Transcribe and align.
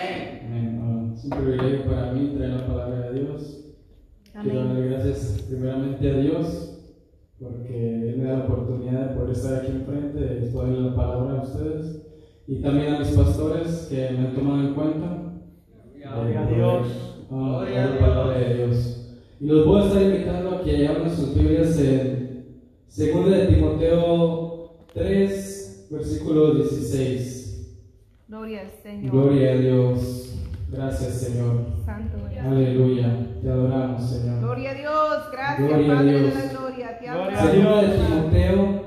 Amén. 0.00 1.12
Es 1.16 1.24
un 1.24 1.30
privilegio 1.30 1.84
para 1.86 2.12
mí 2.12 2.32
traer 2.36 2.52
la 2.52 2.66
palabra 2.66 3.10
de 3.10 3.20
Dios. 3.20 3.64
Quiero 4.42 4.60
Amén. 4.60 4.74
darle 4.74 4.88
gracias 4.90 5.44
primeramente 5.48 6.10
a 6.10 6.18
Dios 6.18 6.74
porque 7.40 8.10
Él 8.10 8.16
me 8.18 8.24
da 8.24 8.38
la 8.38 8.44
oportunidad 8.44 9.08
de 9.10 9.14
poder 9.16 9.30
estar 9.30 9.54
aquí 9.56 9.72
enfrente, 9.72 10.18
de 10.18 10.38
exponer 10.44 10.78
la 10.78 10.94
palabra 10.96 11.38
a 11.40 11.42
ustedes 11.42 12.02
y 12.46 12.60
también 12.62 12.94
a 12.94 12.98
mis 13.00 13.08
pastores 13.08 13.86
que 13.90 14.10
me 14.12 14.18
han 14.28 14.34
tomado 14.34 14.60
en 14.68 14.74
cuenta. 14.74 15.32
Gloria 15.94 16.42
a 16.42 16.46
de 16.46 16.54
Dios. 16.54 16.86
ah, 17.30 17.56
Gloria 17.64 17.84
a 17.84 17.90
la 17.90 17.98
palabra 17.98 18.38
de 18.38 18.54
Dios. 18.54 18.94
Y 19.40 19.46
los 19.46 19.66
voy 19.66 19.82
a 19.82 19.86
estar 19.86 20.02
invitando 20.02 20.50
a 20.50 20.62
que 20.62 20.86
abran 20.88 21.10
sus 21.14 21.34
Biblias 21.34 21.78
en 21.80 22.56
2 22.96 23.30
de 23.30 23.46
Timoteo 23.46 24.86
3, 24.94 25.88
versículo 25.90 26.54
16. 26.54 27.37
Gloria 28.28 28.60
al 28.60 28.70
Señor. 28.82 29.10
Gloria 29.12 29.52
a 29.52 29.56
Dios. 29.56 30.34
Gracias, 30.70 31.14
Señor. 31.14 31.64
Santo 31.86 32.18
eres. 32.30 32.44
Aleluya. 32.44 33.26
Te 33.42 33.48
adoramos, 33.50 34.10
Señor. 34.10 34.40
Gloria 34.40 34.70
a 34.70 34.74
Dios. 34.74 35.16
Gracias, 35.32 35.68
Gloria 35.68 35.92
a 35.92 35.96
Padre 35.96 36.18
Dios. 36.20 36.34
de 36.34 36.44
la 36.44 36.52
gloria. 36.52 36.98
Te 36.98 37.06
Gloria 37.06 37.20
a 37.20 37.40
adoramos. 37.40 37.50
Segunda 37.50 37.82
de 37.82 37.98
Timoteo, 37.98 38.82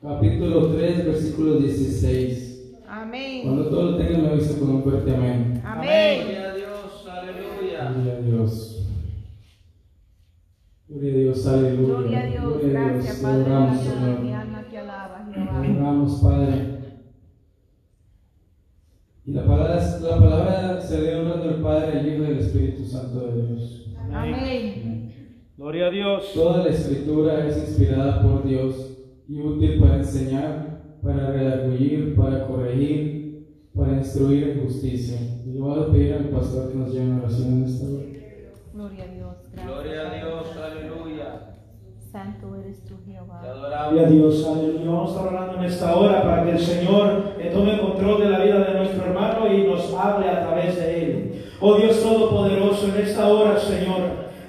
capítulo 0.00 0.66
3, 0.76 1.06
versículo 1.06 1.54
16. 1.58 2.74
Amén. 2.88 3.42
Cuando 3.42 3.68
todo 3.68 3.82
lo 3.90 3.96
tengan, 3.96 4.22
me 4.22 4.28
avisa 4.28 4.58
con 4.60 4.70
un 4.70 4.82
fuerte 4.84 5.14
amén. 5.14 5.60
Amén. 5.64 6.20
Gloria 6.22 6.50
a 6.50 6.54
Dios. 6.54 7.08
Aleluya. 7.10 7.90
Gloria 7.92 8.12
a 8.12 8.20
Dios. 8.20 8.74
Gloria 10.88 11.12
a 11.12 11.16
Dios, 11.16 11.46
aleluya. 11.46 11.86
Gloria 11.98 12.20
a 12.20 12.26
Dios. 12.26 12.44
Gloria 12.44 12.68
a 12.68 12.70
Gracias, 12.92 13.04
Dios. 13.04 13.16
Te 13.18 13.22
Padre 13.24 13.42
de 13.42 13.48
la 13.50 13.56
adoramos, 13.56 13.82
Señor. 13.82 14.40
alma 14.40 14.62
te 14.62 14.70
Te 14.70 14.78
adoramos, 15.40 16.20
Padre. 16.22 16.67
Y 19.28 19.32
la 19.32 19.44
palabra, 19.44 19.76
la 20.00 20.16
palabra 20.16 20.80
se 20.80 21.02
le 21.02 21.16
honra 21.16 21.34
al 21.34 21.60
Padre, 21.60 22.00
el 22.00 22.14
Hijo 22.14 22.22
y 22.24 22.26
el 22.28 22.38
Espíritu 22.38 22.82
Santo 22.82 23.26
de 23.26 23.42
Dios. 23.42 23.90
Amén. 24.10 24.34
Amén. 24.34 25.44
Gloria 25.54 25.88
a 25.88 25.90
Dios. 25.90 26.32
Toda 26.32 26.64
la 26.64 26.70
escritura 26.70 27.46
es 27.46 27.58
inspirada 27.58 28.22
por 28.22 28.48
Dios 28.48 28.96
y 29.28 29.38
útil 29.38 29.80
para 29.80 29.96
enseñar, 29.98 30.96
para 31.02 31.30
redarguir, 31.30 32.16
para 32.16 32.46
corregir, 32.46 33.68
para 33.74 33.98
instruir 33.98 34.48
en 34.48 34.62
justicia. 34.62 35.18
Y 35.44 35.58
yo 35.58 35.64
voy 35.64 35.82
a 35.82 35.92
pedir 35.92 36.14
al 36.14 36.30
pastor 36.30 36.72
que 36.72 36.78
nos 36.78 36.90
lleve 36.90 37.04
en 37.04 37.18
oración 37.18 37.48
en 37.48 37.64
esta 37.64 37.86
hora. 37.86 38.04
Gloria 38.72 39.04
a 39.04 39.14
Dios. 39.14 39.36
Gracias. 39.52 39.66
Gloria 39.66 40.10
a. 40.10 40.14
Dios. 40.14 40.56
Aleluya. 40.56 40.97
Santo 42.10 42.56
eres 42.56 42.84
tú, 42.84 42.94
Te 43.04 43.12
Jehová. 43.12 43.40
Gloria 43.42 43.80
adoramos. 43.80 44.04
a 44.04 44.08
Dios, 44.10 44.46
aleluya. 44.46 44.90
Vamos 44.90 45.10
a 45.10 45.12
estar 45.14 45.34
orando 45.34 45.58
en 45.58 45.64
esta 45.64 45.96
hora 45.96 46.22
para 46.22 46.44
que 46.44 46.50
el 46.52 46.58
Señor 46.58 47.22
eh, 47.38 47.50
tome 47.52 47.78
control 47.78 48.22
de 48.22 48.30
la 48.30 48.38
vida 48.38 48.60
de 48.60 48.78
nuestro 48.78 49.04
hermano 49.04 49.52
y 49.52 49.64
nos 49.64 49.92
hable 49.94 50.28
a 50.30 50.46
través 50.46 50.76
de 50.76 51.02
él. 51.04 51.44
Oh 51.60 51.74
Dios 51.76 52.00
Todopoderoso, 52.02 52.88
en 52.88 53.02
esta 53.04 53.28
hora, 53.28 53.58
Señor, 53.58 54.00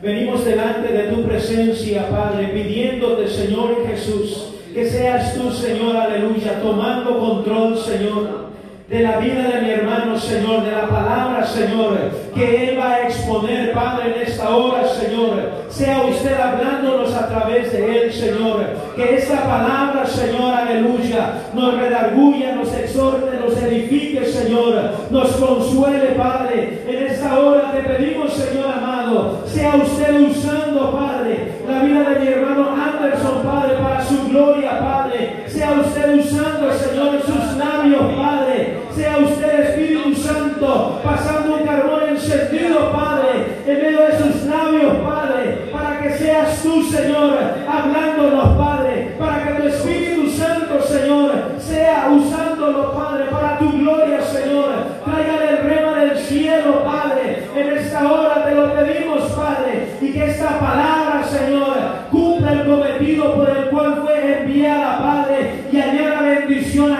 venimos 0.02 0.46
delante 0.46 0.94
de 0.94 1.12
tu 1.12 1.24
presencia, 1.24 2.08
Padre, 2.10 2.48
pidiéndote, 2.50 3.28
Señor 3.28 3.86
Jesús, 3.88 4.54
que 4.74 4.86
seas 4.90 5.34
tú, 5.36 5.52
Señor, 5.52 5.98
aleluya, 5.98 6.62
tomando 6.62 7.20
control, 7.20 7.76
Señor 7.78 8.49
de 8.90 9.02
la 9.02 9.20
vida 9.20 9.44
de 9.44 9.62
mi 9.62 9.70
hermano, 9.70 10.18
Señor, 10.18 10.64
de 10.64 10.72
la 10.72 10.88
palabra, 10.88 11.46
Señor, 11.46 11.96
que 12.34 12.70
Él 12.70 12.80
va 12.80 12.94
a 12.94 13.02
exponer, 13.04 13.72
Padre, 13.72 14.16
en 14.16 14.28
esta 14.28 14.50
hora, 14.50 14.88
Señor. 14.88 15.60
Sea 15.70 16.02
usted 16.02 16.34
hablándonos 16.34 17.14
a 17.14 17.28
través 17.28 17.72
de 17.72 18.02
Él, 18.02 18.12
Señor. 18.12 18.66
Que 18.96 19.18
esta 19.18 19.44
palabra, 19.44 20.08
Señor, 20.08 20.56
aleluya, 20.56 21.34
nos 21.54 21.78
redarguya, 21.78 22.56
nos 22.56 22.74
exhorte, 22.74 23.40
nos 23.40 23.56
edifique, 23.62 24.26
Señor. 24.26 24.92
Nos 25.12 25.28
consuele, 25.34 26.16
Padre. 26.18 26.82
En 26.88 27.06
esta 27.06 27.40
hora 27.40 27.72
te 27.72 27.82
pedimos, 27.82 28.34
Señor 28.34 28.72
amado, 28.72 29.44
sea 29.46 29.76
usted 29.76 30.20
usando, 30.20 30.92
Padre, 30.92 31.60
la 31.68 31.84
vida 31.84 32.10
de 32.10 32.20
mi 32.22 32.28
hermano 32.28 32.70
Anderson, 32.72 33.44
Padre, 33.44 33.76
para 33.76 34.04
su 34.04 34.30
gloria, 34.30 34.80
Padre. 34.80 35.44
Sea 35.48 35.74
usted 35.80 36.16
usando, 36.16 36.74
Señor, 36.74 37.22
sus 37.24 37.58
labios, 37.58 38.02
Padre. 38.18 38.79
Sea 39.00 39.18
usted, 39.18 39.60
Espíritu 39.62 40.14
Santo, 40.14 41.00
pasando 41.02 41.56
un 41.56 41.66
carbón 41.66 42.10
encendido, 42.10 42.92
Padre, 42.92 43.62
en 43.66 43.82
medio 43.82 44.02
de 44.02 44.18
sus 44.18 44.44
labios, 44.44 44.94
Padre, 44.98 45.70
para 45.72 46.02
que 46.02 46.18
seas 46.18 46.62
tú, 46.62 46.84
Señor, 46.84 47.38
hablándonos, 47.66 48.58
Padre, 48.58 49.16
para 49.18 49.46
que 49.46 49.54
tu 49.54 49.68
Espíritu 49.70 50.30
Santo, 50.32 50.82
Señor, 50.82 51.32
sea 51.60 52.10
usándolo, 52.12 52.92
Padre, 52.92 53.28
para 53.32 53.58
tu 53.60 53.72
gloria, 53.72 54.22
Señor. 54.22 54.68
Tráigale 55.06 55.50
el 55.50 55.58
rema 55.60 56.04
del 56.04 56.18
cielo, 56.18 56.84
Padre. 56.84 57.48
En 57.56 57.78
esta 57.78 58.12
hora 58.12 58.44
te 58.44 58.54
lo 58.54 58.74
pedimos, 58.74 59.32
Padre, 59.32 59.96
y 60.02 60.12
que 60.12 60.26
esta 60.26 60.60
palabra, 60.60 60.99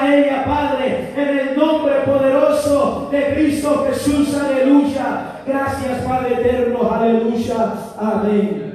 a 0.10 0.18
ella, 0.18 0.46
Padre, 0.46 1.14
en 1.16 1.38
el 1.40 1.58
nombre 1.58 1.96
poderoso 2.06 3.10
de 3.12 3.34
Cristo 3.34 3.86
Jesús, 3.88 4.34
aleluya. 4.36 5.42
Gracias, 5.46 6.04
Padre 6.04 6.42
eterno, 6.42 6.92
aleluya, 6.92 7.74
amén. 7.98 8.70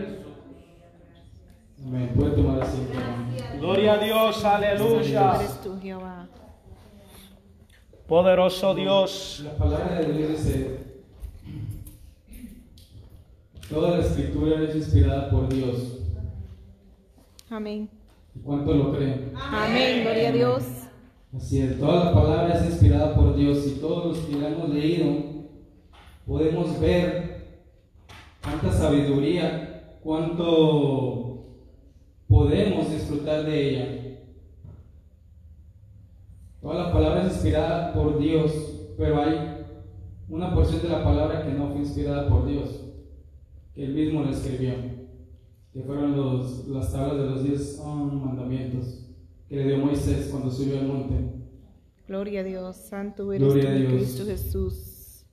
Amén. 1.87 2.13
Puede 2.17 2.31
tomar 2.31 2.63
asiento. 2.63 2.99
Gloria 3.59 3.93
a 3.95 3.99
Dios. 3.99 4.45
Aleluya. 4.45 5.39
Poderoso 8.07 8.75
Dios. 8.75 9.43
La 9.45 9.57
palabra 9.57 10.01
de 10.01 10.13
Dios 10.13 10.31
dice: 10.31 10.79
Toda 13.69 13.99
la 13.99 14.05
escritura 14.05 14.63
es 14.63 14.77
inspirada 14.77 15.31
por 15.31 15.49
Dios. 15.49 15.99
Amén. 17.51 17.89
¿Y 18.35 18.41
¿Cuánto 18.41 18.73
lo 18.73 18.93
creen? 18.93 19.33
Amén. 19.37 20.03
Gloria 20.03 20.29
a 20.29 20.33
Dios. 20.33 20.84
Así 21.37 21.61
es, 21.61 21.81
toda 21.81 22.05
la 22.05 22.15
palabra 22.15 22.55
es 22.55 22.67
inspirada 22.67 23.13
por 23.17 23.35
Dios 23.35 23.67
y 23.67 23.81
todos 23.81 24.07
los 24.07 24.19
que 24.19 24.37
la 24.37 24.51
hemos 24.51 24.69
leído 24.69 25.07
podemos 26.25 26.79
ver 26.79 27.59
cuánta 28.41 28.71
sabiduría, 28.71 29.99
cuánto 30.03 31.47
podemos 32.29 32.89
disfrutar 32.89 33.45
de 33.45 33.69
ella. 33.69 34.21
Toda 36.63 36.85
la 36.85 36.93
palabra 36.93 37.27
es 37.27 37.33
inspirada 37.33 37.93
por 37.93 38.19
Dios, 38.21 38.53
pero 38.97 39.21
hay 39.21 39.67
una 40.29 40.55
porción 40.55 40.83
de 40.83 40.89
la 40.89 41.03
palabra 41.03 41.45
que 41.45 41.53
no 41.53 41.69
fue 41.71 41.81
inspirada 41.81 42.29
por 42.29 42.47
Dios, 42.47 42.81
que 43.75 43.85
él 43.85 43.95
mismo 43.95 44.23
la 44.23 44.31
escribió, 44.31 44.75
que 45.73 45.83
fueron 45.83 46.17
los, 46.17 46.69
las 46.69 46.93
tablas 46.93 47.19
de 47.19 47.25
los 47.25 47.43
diez 47.43 47.83
ah, 47.85 47.93
mandamientos 47.93 49.04
que 49.55 49.61
le 49.61 49.67
dio 49.69 49.79
Moisés 49.79 50.29
cuando 50.33 50.51
subió 50.51 50.81
al 50.81 50.89
monte. 50.89 51.15
Gloria 52.09 52.41
a 52.41 52.43
Dios. 52.43 52.77
Santo 52.77 53.33
eres 53.33 53.47
Gloria 53.47 53.63
tú, 53.63 53.71
a 53.71 53.75
Dios. 53.75 53.93
Cristo 53.93 54.25
Jesús. 54.27 55.27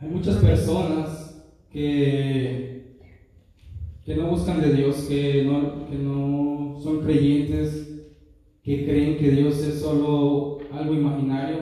Hay 0.00 0.08
muchas 0.08 0.36
personas 0.38 1.40
que, 1.70 2.98
que 4.04 4.16
no 4.16 4.30
buscan 4.30 4.60
de 4.60 4.74
Dios, 4.74 4.96
que 5.08 5.44
no, 5.44 5.86
que 5.86 5.94
no 5.94 6.76
son 6.82 7.02
creyentes, 7.02 8.04
que 8.64 8.84
creen 8.84 9.16
que 9.16 9.30
Dios 9.30 9.58
es 9.62 9.80
solo 9.80 10.58
algo 10.72 10.94
imaginario 10.94 11.58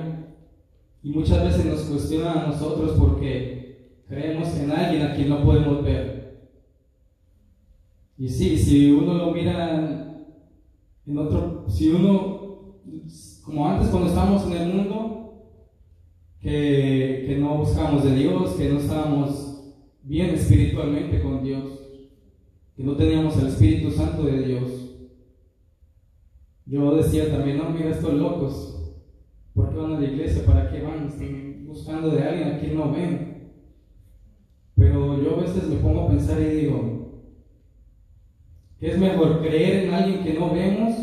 y 1.02 1.10
muchas 1.10 1.44
veces 1.44 1.66
nos 1.66 1.82
cuestionan 1.82 2.38
a 2.38 2.46
nosotros 2.46 2.96
porque 2.98 4.00
creemos 4.08 4.56
en 4.56 4.70
alguien 4.70 5.02
a 5.02 5.14
quien 5.14 5.28
no 5.28 5.44
podemos 5.44 5.84
ver. 5.84 6.48
Y 8.16 8.26
sí, 8.26 8.56
si 8.56 8.90
uno 8.90 9.14
lo 9.14 9.32
mira 9.32 10.09
en 11.06 11.18
otro, 11.18 11.64
si 11.68 11.90
uno, 11.90 12.80
como 13.44 13.68
antes 13.68 13.88
cuando 13.88 14.08
estábamos 14.08 14.46
en 14.46 14.52
el 14.52 14.74
mundo, 14.74 15.20
que, 16.40 17.24
que 17.26 17.38
no 17.38 17.58
buscamos 17.58 18.04
de 18.04 18.14
Dios, 18.14 18.54
que 18.54 18.68
no 18.68 18.78
estábamos 18.78 19.74
bien 20.02 20.30
espiritualmente 20.30 21.22
con 21.22 21.42
Dios, 21.42 21.80
que 22.76 22.82
no 22.82 22.96
teníamos 22.96 23.36
el 23.38 23.48
Espíritu 23.48 23.90
Santo 23.90 24.22
de 24.22 24.42
Dios. 24.42 24.70
Yo 26.66 26.94
decía 26.94 27.30
también, 27.30 27.58
no, 27.58 27.70
mira 27.70 27.90
estos 27.90 28.14
locos, 28.14 28.94
¿por 29.54 29.70
qué 29.70 29.76
van 29.76 29.94
a 29.94 30.00
la 30.00 30.06
iglesia? 30.06 30.44
¿Para 30.46 30.70
qué 30.70 30.80
van? 30.80 31.06
Están 31.06 31.66
buscando 31.66 32.10
de 32.10 32.22
alguien 32.22 32.48
a 32.48 32.58
quien 32.60 32.76
no 32.76 32.92
ven. 32.92 33.52
Pero 34.76 35.22
yo 35.22 35.36
a 35.36 35.40
veces 35.40 35.68
me 35.68 35.76
pongo 35.76 36.02
a 36.02 36.08
pensar 36.08 36.40
y 36.40 36.44
digo, 36.44 36.99
¿qué 38.80 38.90
es 38.92 38.98
mejor 38.98 39.40
creer 39.40 39.84
en 39.86 39.94
alguien 39.94 40.22
que 40.24 40.34
no 40.34 40.50
vemos, 40.50 40.94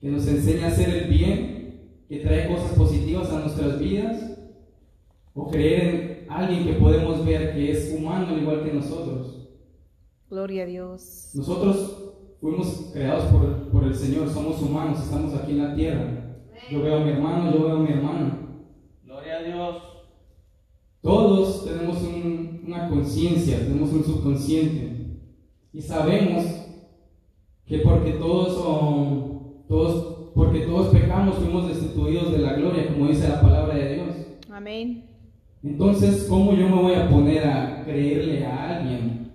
que 0.00 0.08
nos 0.08 0.26
enseña 0.26 0.66
a 0.66 0.68
hacer 0.68 0.88
el 0.90 1.08
bien, 1.10 2.02
que 2.08 2.18
trae 2.20 2.48
cosas 2.48 2.72
positivas 2.72 3.30
a 3.30 3.40
nuestras 3.40 3.78
vidas? 3.78 4.30
¿O 5.34 5.48
creer 5.50 6.24
en 6.24 6.30
alguien 6.32 6.64
que 6.64 6.74
podemos 6.74 7.24
ver 7.26 7.52
que 7.54 7.72
es 7.72 7.94
humano 7.98 8.28
al 8.28 8.40
igual 8.40 8.62
que 8.64 8.72
nosotros? 8.72 9.48
Gloria 10.30 10.62
a 10.62 10.66
Dios. 10.66 11.30
Nosotros 11.34 12.12
fuimos 12.40 12.90
creados 12.92 13.24
por, 13.32 13.68
por 13.70 13.84
el 13.84 13.94
Señor, 13.94 14.28
somos 14.30 14.60
humanos, 14.62 15.00
estamos 15.02 15.34
aquí 15.34 15.52
en 15.52 15.62
la 15.62 15.74
tierra. 15.74 16.20
Yo 16.70 16.82
veo 16.82 16.96
a 16.98 17.04
mi 17.04 17.10
hermano, 17.10 17.52
yo 17.52 17.64
veo 17.64 17.76
a 17.76 17.80
mi 17.80 17.90
hermana. 17.92 18.40
todos 21.02 21.66
tenemos 21.66 22.02
un- 22.02 22.62
una 22.66 22.88
conciencia, 22.88 23.58
tenemos 23.58 23.92
un 23.92 24.04
subconsciente 24.04 24.93
y 25.74 25.82
sabemos 25.82 26.44
que 27.66 27.78
porque 27.78 28.12
todos 28.12 28.54
son, 28.54 29.64
todos, 29.66 30.30
porque 30.34 30.60
todos 30.60 30.94
pecamos 30.94 31.34
fuimos 31.36 31.66
destituidos 31.68 32.30
de 32.32 32.38
la 32.38 32.52
gloria, 32.54 32.86
como 32.86 33.08
dice 33.08 33.28
la 33.28 33.40
palabra 33.40 33.74
de 33.74 33.94
Dios. 33.94 34.08
Amén. 34.50 35.04
Entonces, 35.64 36.26
¿cómo 36.28 36.52
yo 36.54 36.68
me 36.68 36.80
voy 36.80 36.94
a 36.94 37.08
poner 37.08 37.44
a 37.44 37.82
creerle 37.84 38.46
a 38.46 38.76
alguien 38.76 39.32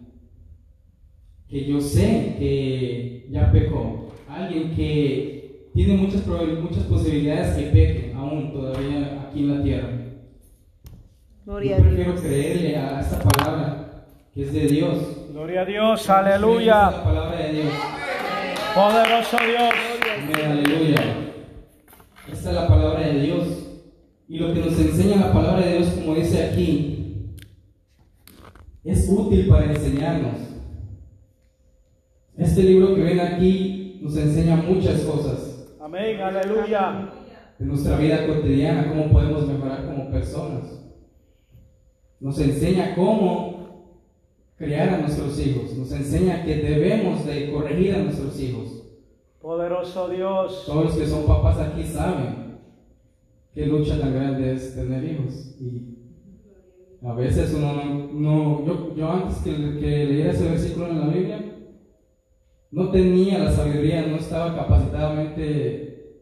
que 1.49 1.65
yo 1.65 1.81
sé 1.81 2.35
que 2.39 3.27
ya 3.29 3.51
pecó? 3.51 4.13
Alguien 4.29 4.71
que 4.75 5.71
tiene 5.73 5.97
muchas, 5.97 6.25
muchas 6.25 6.83
posibilidades 6.83 7.57
que 7.57 7.63
peque 7.71 8.13
aún 8.15 8.53
todavía 8.53 9.27
aquí 9.27 9.39
en 9.39 9.57
la 9.57 9.63
tierra. 9.63 9.89
Gloria 11.45 11.77
Yo 11.77 11.83
a 11.83 11.87
prefiero 11.87 12.11
Dios. 12.11 12.23
creerle 12.23 12.77
a 12.77 13.01
esta 13.01 13.19
palabra 13.23 14.05
que 14.33 14.43
es 14.43 14.53
de 14.53 14.67
Dios. 14.67 15.18
Gloria 15.39 15.61
a 15.61 15.65
Dios. 15.65 16.05
La 16.05 16.17
Aleluya. 16.17 17.01
palabra 17.01 17.37
de 17.37 17.53
Dios. 17.53 17.73
Poderoso 18.75 19.37
Dios. 19.37 19.73
Amén, 20.17 20.51
aleluya. 20.51 21.01
Esta 22.29 22.49
es 22.49 22.55
la 22.55 22.67
palabra 22.67 22.99
de 23.07 23.21
Dios. 23.21 23.47
Y 24.27 24.37
lo 24.37 24.53
que 24.53 24.59
nos 24.59 24.77
enseña 24.77 25.27
la 25.27 25.31
palabra 25.31 25.65
de 25.65 25.77
Dios, 25.77 25.91
como 25.91 26.15
dice 26.15 26.43
aquí, 26.43 27.37
es 28.83 29.07
útil 29.09 29.47
para 29.47 29.67
enseñarnos. 29.67 30.35
Este 32.35 32.61
libro 32.63 32.95
que 32.95 33.03
ven 33.03 33.21
aquí 33.21 34.01
nos 34.03 34.17
enseña 34.17 34.57
muchas 34.57 34.99
cosas 35.03 35.69
Amén. 35.79 36.19
Aleluya. 36.19 37.13
de 37.57 37.65
nuestra 37.65 37.95
vida 37.95 38.27
cotidiana, 38.27 38.89
cómo 38.89 39.09
podemos 39.09 39.47
mejorar 39.47 39.85
como 39.85 40.11
personas. 40.11 40.83
Nos 42.19 42.37
enseña 42.41 42.93
cómo 42.93 43.58
criar 44.59 44.89
a 44.89 44.97
nuestros 44.99 45.39
hijos. 45.39 45.75
Nos 45.75 45.91
enseña 45.91 46.43
que 46.45 46.57
debemos 46.57 47.25
de 47.25 47.51
corregir 47.51 47.95
a 47.95 47.99
nuestros 48.03 48.39
hijos. 48.39 48.83
Poderoso 49.41 50.09
Dios. 50.09 50.63
Todos 50.67 50.85
los 50.85 50.95
que 50.97 51.07
son 51.07 51.25
papás 51.25 51.57
aquí 51.59 51.83
saben 51.83 52.59
qué 53.55 53.65
lucha 53.65 53.99
tan 53.99 54.13
grande 54.13 54.53
es 54.53 54.75
tener 54.75 55.03
hijos. 55.03 55.55
Y 55.59 55.95
a 57.03 57.13
veces 57.13 57.53
uno 57.57 57.73
no, 57.73 58.09
no- 58.13 58.65
yo, 58.65 58.95
yo 58.95 59.09
antes 59.09 59.37
que, 59.37 59.51
que 59.79 60.05
leyera 60.05 60.33
ese 60.33 60.49
versículo 60.49 60.87
en 60.89 60.99
la 60.99 61.07
Biblia, 61.07 61.45
no 62.71 62.91
tenía 62.91 63.39
la 63.39 63.51
sabiduría, 63.51 64.05
no 64.07 64.17
estaba 64.17 64.55
capacitadamente 64.55 66.19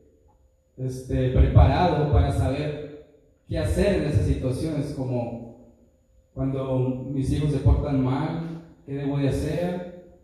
este, 0.78 1.30
preparado 1.32 2.12
para 2.14 2.32
saber 2.32 3.08
qué 3.50 3.58
hacer 3.58 3.96
en 4.04 4.10
esas 4.10 4.28
situaciones, 4.28 4.94
como 4.96 5.47
cuando 6.38 7.08
mis 7.12 7.34
hijos 7.34 7.52
se 7.52 7.58
portan 7.58 8.04
mal, 8.04 8.62
qué 8.86 8.94
debo 8.94 9.18
de 9.18 9.30
hacer. 9.30 10.20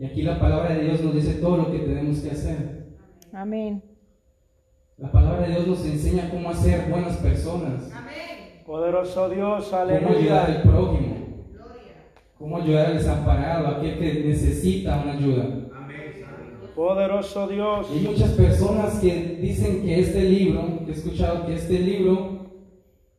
Y 0.00 0.04
aquí 0.04 0.22
la 0.22 0.40
palabra 0.40 0.74
de 0.74 0.82
Dios 0.82 1.00
nos 1.00 1.14
dice 1.14 1.34
todo 1.34 1.58
lo 1.58 1.70
que 1.70 1.78
tenemos 1.78 2.18
que 2.18 2.32
hacer. 2.32 2.88
Amén. 3.32 3.80
La 4.98 5.12
palabra 5.12 5.46
de 5.46 5.52
Dios 5.52 5.68
nos 5.68 5.86
enseña 5.86 6.28
cómo 6.28 6.50
hacer 6.50 6.90
buenas 6.90 7.16
personas, 7.18 7.88
Poderoso 8.66 9.28
Dios. 9.28 9.68
cómo 9.68 9.82
ayudar 9.84 10.00
al 10.00 10.56
Aleluya. 10.56 10.62
prójimo, 10.64 11.16
cómo 12.36 12.56
ayudar 12.56 12.86
al 12.86 12.94
desamparado, 12.94 13.66
a 13.68 13.70
aquel 13.78 13.96
que 13.96 14.24
necesita 14.24 15.02
una 15.04 15.12
ayuda. 15.12 15.44
Poderoso 16.74 17.46
Dios. 17.46 17.86
Y 17.94 17.98
hay 17.98 18.04
muchas 18.08 18.30
personas 18.32 18.98
que 18.98 19.38
dicen 19.40 19.82
que 19.82 20.00
este 20.00 20.22
libro, 20.24 20.80
que 20.84 20.90
he 20.90 20.94
escuchado 20.94 21.46
que 21.46 21.54
este 21.54 21.78
libro 21.78 22.50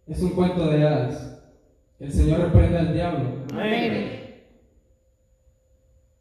es 0.05 0.21
un 0.21 0.31
cuento 0.31 0.67
de 0.67 0.85
hadas. 0.85 1.34
El 2.05 2.13
Señor 2.13 2.39
reprende 2.39 2.77
al 2.77 2.93
diablo. 2.93 3.29
Amén. 3.51 4.11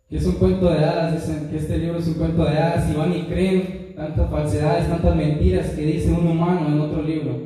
Que 0.08 0.16
es 0.16 0.26
un 0.26 0.36
cuento 0.36 0.70
de 0.70 0.78
hadas, 0.78 1.12
dicen 1.12 1.50
que 1.50 1.58
este 1.58 1.76
libro 1.76 1.98
es 1.98 2.08
un 2.08 2.14
cuento 2.14 2.42
de 2.42 2.56
hadas 2.56 2.90
y 2.90 2.96
van 2.96 3.14
y 3.14 3.24
creen 3.24 3.92
tantas 3.94 4.30
falsedades, 4.30 4.88
tantas 4.88 5.14
mentiras 5.14 5.70
que 5.70 5.82
dice 5.82 6.10
un 6.10 6.26
humano 6.26 6.68
en 6.68 6.80
otro 6.80 7.02
libro. 7.02 7.36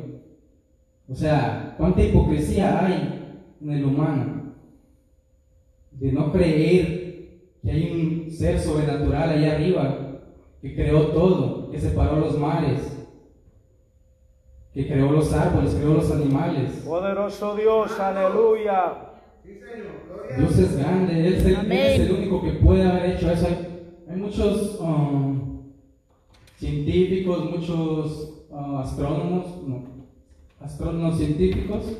O 1.09 1.15
sea, 1.15 1.75
cuánta 1.77 2.01
hipocresía 2.01 2.85
hay 2.85 3.43
en 3.61 3.71
el 3.71 3.83
humano 3.83 4.53
de 5.91 6.11
no 6.13 6.31
creer 6.31 7.41
que 7.61 7.71
hay 7.71 7.91
un 7.91 8.31
ser 8.31 8.57
sobrenatural 8.57 9.31
allá 9.31 9.55
arriba 9.55 10.21
que 10.61 10.75
creó 10.75 11.07
todo, 11.07 11.71
que 11.71 11.79
separó 11.79 12.21
los 12.21 12.39
mares, 12.39 12.98
que 14.73 14.87
creó 14.87 15.11
los 15.11 15.33
árboles, 15.33 15.73
creó 15.73 15.95
los 15.95 16.11
animales. 16.11 16.71
Poderoso 16.85 17.55
Dios. 17.55 17.99
Aleluya. 17.99 19.09
Dios 20.37 20.57
es 20.59 20.77
grande, 20.77 21.19
Él 21.19 21.33
es 21.33 21.45
el, 21.45 21.71
es 21.71 22.09
único 22.11 22.41
que 22.43 22.51
puede 22.51 22.83
haber 22.83 23.11
hecho 23.11 23.31
eso. 23.31 23.47
Hay, 23.47 23.83
hay 24.09 24.15
muchos 24.15 24.79
um, 24.79 25.63
científicos, 26.57 27.49
muchos 27.49 28.45
uh, 28.49 28.77
astrónomos, 28.77 29.67
no, 29.67 29.83
astrónomos 30.59 31.17
científicos 31.17 31.97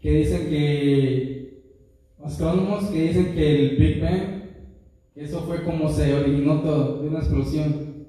que 0.00 0.10
dicen 0.12 0.48
que, 0.48 1.62
astrónomos 2.22 2.84
que 2.86 3.02
dicen 3.02 3.34
que 3.34 3.54
el 3.54 3.76
Big 3.76 4.00
Bang, 4.00 4.40
eso 5.16 5.40
fue 5.42 5.64
como 5.64 5.88
se 5.90 6.14
originó 6.14 6.60
todo, 6.60 7.02
de 7.02 7.08
una 7.08 7.18
explosión. 7.18 8.06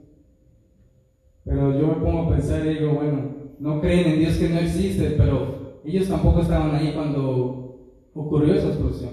Pero 1.44 1.80
yo 1.80 1.88
me 1.88 1.94
pongo 1.96 2.22
a 2.22 2.30
pensar 2.36 2.66
y 2.66 2.76
digo, 2.76 2.94
bueno, 2.94 3.31
no 3.62 3.80
creen 3.80 4.08
en 4.14 4.20
Dios 4.20 4.38
que 4.38 4.50
no 4.50 4.60
existe, 4.60 5.12
pero 5.12 5.80
ellos 5.86 6.08
tampoco 6.08 6.42
estaban 6.42 6.74
ahí 6.76 6.92
cuando 6.96 7.80
ocurrió 8.16 8.56
esa 8.56 8.70
explosión. 8.70 9.12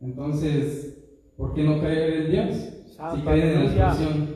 Entonces, 0.00 0.98
¿por 1.36 1.52
qué 1.54 1.62
no 1.64 1.78
creer 1.80 2.22
en 2.22 2.30
Dios? 2.30 2.56
Si 3.14 3.20
creen 3.22 3.48
en 3.48 3.54
la 3.54 3.64
explosión. 3.64 4.34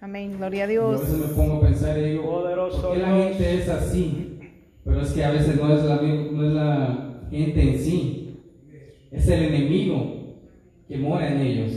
Amén. 0.00 0.36
Gloria 0.36 0.64
a 0.64 0.66
Yo 0.66 0.88
a 0.88 0.90
Dios. 0.96 1.00
veces 1.00 1.18
me 1.18 1.34
pongo 1.36 1.54
a 1.54 1.60
pensar 1.60 1.96
y 1.96 2.02
digo, 2.10 2.24
¿por 2.24 2.92
qué 2.92 2.98
la 2.98 3.14
Dios. 3.14 3.28
gente 3.28 3.54
es 3.54 3.68
así? 3.68 4.38
Pero 4.84 5.00
es 5.00 5.12
que 5.12 5.24
a 5.24 5.30
veces 5.30 5.60
no 5.60 5.72
es, 5.72 5.84
la, 5.84 5.96
no 6.02 6.44
es 6.44 6.52
la 6.52 7.20
gente 7.30 7.62
en 7.62 7.78
sí, 7.78 8.40
es 9.12 9.28
el 9.28 9.44
enemigo 9.44 10.38
que 10.88 10.98
mora 10.98 11.32
en 11.32 11.40
ellos. 11.40 11.72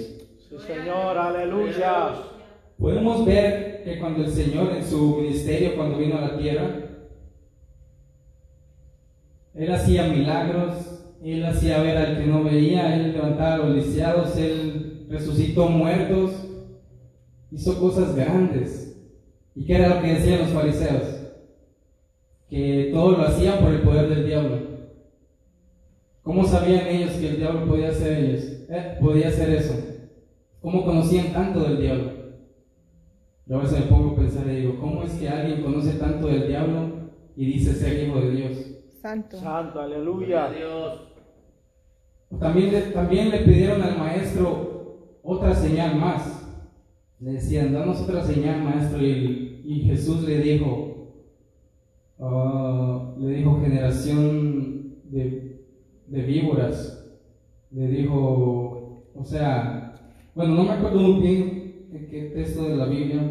Sí, 0.50 0.56
Señor. 0.66 1.16
Aleluya. 1.16 2.14
Podemos 2.80 3.24
ver 3.28 3.84
que 3.84 4.00
cuando 4.00 4.24
el 4.24 4.32
Señor 4.32 4.72
en 4.76 4.84
su 4.84 5.18
ministerio, 5.18 5.76
cuando 5.76 6.00
vino 6.00 6.18
a 6.18 6.22
la 6.22 6.38
tierra, 6.38 6.85
Él 9.56 9.72
hacía 9.72 10.08
milagros, 10.08 10.74
Él 11.24 11.46
hacía 11.46 11.82
ver 11.82 11.98
al 11.98 12.18
que 12.18 12.28
no 12.28 12.44
veía, 12.44 12.96
Él 12.96 13.14
levantaba 13.14 13.54
a 13.56 13.58
los 13.58 13.76
lisiados, 13.76 14.36
Él 14.38 15.08
resucitó 15.10 15.70
muertos, 15.70 16.32
hizo 17.52 17.80
cosas 17.80 18.16
grandes. 18.16 18.98
¿Y 19.56 19.66
qué 19.66 19.76
era 19.76 19.96
lo 19.96 20.02
que 20.02 20.14
decían 20.14 20.40
los 20.40 20.50
fariseos? 20.50 21.04
Que 22.50 22.90
todo 22.94 23.12
lo 23.12 23.24
hacían 23.24 23.60
por 23.60 23.72
el 23.72 23.82
poder 23.82 24.10
del 24.10 24.26
diablo. 24.26 24.60
¿Cómo 26.22 26.44
sabían 26.46 26.88
ellos 26.88 27.12
que 27.14 27.30
el 27.30 27.38
diablo 27.38 27.66
podía 27.66 27.90
hacer 27.90 28.24
ellos? 28.24 28.44
Eh, 28.70 28.98
podía 29.00 29.30
hacer 29.30 29.52
eso. 29.52 29.74
¿Cómo 30.60 30.84
conocían 30.84 31.32
tanto 31.32 31.64
del 31.64 31.80
diablo? 31.80 32.12
Yo 33.46 33.58
a 33.58 33.62
veces 33.62 33.80
me 33.80 33.86
pongo 33.86 34.12
a 34.12 34.16
pensar 34.16 34.48
y 34.48 34.62
digo, 34.62 34.80
¿cómo 34.80 35.04
es 35.04 35.14
que 35.14 35.30
alguien 35.30 35.62
conoce 35.62 35.94
tanto 35.94 36.28
del 36.28 36.48
diablo 36.48 37.12
y 37.38 37.46
dice 37.46 37.74
ser 37.74 38.04
hijo 38.04 38.20
de 38.20 38.32
Dios? 38.32 38.75
Santo. 39.06 39.38
Santo. 39.38 39.80
Aleluya. 39.82 40.50
También 42.40 42.72
le, 42.72 42.82
también 42.82 43.30
le 43.30 43.38
pidieron 43.42 43.84
al 43.84 44.00
maestro 44.00 45.20
otra 45.22 45.54
señal 45.54 45.98
más. 45.98 46.44
Le 47.20 47.34
decían, 47.34 47.72
danos 47.72 48.02
otra 48.02 48.24
señal, 48.24 48.64
maestro. 48.64 49.00
Y, 49.06 49.62
y 49.64 49.82
Jesús 49.82 50.24
le 50.24 50.40
dijo, 50.40 51.14
ah, 52.20 53.14
le 53.20 53.36
dijo 53.36 53.62
generación 53.62 54.96
de, 55.04 55.62
de 56.08 56.22
víboras. 56.24 57.08
Le 57.70 57.88
dijo, 57.88 59.04
o 59.14 59.24
sea, 59.24 60.02
bueno, 60.34 60.56
no 60.56 60.64
me 60.64 60.72
acuerdo 60.72 61.00
muy 61.02 61.22
bien 61.22 61.90
en 61.94 62.08
qué 62.10 62.32
texto 62.34 62.64
de 62.64 62.76
la 62.76 62.88
Biblia, 62.88 63.22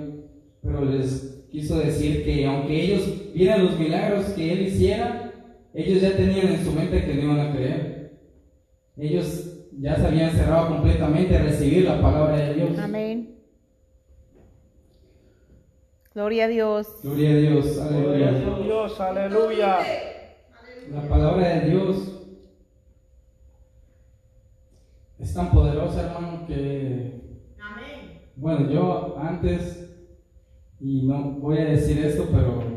pero 0.62 0.84
les 0.84 1.48
quiso 1.50 1.80
decir 1.80 2.24
que 2.24 2.46
aunque 2.46 2.80
ellos 2.80 3.32
vieran 3.34 3.64
los 3.64 3.76
milagros 3.76 4.26
que 4.26 4.52
él 4.52 4.68
hiciera, 4.68 5.23
ellos 5.74 6.02
ya 6.02 6.16
tenían 6.16 6.52
en 6.52 6.64
su 6.64 6.70
mente 6.70 7.04
que 7.04 7.14
no 7.14 7.22
iban 7.22 7.40
a 7.40 7.52
creer. 7.52 8.12
Ellos 8.96 9.68
ya 9.72 9.96
se 9.96 10.06
habían 10.06 10.30
cerrado 10.30 10.68
completamente 10.68 11.36
a 11.36 11.42
recibir 11.42 11.84
la 11.84 12.00
palabra 12.00 12.36
de 12.36 12.54
Dios. 12.54 12.78
Amén. 12.78 13.34
Gloria 16.14 16.44
a 16.44 16.48
Dios. 16.48 17.00
Gloria 17.02 17.30
a 17.30 17.34
Dios, 17.34 17.78
aleluya. 17.80 18.30
Poderoso 18.30 18.62
Dios. 18.62 19.00
Aleluya. 19.00 19.78
La 20.92 21.08
palabra 21.08 21.48
de 21.48 21.70
Dios 21.70 22.14
es 25.18 25.34
tan 25.34 25.50
poderosa, 25.50 26.02
hermano, 26.02 26.46
que... 26.46 27.24
Bueno, 28.36 28.70
yo 28.70 29.16
antes, 29.18 29.90
y 30.80 31.02
no 31.06 31.32
voy 31.40 31.58
a 31.58 31.64
decir 31.64 32.04
esto, 32.04 32.28
pero 32.30 32.73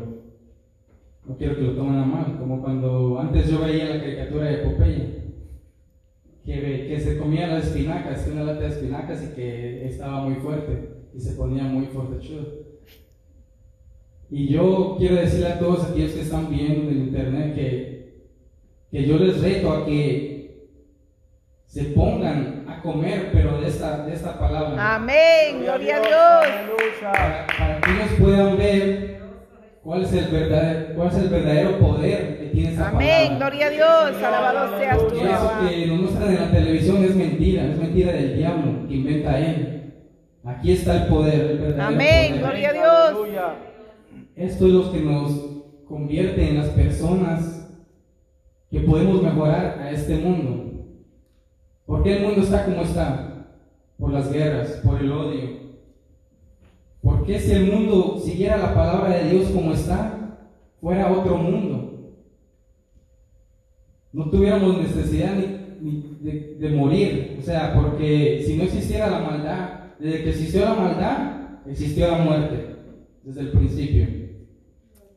no 1.28 1.36
quiero 1.36 1.56
que 1.56 1.62
lo 1.62 1.72
tomen 1.72 1.98
a 1.98 2.06
mal, 2.06 2.38
como 2.38 2.62
cuando 2.62 3.20
antes 3.20 3.50
yo 3.50 3.60
veía 3.60 3.90
la 3.90 4.00
caricatura 4.00 4.46
de 4.46 4.58
Popeye, 4.58 5.18
que, 6.46 6.86
que 6.88 7.00
se 7.00 7.18
comía 7.18 7.48
las 7.48 7.66
espinacas, 7.66 8.26
una 8.32 8.44
lata 8.44 8.60
de 8.60 8.68
espinacas 8.68 9.22
y 9.22 9.34
que 9.34 9.86
estaba 9.86 10.22
muy 10.22 10.36
fuerte 10.36 10.88
y 11.14 11.20
se 11.20 11.34
ponía 11.34 11.64
muy 11.64 11.86
fuertechudo. 11.86 12.68
Y 14.30 14.48
yo 14.48 14.96
quiero 14.98 15.16
decirle 15.16 15.48
a 15.48 15.58
todos 15.58 15.84
aquellos 15.84 16.12
que 16.12 16.22
están 16.22 16.48
viendo 16.48 16.90
en 16.90 16.98
internet 16.98 17.54
que, 17.54 18.28
que 18.90 19.06
yo 19.06 19.18
les 19.18 19.42
reto 19.42 19.70
a 19.70 19.84
que 19.84 20.68
se 21.66 21.84
pongan 21.84 22.64
a 22.66 22.80
comer, 22.80 23.30
pero 23.32 23.60
de 23.60 23.68
esta, 23.68 24.06
de 24.06 24.14
esta 24.14 24.38
palabra. 24.38 24.94
Amén. 24.96 25.60
Gloria 25.60 25.96
a 25.96 26.00
Dios. 26.00 26.92
Para, 27.02 27.46
para 27.46 27.80
que 27.80 27.90
ellos 27.90 28.10
puedan 28.18 28.56
ver 28.56 29.17
cuál 29.88 30.02
es 30.02 30.12
el 30.12 30.26
verdadero, 30.26 30.94
cuál 30.96 31.08
es 31.08 31.14
el 31.16 31.28
verdadero 31.30 31.78
poder 31.78 32.38
que 32.38 32.46
tiene 32.48 32.72
esa 32.72 32.90
Amén. 32.90 33.08
palabra. 33.08 33.36
Gloria 33.38 33.66
a 33.66 33.70
Dios. 33.70 34.22
Alabado 34.22 34.78
seas 34.78 34.98
tú, 34.98 35.14
Y 35.16 35.20
eso 35.20 35.50
que 35.66 35.86
nos 35.86 36.00
muestran 36.02 36.28
en 36.28 36.40
la 36.42 36.50
televisión 36.50 37.04
es 37.04 37.16
mentira, 37.16 37.64
es 37.64 37.78
mentira 37.78 38.12
del 38.12 38.36
diablo 38.36 38.86
que 38.86 38.94
inventa 38.94 39.38
él. 39.38 39.94
Aquí 40.44 40.72
está 40.72 40.94
el 40.94 41.06
poder, 41.08 41.40
el 41.40 41.58
verdadero 41.58 41.84
Amén. 41.84 42.28
poder. 42.32 42.40
Gloria 42.42 42.68
a 42.68 42.72
Dios. 42.74 43.28
Esto 44.36 44.66
es 44.66 44.72
lo 44.74 44.92
que 44.92 45.00
nos 45.00 45.32
convierte 45.88 46.50
en 46.50 46.58
las 46.58 46.68
personas 46.68 47.70
que 48.70 48.80
podemos 48.80 49.22
mejorar 49.22 49.78
a 49.80 49.90
este 49.90 50.16
mundo. 50.16 50.84
¿Por 51.86 52.02
qué 52.02 52.18
el 52.18 52.24
mundo 52.24 52.42
está 52.42 52.66
como 52.66 52.82
está? 52.82 53.46
Por 53.98 54.12
las 54.12 54.30
guerras, 54.30 54.82
por 54.84 55.00
el 55.00 55.10
odio. 55.10 55.67
¿Por 57.08 57.24
qué 57.24 57.40
si 57.40 57.52
el 57.52 57.72
mundo 57.72 58.20
siguiera 58.22 58.58
la 58.58 58.74
palabra 58.74 59.16
de 59.16 59.30
Dios 59.30 59.50
como 59.50 59.72
está, 59.72 60.38
fuera 60.78 61.10
otro 61.10 61.38
mundo? 61.38 62.18
No 64.12 64.28
tuviéramos 64.28 64.76
necesidad 64.76 65.34
ni, 65.34 65.90
ni 65.90 66.18
de, 66.20 66.56
de 66.56 66.68
morir. 66.76 67.36
O 67.38 67.42
sea, 67.42 67.74
porque 67.74 68.42
si 68.44 68.58
no 68.58 68.64
existiera 68.64 69.08
la 69.08 69.20
maldad, 69.20 69.70
desde 69.98 70.22
que 70.22 70.30
existió 70.30 70.60
la 70.66 70.74
maldad, 70.74 71.60
existió 71.66 72.10
la 72.10 72.18
muerte, 72.18 72.76
desde 73.22 73.40
el 73.40 73.52
principio. 73.52 74.06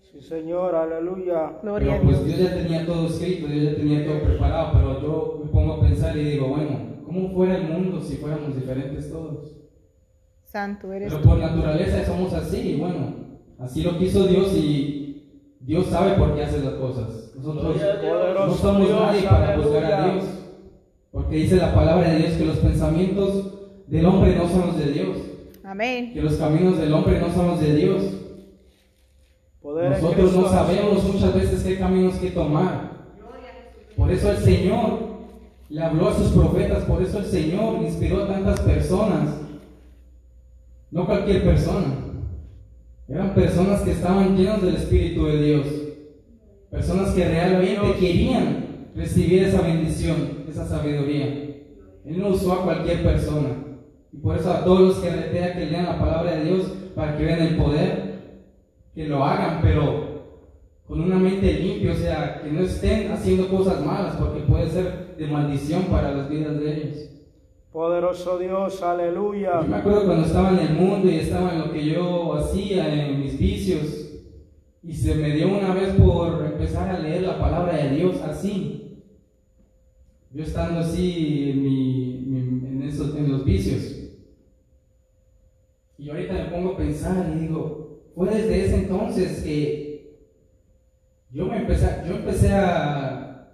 Sí, 0.02 0.22
Señor, 0.22 0.74
aleluya. 0.74 1.60
Gloria 1.62 1.92
Pero 1.92 2.04
pues. 2.04 2.26
Dios 2.26 2.40
ya 2.40 2.56
tenía 2.56 2.86
todo 2.86 3.08
escrito, 3.08 3.48
Dios 3.48 3.64
ya 3.66 3.76
tenía 3.76 4.06
todo 4.06 4.22
preparado, 4.22 4.72
pero 4.74 5.02
yo 5.02 5.42
me 5.44 5.52
pongo 5.52 5.74
a 5.74 5.82
pensar 5.82 6.16
y 6.16 6.24
digo, 6.24 6.48
bueno, 6.48 7.02
¿cómo 7.06 7.34
fuera 7.34 7.58
el 7.58 7.68
mundo 7.68 8.00
si 8.00 8.16
fuéramos 8.16 8.56
diferentes 8.56 9.12
todos? 9.12 9.61
Santo 10.52 10.92
eres 10.92 11.14
Pero 11.14 11.24
por 11.24 11.38
naturaleza 11.38 12.06
somos 12.06 12.34
así, 12.34 12.58
y 12.58 12.76
bueno, 12.76 13.16
así 13.58 13.84
lo 13.84 13.98
quiso 13.98 14.28
Dios 14.28 14.54
y 14.54 15.56
Dios 15.62 15.86
sabe 15.88 16.16
por 16.16 16.36
qué 16.36 16.44
hace 16.44 16.60
las 16.60 16.74
cosas. 16.74 17.32
Nosotros 17.38 17.78
no 18.36 18.54
somos 18.56 18.90
nadie 18.90 19.22
para 19.24 19.58
juzgar 19.58 19.84
a. 19.86 20.06
Dios, 20.12 20.26
porque 21.10 21.38
dice 21.38 21.56
la 21.56 21.74
palabra 21.74 22.10
de 22.10 22.18
Dios 22.18 22.32
que 22.34 22.46
los 22.46 22.58
pensamientos 22.58 23.54
del 23.88 24.06
hombre 24.06 24.36
no 24.36 24.50
son 24.50 24.68
los 24.68 24.78
de 24.78 24.92
Dios, 24.92 25.18
Amén. 25.64 26.14
que 26.14 26.22
los 26.22 26.34
caminos 26.36 26.78
del 26.78 26.92
hombre 26.94 27.22
no 27.22 27.34
son 27.34 27.48
los 27.48 27.62
de 27.62 27.74
Dios. 27.74 28.04
Nosotros 29.64 30.34
no 30.36 30.50
sabemos 30.50 31.04
muchas 31.06 31.34
veces 31.34 31.64
qué 31.64 31.78
caminos 31.78 32.16
que 32.16 32.32
tomar. 32.32 32.92
Por 33.96 34.12
eso 34.12 34.32
el 34.32 34.38
Señor 34.38 35.00
le 35.70 35.82
habló 35.82 36.10
a 36.10 36.14
sus 36.14 36.32
profetas, 36.34 36.84
por 36.84 37.02
eso 37.02 37.20
el 37.20 37.26
Señor 37.26 37.82
inspiró 37.82 38.24
a 38.24 38.28
tantas 38.28 38.60
personas. 38.60 39.42
No 40.92 41.06
cualquier 41.06 41.44
persona. 41.44 41.96
Eran 43.08 43.34
personas 43.34 43.82
que 43.82 43.92
estaban 43.92 44.36
llenas 44.38 44.62
del 44.62 44.76
Espíritu 44.76 45.26
de 45.26 45.42
Dios. 45.42 45.68
Personas 46.70 47.14
que 47.14 47.28
realmente 47.28 47.94
querían 48.00 48.90
recibir 48.96 49.44
esa 49.44 49.62
bendición, 49.62 50.46
esa 50.50 50.68
sabiduría. 50.68 51.26
Él 52.06 52.20
no 52.20 52.30
usó 52.30 52.54
a 52.54 52.64
cualquier 52.64 53.04
persona. 53.04 53.50
Y 54.12 54.18
por 54.18 54.38
eso 54.38 54.52
a 54.52 54.64
todos 54.66 54.82
los 54.82 54.98
que 55.00 55.10
retea 55.10 55.54
que 55.54 55.68
lean 55.68 55.86
la 55.86 56.00
palabra 56.00 56.36
de 56.36 56.46
Dios 56.46 56.74
para 56.94 57.18
que 57.18 57.24
vean 57.24 57.42
el 57.42 57.56
poder, 57.56 58.12
que 58.94 59.08
lo 59.08 59.24
hagan, 59.24 59.60
pero 59.62 60.12
con 60.86 61.00
una 61.00 61.18
mente 61.18 61.54
limpia, 61.54 61.94
o 61.94 61.96
sea, 61.96 62.42
que 62.44 62.52
no 62.52 62.62
estén 62.62 63.12
haciendo 63.12 63.48
cosas 63.48 63.86
malas, 63.86 64.16
porque 64.18 64.42
puede 64.42 64.70
ser 64.70 65.16
de 65.18 65.28
maldición 65.28 65.84
para 65.84 66.12
las 66.12 66.30
vidas 66.30 66.60
de 66.60 66.74
ellos. 66.74 67.10
Poderoso 67.72 68.38
Dios, 68.38 68.82
aleluya. 68.84 69.62
Yo 69.62 69.68
me 69.70 69.78
acuerdo 69.78 70.06
cuando 70.06 70.26
estaba 70.26 70.50
en 70.50 70.60
el 70.60 70.74
mundo 70.74 71.10
y 71.10 71.16
estaba 71.16 71.54
en 71.54 71.60
lo 71.60 71.72
que 71.72 71.86
yo 71.86 72.34
hacía, 72.36 72.94
en 72.94 73.22
mis 73.22 73.40
vicios, 73.40 74.12
y 74.84 74.94
se 74.94 75.16
me 75.16 75.34
dio 75.34 75.48
una 75.48 75.74
vez 75.74 75.96
por 75.96 76.46
empezar 76.46 76.90
a 76.90 77.00
leer 77.00 77.22
la 77.22 77.40
palabra 77.40 77.78
de 77.78 77.96
Dios 77.96 78.20
así. 78.24 79.06
Yo 80.34 80.44
estando 80.44 80.82
así 80.82 81.50
en, 81.50 82.66
en, 82.68 82.84
esos, 82.84 83.16
en 83.16 83.32
los 83.32 83.46
vicios. 83.46 84.10
Y 85.98 86.10
ahorita 86.10 86.34
me 86.34 86.46
pongo 86.46 86.72
a 86.72 86.78
pensar 86.78 87.32
y 87.34 87.40
digo, 87.40 88.02
fue 88.14 88.32
desde 88.32 88.66
ese 88.66 88.76
entonces 88.80 89.44
que 89.44 90.18
yo 91.32 91.46
me 91.46 91.60
empecé, 91.60 92.04
yo 92.06 92.16
empecé 92.16 92.52
a, 92.52 93.48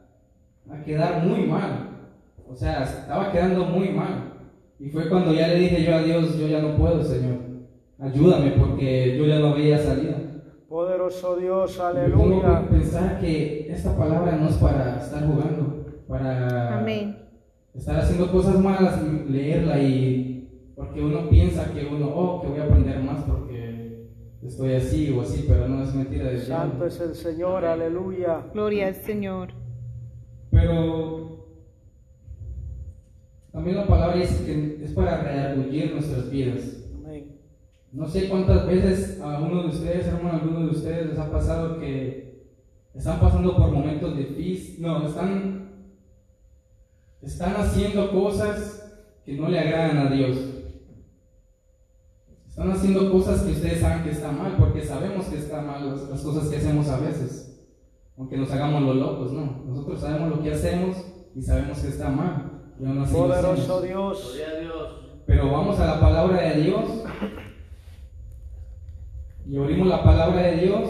a 0.71 0.83
quedar 0.83 1.23
muy 1.23 1.45
mal. 1.45 1.96
O 2.49 2.55
sea, 2.55 2.83
estaba 2.83 3.31
quedando 3.31 3.65
muy 3.65 3.89
mal. 3.89 4.33
Y 4.79 4.89
fue 4.89 5.09
cuando 5.09 5.33
ya 5.33 5.47
le 5.47 5.55
dije 5.59 5.83
yo 5.83 5.95
a 5.95 6.03
Dios, 6.03 6.37
yo 6.37 6.47
ya 6.47 6.61
no 6.61 6.75
puedo, 6.77 7.03
Señor. 7.03 7.37
Ayúdame 7.99 8.51
porque 8.51 9.17
yo 9.17 9.25
ya 9.25 9.39
no 9.39 9.55
veía 9.55 9.77
salida. 9.79 10.17
Poderoso 10.69 11.37
Dios, 11.37 11.75
Y 11.77 11.97
me 11.97 12.09
pongo 12.09 12.43
a 12.43 12.57
aleluya. 12.57 12.69
pensar 12.69 13.19
que 13.19 13.71
esta 13.71 13.97
palabra 13.97 14.35
no 14.35 14.49
es 14.49 14.55
para 14.57 14.97
estar 14.99 15.25
jugando, 15.25 15.85
para 16.07 16.79
Amén. 16.79 17.17
estar 17.73 17.97
haciendo 17.99 18.31
cosas 18.31 18.59
malas, 18.59 18.99
y 19.01 19.31
leerla 19.31 19.79
y 19.81 20.73
porque 20.75 21.01
uno 21.01 21.29
piensa 21.29 21.73
que 21.73 21.85
uno, 21.85 22.07
oh, 22.13 22.41
que 22.41 22.49
voy 22.49 22.59
a 22.59 22.65
aprender 22.65 22.99
más 22.99 23.23
porque 23.23 24.09
estoy 24.43 24.73
así 24.73 25.09
o 25.11 25.21
así, 25.21 25.45
pero 25.47 25.67
no 25.67 25.81
es 25.83 25.95
mentira 25.95 26.25
de 26.25 26.37
Santo 26.39 26.85
es 26.85 26.99
el 26.99 27.15
Señor, 27.15 27.65
aleluya. 27.65 28.41
Gloria 28.53 28.87
al 28.87 28.95
Señor. 28.95 29.49
Pero 30.51 31.36
también 33.57 33.77
la 33.77 33.87
palabra 33.87 34.17
dice 34.17 34.45
que 34.45 34.85
es 34.85 34.91
para 34.91 35.23
redarguir 35.23 35.91
nuestras 35.91 36.29
vidas. 36.29 36.77
No 37.91 38.07
sé 38.07 38.29
cuántas 38.29 38.67
veces 38.67 39.19
a 39.19 39.39
uno 39.39 39.63
de 39.63 39.69
ustedes, 39.69 40.05
hermano, 40.05 40.29
a 40.29 40.41
alguno 40.41 40.59
de 40.59 40.71
ustedes 40.73 41.07
les 41.07 41.17
ha 41.17 41.31
pasado 41.31 41.79
que 41.79 42.53
están 42.93 43.19
pasando 43.19 43.57
por 43.57 43.71
momentos 43.71 44.15
difíciles, 44.15 44.79
no, 44.79 45.07
están, 45.07 45.71
están 47.23 47.55
haciendo 47.55 48.11
cosas 48.11 48.93
que 49.25 49.33
no 49.33 49.49
le 49.49 49.59
agradan 49.59 50.05
a 50.05 50.11
Dios. 50.11 50.37
Están 52.47 52.69
haciendo 52.69 53.11
cosas 53.11 53.41
que 53.41 53.53
ustedes 53.53 53.79
saben 53.79 54.03
que 54.03 54.11
está 54.11 54.31
mal, 54.31 54.55
porque 54.59 54.83
sabemos 54.83 55.25
que 55.25 55.37
está 55.37 55.63
mal 55.63 55.89
las, 55.89 56.07
las 56.07 56.21
cosas 56.21 56.47
que 56.49 56.57
hacemos 56.57 56.87
a 56.89 56.99
veces, 56.99 57.67
aunque 58.17 58.37
nos 58.37 58.51
hagamos 58.51 58.83
los 58.83 58.97
locos, 58.97 59.33
no. 59.33 59.63
Nosotros 59.65 59.99
sabemos 59.99 60.29
lo 60.29 60.43
que 60.43 60.51
hacemos 60.51 60.95
y 61.33 61.41
sabemos 61.41 61.79
que 61.79 61.87
está 61.87 62.09
mal. 62.09 62.46
Y 62.79 62.85
aún 62.85 62.99
así 62.99 63.13
lo 63.13 63.19
Poderoso. 63.19 63.81
Dios. 63.81 64.39
Pero 65.25 65.51
vamos 65.51 65.79
a 65.79 65.85
la 65.85 65.99
palabra 65.99 66.41
de 66.41 66.61
Dios 66.61 66.85
y 69.49 69.57
abrimos 69.57 69.87
la 69.87 70.03
palabra 70.03 70.41
de 70.41 70.57
Dios 70.57 70.89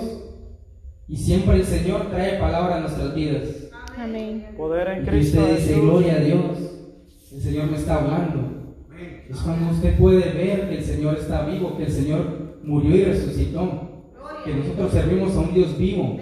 y 1.08 1.16
siempre 1.16 1.56
el 1.58 1.64
Señor 1.64 2.08
trae 2.10 2.40
palabra 2.40 2.78
a 2.78 2.80
nuestras 2.82 3.16
vidas. 3.16 3.70
Amén. 3.98 4.54
Poder 4.58 4.88
en 4.90 5.04
Y 5.04 5.08
Cristo 5.08 5.40
usted 5.40 5.58
dice, 5.58 5.80
gloria 5.80 6.14
a 6.14 6.20
Dios, 6.20 6.58
el 7.32 7.42
Señor 7.42 7.72
me 7.72 7.78
está 7.78 7.96
hablando. 7.96 8.76
Es 9.30 9.38
cuando 9.40 9.72
usted 9.72 9.98
puede 9.98 10.32
ver 10.32 10.70
que 10.70 10.78
el 10.78 10.84
Señor 10.84 11.18
está 11.18 11.46
vivo, 11.46 11.78
que 11.78 11.84
el 11.84 11.92
Señor 11.92 12.60
murió 12.64 12.96
y 12.96 13.04
resucitó, 13.06 14.14
que 14.44 14.54
nosotros 14.54 14.92
servimos 14.92 15.36
a 15.36 15.40
un 15.40 15.54
Dios 15.54 15.78
vivo. 15.78 16.18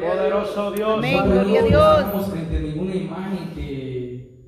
Poderoso 0.00 0.72
Dios. 0.72 0.98
Amén. 0.98 1.18
Gloria 1.24 1.60
a 1.60 1.62
no 1.62 1.68
Dios. 1.68 1.98
estamos 1.98 2.26
frente 2.28 2.56
a 2.56 2.60
ninguna 2.60 2.94
imagen 2.94 3.50
que, 3.54 3.69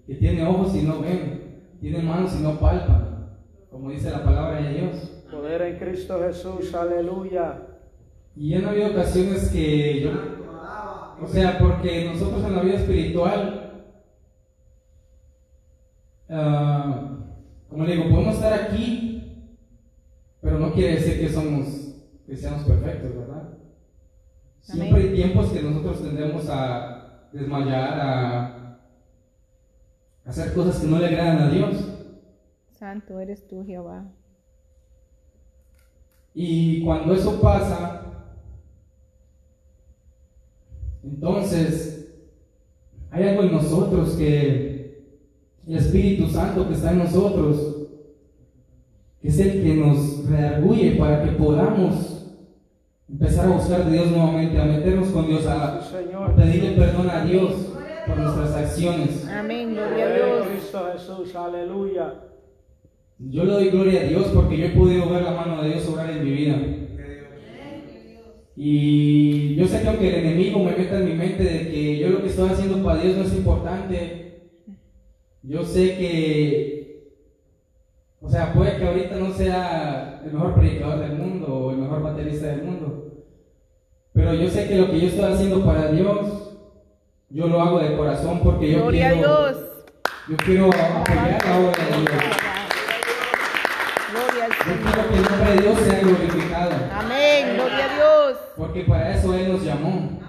que 0.07 0.15
tiene 0.15 0.47
ojos 0.47 0.75
y 0.75 0.83
no 0.83 1.01
ven, 1.01 1.63
tiene 1.81 2.03
manos 2.03 2.35
y 2.39 2.43
no 2.43 2.59
palpan, 2.59 3.29
como 3.71 3.91
dice 3.91 4.11
la 4.11 4.25
palabra 4.25 4.61
de 4.61 4.75
Dios. 4.75 5.25
Poder 5.31 5.63
en 5.63 5.79
Cristo 5.79 6.21
Jesús, 6.21 6.75
aleluya. 6.75 7.67
Y 8.35 8.55
han 8.55 8.67
habido 8.67 8.91
ocasiones 8.91 9.51
que 9.51 10.01
yo, 10.03 10.11
o 11.21 11.27
sea, 11.27 11.59
porque 11.59 12.11
nosotros 12.13 12.45
en 12.45 12.57
la 12.57 12.63
vida 12.63 12.75
espiritual, 12.77 13.87
ah, 16.31 17.19
como 17.69 17.85
le 17.85 17.97
digo, 17.97 18.11
podemos 18.11 18.35
estar 18.35 18.53
aquí, 18.53 19.49
pero 20.41 20.59
no 20.59 20.73
quiere 20.73 20.95
decir 20.95 21.21
que 21.21 21.29
somos, 21.29 21.95
que 22.27 22.37
seamos 22.37 22.65
perfectos, 22.65 23.17
¿verdad? 23.17 23.59
Siempre 24.61 25.03
hay 25.03 25.15
tiempos 25.15 25.51
que 25.53 25.63
nosotros 25.63 26.03
tendemos 26.03 26.49
a 26.49 27.29
desmayar, 27.33 28.01
a 28.01 28.62
hacer 30.25 30.55
cosas 30.55 30.81
que 30.81 30.87
no 30.87 30.99
le 30.99 31.07
agradan 31.07 31.39
a 31.39 31.51
Dios. 31.51 31.77
Santo 32.71 33.21
eres 33.21 33.47
tú, 33.47 33.65
Jehová. 33.65 34.11
Y 36.35 36.83
cuando 36.85 37.15
eso 37.15 37.41
pasa, 37.41 38.03
Entonces, 41.03 42.15
hay 43.11 43.29
algo 43.29 43.43
en 43.43 43.53
nosotros 43.53 44.11
que 44.11 45.09
el 45.67 45.77
Espíritu 45.77 46.29
Santo 46.29 46.69
que 46.69 46.75
está 46.75 46.93
en 46.93 46.99
nosotros 46.99 47.89
es 49.23 49.39
el 49.39 49.63
que 49.63 49.75
nos 49.75 50.27
redarguye 50.29 50.93
para 50.93 51.23
que 51.25 51.33
podamos 51.33 52.27
empezar 53.09 53.47
a 53.47 53.57
buscar 53.57 53.85
de 53.85 53.93
Dios 53.93 54.11
nuevamente, 54.11 54.61
a 54.61 54.65
meternos 54.65 55.09
con 55.09 55.27
Dios, 55.27 55.47
a, 55.47 55.81
pedirle 56.37 56.73
perdón 56.73 57.11
a 57.11 57.25
Dios 57.25 57.53
por 58.07 58.17
nuestras 58.17 58.53
acciones. 58.55 59.29
Amén. 59.29 59.75
Gloria 59.75 60.05
a 60.05 60.15
Dios. 60.15 60.47
Cristo 60.49 60.91
Jesús, 60.93 61.35
aleluya. 61.37 62.15
Yo 63.19 63.45
le 63.45 63.53
doy 63.53 63.71
gloria 63.71 64.01
a 64.01 64.05
Dios 64.05 64.27
porque 64.35 64.57
yo 64.57 64.67
he 64.67 64.71
podido 64.71 65.09
ver 65.11 65.23
la 65.23 65.33
mano 65.33 65.63
de 65.63 65.71
Dios 65.71 65.89
obrar 65.89 66.11
en 66.11 66.25
mi 66.25 66.31
vida. 66.31 66.57
Y 68.57 69.55
yo 69.55 69.67
sé 69.67 69.81
que 69.81 69.89
aunque 69.89 70.09
el 70.09 70.27
enemigo 70.27 70.59
me 70.59 70.77
meta 70.77 70.99
en 70.99 71.07
mi 71.07 71.15
mente 71.15 71.43
de 71.43 71.71
que 71.71 71.99
yo 71.99 72.09
lo 72.11 72.21
que 72.21 72.29
estoy 72.29 72.51
haciendo 72.51 72.83
para 72.83 73.01
Dios 73.01 73.17
no 73.17 73.25
es 73.25 73.33
importante, 73.33 74.51
yo 75.43 75.65
sé 75.65 75.97
que, 75.97 77.17
o 78.21 78.29
sea, 78.29 78.53
puede 78.53 78.77
que 78.77 78.87
ahorita 78.87 79.17
no 79.17 79.33
sea 79.33 80.23
el 80.25 80.33
mejor 80.33 80.55
predicador 80.55 81.01
del 81.01 81.19
mundo 81.19 81.47
o 81.47 81.71
el 81.71 81.79
mejor 81.79 82.03
baterista 82.03 82.49
del 82.49 82.63
mundo, 82.63 83.25
pero 84.13 84.35
yo 84.35 84.49
sé 84.49 84.69
que 84.69 84.77
lo 84.77 84.91
que 84.91 85.01
yo 85.01 85.09
estoy 85.09 85.33
haciendo 85.33 85.65
para 85.65 85.91
Dios, 85.91 86.42
yo 87.33 87.47
lo 87.47 87.61
hago 87.63 87.79
de 87.81 87.97
corazón 87.97 88.41
porque 88.43 88.71
yo 88.73 88.79
Gloria 88.83 89.09
a 89.09 89.13
quiero, 89.13 89.29
Dios. 89.29 89.57
yo 90.29 90.37
quiero 90.39 90.67
apoyar 90.67 91.39
la 91.45 91.59
obra 91.59 91.85
de 91.85 91.91
Dios. 91.91 92.11
Gloria 94.13 94.45
al 94.45 94.51
Yo 94.51 94.83
quiero 94.83 95.09
que 95.09 95.17
el 95.17 95.23
nombre 95.23 95.51
de 95.55 95.61
Dios 95.63 95.79
sea 95.81 96.01
glorificado, 96.01 96.71
Amén. 96.95 97.55
Gloria 97.55 97.85
a 97.85 97.95
Dios. 97.95 98.39
porque 98.57 98.81
para 98.83 99.15
eso 99.15 99.35
Él 99.35 99.53
nos 99.53 99.63
llamó. 99.65 100.21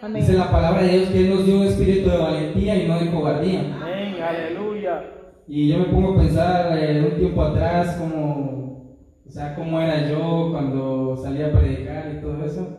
Amén. 0.00 0.20
Dice 0.22 0.32
la 0.34 0.50
palabra 0.50 0.82
de 0.82 0.88
Dios 0.98 1.08
que 1.10 1.18
Él 1.20 1.30
nos 1.34 1.44
dio 1.44 1.56
un 1.60 1.66
espíritu 1.66 2.10
de 2.10 2.16
valentía 2.18 2.76
y 2.76 2.88
no 2.88 2.98
de 2.98 3.10
cobardía. 3.10 3.60
Amén, 3.80 4.16
aleluya. 4.22 5.04
Y 5.46 5.68
yo 5.68 5.78
me 5.78 5.84
pongo 5.86 6.14
a 6.14 6.22
pensar 6.22 6.78
eh, 6.78 7.02
un 7.10 7.18
tiempo 7.18 7.42
atrás 7.42 7.96
como, 7.96 8.96
o 9.26 9.30
sea, 9.30 9.54
cómo 9.54 9.80
era 9.80 10.08
yo 10.08 10.50
cuando 10.52 11.16
salía 11.16 11.46
a 11.48 11.50
predicar 11.52 12.12
y 12.16 12.20
todo 12.20 12.44
eso. 12.44 12.77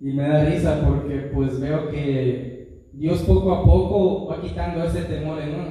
Y 0.00 0.12
me 0.12 0.26
da 0.28 0.44
risa 0.44 0.80
porque 0.86 1.30
pues 1.34 1.60
veo 1.60 1.90
que 1.90 2.86
Dios 2.92 3.18
poco 3.22 3.52
a 3.54 3.64
poco 3.64 4.26
va 4.28 4.40
quitando 4.40 4.82
ese 4.84 5.02
temor 5.02 5.40
en 5.40 5.54
uno. 5.54 5.70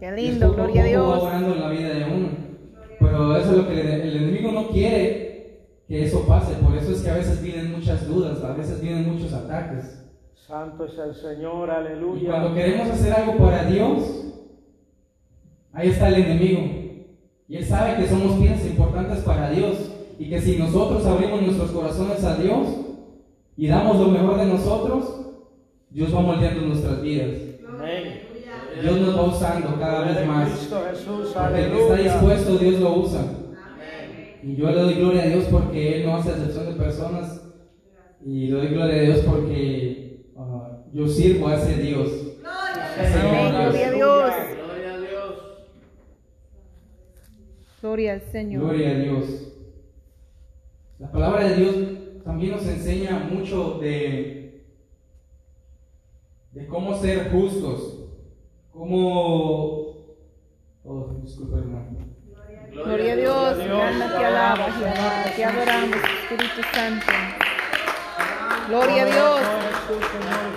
Qué 0.00 0.12
Dios 0.12 0.30
lindo. 0.32 0.48
poco 0.48 0.62
a 0.62 0.66
Gloria 0.66 0.82
a 0.82 0.84
poco 0.86 1.08
va 1.08 1.14
Dios. 1.14 1.22
obrando 1.22 1.54
en 1.54 1.60
la 1.60 1.68
vida 1.70 1.88
de 1.94 2.04
uno. 2.04 2.28
Pero 2.98 3.36
eso 3.36 3.50
es 3.52 3.56
lo 3.56 3.68
que 3.68 3.80
el, 3.80 3.86
el 3.88 4.16
enemigo 4.16 4.52
no 4.52 4.68
quiere 4.68 5.30
que 5.88 6.04
eso 6.04 6.26
pase. 6.26 6.54
Por 6.54 6.76
eso 6.76 6.92
es 6.92 7.02
que 7.02 7.10
a 7.10 7.14
veces 7.14 7.42
vienen 7.42 7.72
muchas 7.72 8.06
dudas, 8.06 8.42
a 8.42 8.54
veces 8.54 8.80
vienen 8.80 9.10
muchos 9.12 9.32
ataques. 9.32 9.96
Santo 10.34 10.84
es 10.86 10.98
el 10.98 11.14
Señor, 11.14 11.68
Y 11.68 11.72
aleluya. 11.72 12.30
cuando 12.30 12.54
queremos 12.54 12.88
hacer 12.90 13.12
algo 13.12 13.36
para 13.36 13.64
Dios, 13.64 14.24
ahí 15.72 15.88
está 15.90 16.08
el 16.08 16.14
enemigo. 16.24 16.60
Y 17.48 17.56
él 17.56 17.64
sabe 17.64 17.96
que 18.02 18.08
somos 18.08 18.36
piezas 18.38 18.66
importantes 18.66 19.20
para 19.20 19.50
Dios. 19.50 19.92
Y 20.18 20.28
que 20.28 20.40
si 20.40 20.56
nosotros 20.58 21.06
abrimos 21.06 21.40
nuestros 21.42 21.70
corazones 21.70 22.22
a 22.24 22.36
Dios 22.36 22.66
y 23.60 23.66
damos 23.66 24.00
lo 24.00 24.06
mejor 24.06 24.38
de 24.38 24.46
nosotros, 24.46 25.20
Dios 25.90 26.14
va 26.14 26.22
moldeando 26.22 26.62
nuestras 26.62 27.02
vidas. 27.02 27.28
Amén. 27.68 28.22
Dios 28.80 29.00
nos 29.02 29.18
va 29.18 29.22
usando 29.24 29.78
cada 29.78 30.00
vez 30.06 30.26
más. 30.26 30.48
Porque 30.70 31.64
el 31.64 31.70
que 31.70 31.82
está 31.82 31.94
dispuesto, 31.96 32.56
Dios 32.56 32.80
lo 32.80 32.94
usa. 33.00 33.22
Y 34.42 34.56
yo 34.56 34.70
le 34.70 34.80
doy 34.80 34.94
gloria 34.94 35.24
a 35.24 35.26
Dios 35.26 35.44
porque 35.50 35.96
Él 35.96 36.06
no 36.06 36.16
hace 36.16 36.30
excepción 36.30 36.68
de 36.68 36.82
personas. 36.82 37.52
Y 38.24 38.46
le 38.46 38.56
doy 38.56 38.68
gloria 38.68 38.94
a 38.94 39.02
Dios 39.02 39.18
porque 39.26 40.24
ah, 40.38 40.78
yo 40.94 41.06
sirvo 41.06 41.48
a 41.48 41.56
ese 41.56 41.82
Dios. 41.82 42.08
Amén. 42.96 43.50
Gloria 43.50 43.88
a 43.88 43.92
Dios. 43.92 44.32
Gloria 44.56 44.94
a 44.94 44.98
Dios. 45.00 45.34
Gloria 47.82 48.12
al 48.14 48.22
Señor. 48.22 48.62
Gloria 48.62 48.88
a 48.88 48.94
Dios. 48.94 49.52
La 50.98 51.12
palabra 51.12 51.46
de 51.46 51.56
Dios 51.56 51.99
también 52.24 52.52
nos 52.52 52.66
enseña 52.66 53.18
mucho 53.30 53.78
de, 53.78 54.64
de 56.52 56.66
cómo 56.66 56.94
ser 56.96 57.30
justos. 57.30 58.04
Cómo... 58.72 59.90
Oh, 60.84 61.14
disculpa, 61.22 61.58
hermano. 61.58 61.98
Gloria 62.24 62.62
a 62.62 62.66
Dios. 62.66 62.86
Gloria 62.86 63.12
a 63.12 63.16
Dios. 63.16 63.82
Alma 63.82 64.18
te 64.18 64.24
alaba, 64.24 64.72
Jehová. 64.72 65.24
Te 65.36 65.44
adoramos, 65.44 65.96
Espíritu 65.96 66.62
Santo. 66.72 67.06
Gloria 68.68 69.02
a 69.02 69.06
Dios. 69.06 69.40
Jesús, 69.40 70.06
Señor 70.12 70.50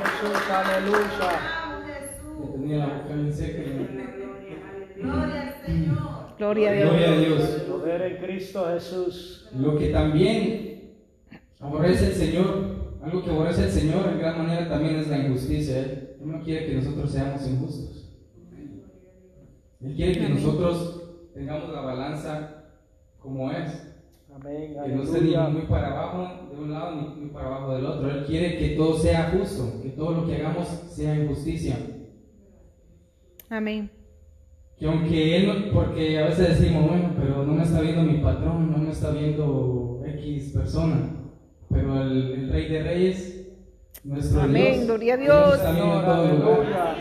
tenía 2.64 2.78
la 2.78 2.94
boca 2.94 3.14
bien 3.16 3.34
seca. 3.34 3.62
Gloria 6.38 6.72
a 6.72 6.74
Gloria 6.74 7.10
a 7.10 7.18
Dios. 7.18 7.38
Dios. 7.38 7.62
Poder 7.70 8.02
en 8.02 8.18
Cristo 8.18 8.68
Jesús. 8.74 9.50
Lo 9.58 9.78
que 9.78 9.90
también 9.90 10.73
aborrece 11.64 12.08
el 12.08 12.14
Señor, 12.14 12.98
algo 13.02 13.24
que 13.24 13.30
aborrece 13.32 13.64
el 13.64 13.72
Señor 13.72 14.08
en 14.12 14.20
gran 14.20 14.38
manera 14.38 14.70
también 14.70 14.96
es 14.98 15.08
la 15.08 15.26
injusticia. 15.26 15.80
Él 15.80 16.18
no 16.22 16.42
quiere 16.44 16.66
que 16.68 16.76
nosotros 16.76 17.12
seamos 17.12 17.48
injustos. 17.48 18.00
Él 19.82 19.96
quiere 19.96 20.14
que 20.14 20.30
nosotros 20.30 21.30
tengamos 21.34 21.70
la 21.72 21.82
balanza 21.82 22.64
como 23.20 23.52
es. 23.52 23.90
Amén, 24.34 24.76
Que 24.84 24.96
no 24.96 25.04
esté 25.04 25.22
ni 25.22 25.36
muy 25.36 25.62
para 25.68 25.90
abajo 25.92 26.50
de 26.50 26.60
un 26.60 26.72
lado 26.72 26.96
ni 26.96 27.22
muy 27.22 27.30
para 27.30 27.48
abajo 27.48 27.76
del 27.76 27.86
otro. 27.86 28.10
Él 28.10 28.26
quiere 28.26 28.58
que 28.58 28.70
todo 28.70 28.98
sea 28.98 29.32
justo, 29.32 29.80
que 29.84 29.90
todo 29.90 30.12
lo 30.12 30.26
que 30.26 30.38
hagamos 30.38 30.68
sea 30.68 31.14
en 31.16 31.28
justicia. 31.28 31.78
Amén. 33.50 33.92
Que 34.78 34.88
aunque 34.88 35.38
él, 35.38 35.48
no- 35.48 35.72
porque 35.72 36.18
a 36.18 36.26
veces 36.26 36.60
decimos, 36.60 36.90
bueno, 36.90 37.14
pero 37.16 37.46
no 37.46 37.54
me 37.54 37.64
está 37.64 37.82
viendo 37.82 38.02
mi 38.04 38.18
patrón, 38.20 38.72
no 38.72 38.78
me 38.80 38.90
está 38.90 39.12
viendo 39.12 40.02
X 40.06 40.52
persona, 40.54 41.12
pero 41.74 42.02
el, 42.02 42.32
el 42.34 42.50
Rey 42.52 42.70
de 42.70 42.84
Reyes, 42.84 43.48
nuestro 44.04 44.42
Amén, 44.42 44.74
Dios, 44.74 44.86
gloria 44.86 45.14
a 45.14 45.18
Dios. 45.18 45.56
está 45.56 45.72
viendo 45.72 45.96
en 46.00 46.06
todo 46.06 46.28
lugar. 46.28 46.98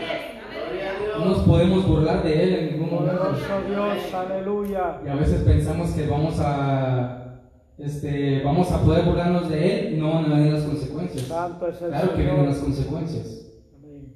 No 1.19 1.25
nos 1.25 1.37
podemos 1.43 1.87
burlar 1.87 2.23
de 2.23 2.43
Él 2.43 2.53
en 2.55 2.71
ningún 2.73 2.89
momento. 2.95 3.21
Poderoso 3.21 3.69
Dios, 3.69 4.13
aleluya. 4.13 4.99
Y 5.05 5.09
a 5.09 5.15
veces 5.15 5.41
pensamos 5.43 5.91
que 5.91 6.07
vamos 6.07 6.35
a, 6.39 7.39
este, 7.77 8.41
vamos 8.43 8.71
a 8.71 8.81
poder 8.81 9.03
burlarnos 9.05 9.49
de 9.49 9.87
Él 9.87 9.93
y 9.93 9.97
no 9.97 10.13
van 10.15 10.31
a 10.31 10.35
venir 10.37 10.53
las 10.53 10.63
consecuencias. 10.63 11.27
Santo 11.27 11.67
es 11.67 11.81
el 11.81 11.89
Claro 11.89 12.15
que 12.15 12.21
vienen 12.23 12.45
las 12.45 12.55
Señor. 12.57 12.65
consecuencias. 12.75 13.45
Amén. 13.77 14.15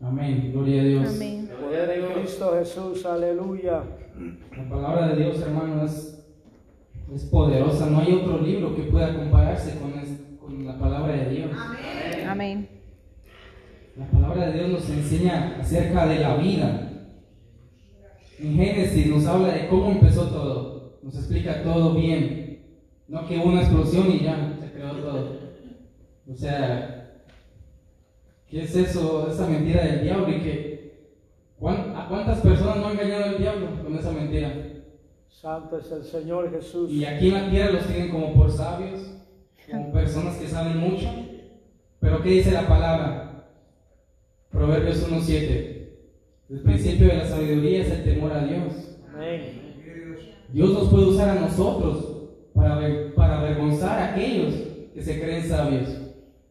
Amén, 0.00 0.50
gloria 0.52 0.80
a 0.80 0.84
Dios. 0.84 1.14
Amén. 1.14 1.50
Poder 1.60 1.90
en 1.90 2.12
Cristo 2.12 2.54
Jesús, 2.58 3.06
aleluya. 3.06 3.82
La 4.56 4.68
palabra 4.68 5.08
de 5.08 5.16
Dios, 5.24 5.40
hermano, 5.42 5.84
es, 7.14 7.24
poderosa. 7.24 7.86
No 7.90 8.00
hay 8.00 8.12
otro 8.12 8.40
libro 8.40 8.74
que 8.74 8.82
pueda 8.84 9.14
compararse 9.16 9.78
con, 9.78 9.98
es- 9.98 10.20
con 10.40 10.64
la 10.66 10.78
palabra 10.78 11.12
de 11.14 11.30
Dios. 11.30 11.50
Amén. 12.26 12.68
La 13.96 14.06
palabra 14.06 14.46
de 14.48 14.52
Dios 14.54 14.68
nos 14.70 14.88
enseña 14.90 15.56
acerca 15.60 16.06
de 16.06 16.18
la 16.20 16.36
vida. 16.36 16.88
En 18.40 18.56
Génesis 18.56 19.06
nos 19.06 19.26
habla 19.26 19.52
de 19.52 19.68
cómo 19.68 19.90
empezó 19.90 20.26
todo. 20.28 20.98
Nos 21.02 21.14
explica 21.16 21.62
todo 21.62 21.94
bien. 21.94 22.60
No 23.08 23.26
que 23.26 23.36
hubo 23.38 23.46
una 23.50 23.60
explosión 23.60 24.10
y 24.10 24.20
ya 24.24 24.56
se 24.60 24.72
creó 24.72 24.92
todo. 24.96 25.38
O 26.30 26.34
sea, 26.34 27.20
¿qué 28.48 28.62
es 28.62 28.74
eso? 28.74 29.28
Esa 29.30 29.46
mentira 29.46 29.82
del 29.84 30.02
diablo 30.04 30.28
y 30.30 30.40
que 30.40 30.92
¿cuán- 31.58 31.94
¿a 31.94 32.08
cuántas 32.08 32.40
personas 32.40 32.76
no 32.78 32.86
ha 32.88 32.92
engañado 32.92 33.24
el 33.26 33.38
diablo 33.38 33.82
con 33.82 33.94
esa 33.96 34.12
mentira? 34.12 34.52
Santo 35.40 35.78
es 35.78 35.90
el 35.90 36.04
Señor 36.04 36.50
Jesús. 36.50 36.90
Y 36.90 37.04
aquí 37.04 37.28
en 37.28 37.34
la 37.34 37.50
tierra 37.50 37.72
los 37.72 37.86
tienen 37.86 38.10
como 38.10 38.32
por 38.34 38.50
sabios, 38.50 39.00
como 39.70 39.92
personas 39.92 40.36
que 40.36 40.46
saben 40.48 40.76
mucho. 40.78 41.08
Pero 42.00 42.22
¿qué 42.22 42.28
dice 42.30 42.50
la 42.52 42.66
palabra? 42.68 43.48
Proverbios 44.50 45.08
1.7. 45.10 45.88
El 46.50 46.60
principio 46.62 47.08
de 47.08 47.16
la 47.16 47.26
sabiduría 47.26 47.80
es 47.82 47.90
el 47.90 48.04
temor 48.04 48.32
a 48.32 48.44
Dios. 48.44 48.98
Amén. 49.12 49.62
Dios 50.52 50.70
nos 50.74 50.88
puede 50.90 51.06
usar 51.06 51.30
a 51.30 51.40
nosotros 51.40 52.28
para, 52.54 52.78
aver- 52.78 53.14
para 53.14 53.40
avergonzar 53.40 53.98
a 53.98 54.12
aquellos 54.12 54.54
que 54.92 55.02
se 55.02 55.18
creen 55.20 55.48
sabios. 55.48 55.88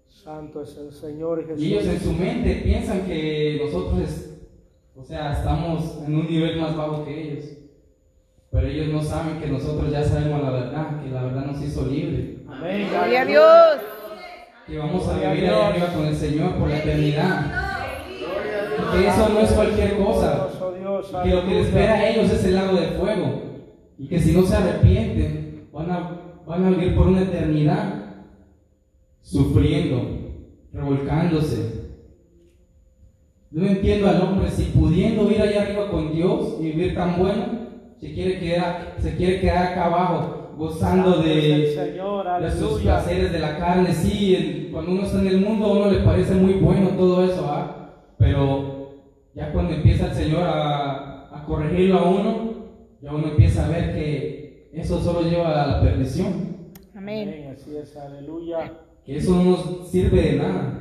Santo 0.07 0.63
es 0.63 0.75
el 0.77 0.91
Señor 0.91 1.45
Jesús. 1.45 1.61
Y 1.63 1.73
ellos 1.73 1.85
en 1.85 1.99
su 1.99 2.13
mente 2.13 2.61
piensan 2.63 3.05
que 3.05 3.61
nosotros, 3.63 4.01
es- 4.01 4.39
o 4.95 5.03
sea, 5.03 5.33
estamos 5.33 5.99
en 6.05 6.15
un 6.15 6.25
nivel 6.27 6.59
más 6.59 6.75
bajo 6.75 7.05
que 7.05 7.21
ellos. 7.31 7.45
Pero 8.51 8.67
ellos 8.67 8.87
no 8.89 9.01
saben 9.01 9.39
que 9.39 9.47
nosotros 9.47 9.89
ya 9.89 10.03
sabemos 10.03 10.41
la 10.43 10.49
verdad, 10.49 11.01
que 11.01 11.09
la 11.09 11.23
verdad 11.23 11.45
nos 11.45 11.61
hizo 11.61 11.85
libres. 11.85 12.39
Amén. 12.49 12.87
Gloria 12.89 13.21
a. 13.21 13.25
Dios. 13.25 13.77
que 14.67 14.77
vamos 14.77 15.07
a 15.07 15.13
vivir 15.13 15.49
allá 15.49 15.67
arriba 15.69 15.87
con 15.87 16.05
el 16.05 16.15
Señor 16.15 16.55
por 16.55 16.69
la 16.69 16.77
eternidad. 16.79 17.51
Que 18.91 19.07
eso 19.07 19.29
no 19.29 19.39
es 19.39 19.51
cualquier 19.53 19.97
cosa. 19.97 20.49
Dios, 20.77 21.15
Que 21.23 21.29
lo 21.29 21.45
que 21.45 21.53
les 21.53 21.67
espera 21.67 21.93
a 21.93 22.09
ellos 22.09 22.29
es 22.29 22.43
el 22.43 22.55
lago 22.55 22.77
de 22.77 22.87
fuego. 22.87 23.41
Y 23.97 24.07
que 24.07 24.19
si 24.19 24.33
no 24.33 24.43
se 24.43 24.55
arrepienten, 24.55 25.69
van 25.71 25.89
a, 25.89 26.21
van 26.45 26.65
a 26.65 26.69
vivir 26.71 26.95
por 26.95 27.07
una 27.07 27.21
eternidad 27.21 28.01
sufriendo, 29.21 30.01
revolcándose. 30.73 31.81
Yo 33.51 33.61
no 33.61 33.67
entiendo 33.67 34.09
al 34.09 34.21
hombre 34.21 34.49
si 34.49 34.63
pudiendo 34.63 35.29
ir 35.31 35.41
allá 35.41 35.61
arriba 35.61 35.89
con 35.89 36.13
Dios 36.13 36.57
y 36.59 36.63
vivir 36.63 36.95
tan 36.95 37.17
bueno, 37.17 37.60
se 38.01 38.13
quiere 38.13 38.39
quedar, 38.39 38.95
se 38.99 39.15
quiere 39.15 39.39
quedar 39.39 39.67
acá 39.73 39.85
abajo, 39.85 40.53
gozando 40.57 41.21
de, 41.21 41.71
Señor, 41.75 42.41
de 42.41 42.51
sus 42.51 42.81
placeres 42.81 43.31
de 43.31 43.39
la 43.39 43.57
carne. 43.57 43.93
Sí, 43.93 44.35
el- 44.35 44.71
cuando 44.71 44.91
uno 44.91 45.03
está 45.03 45.19
en 45.19 45.27
el 45.27 45.41
mundo 45.41 45.65
a 45.67 45.71
uno 45.73 45.91
le 45.91 45.99
parece 45.99 46.33
muy 46.35 46.53
bueno 46.53 46.89
todo 46.89 47.23
eso, 47.23 47.45
¿ah? 47.49 47.93
pero 48.17 48.89
ya 49.33 49.51
cuando 49.53 49.73
empieza 49.73 50.07
el 50.07 50.13
Señor 50.13 50.43
a, 50.43 51.37
a 51.37 51.43
corregirlo 51.45 51.99
a 51.99 52.09
uno, 52.09 52.51
ya 53.01 53.13
uno 53.13 53.27
empieza 53.27 53.65
a 53.65 53.69
ver 53.69 53.93
que 53.93 54.69
eso 54.73 54.99
solo 54.99 55.21
lleva 55.21 55.63
a 55.63 55.67
la 55.67 55.81
perdición, 55.81 56.51
Amén. 56.95 57.29
Amén, 57.29 57.55
así 57.55 57.75
es, 57.77 57.95
aleluya. 57.97 58.73
que 59.05 59.17
eso 59.17 59.35
no 59.35 59.43
nos 59.43 59.89
sirve 59.89 60.21
de 60.21 60.35
nada. 60.37 60.79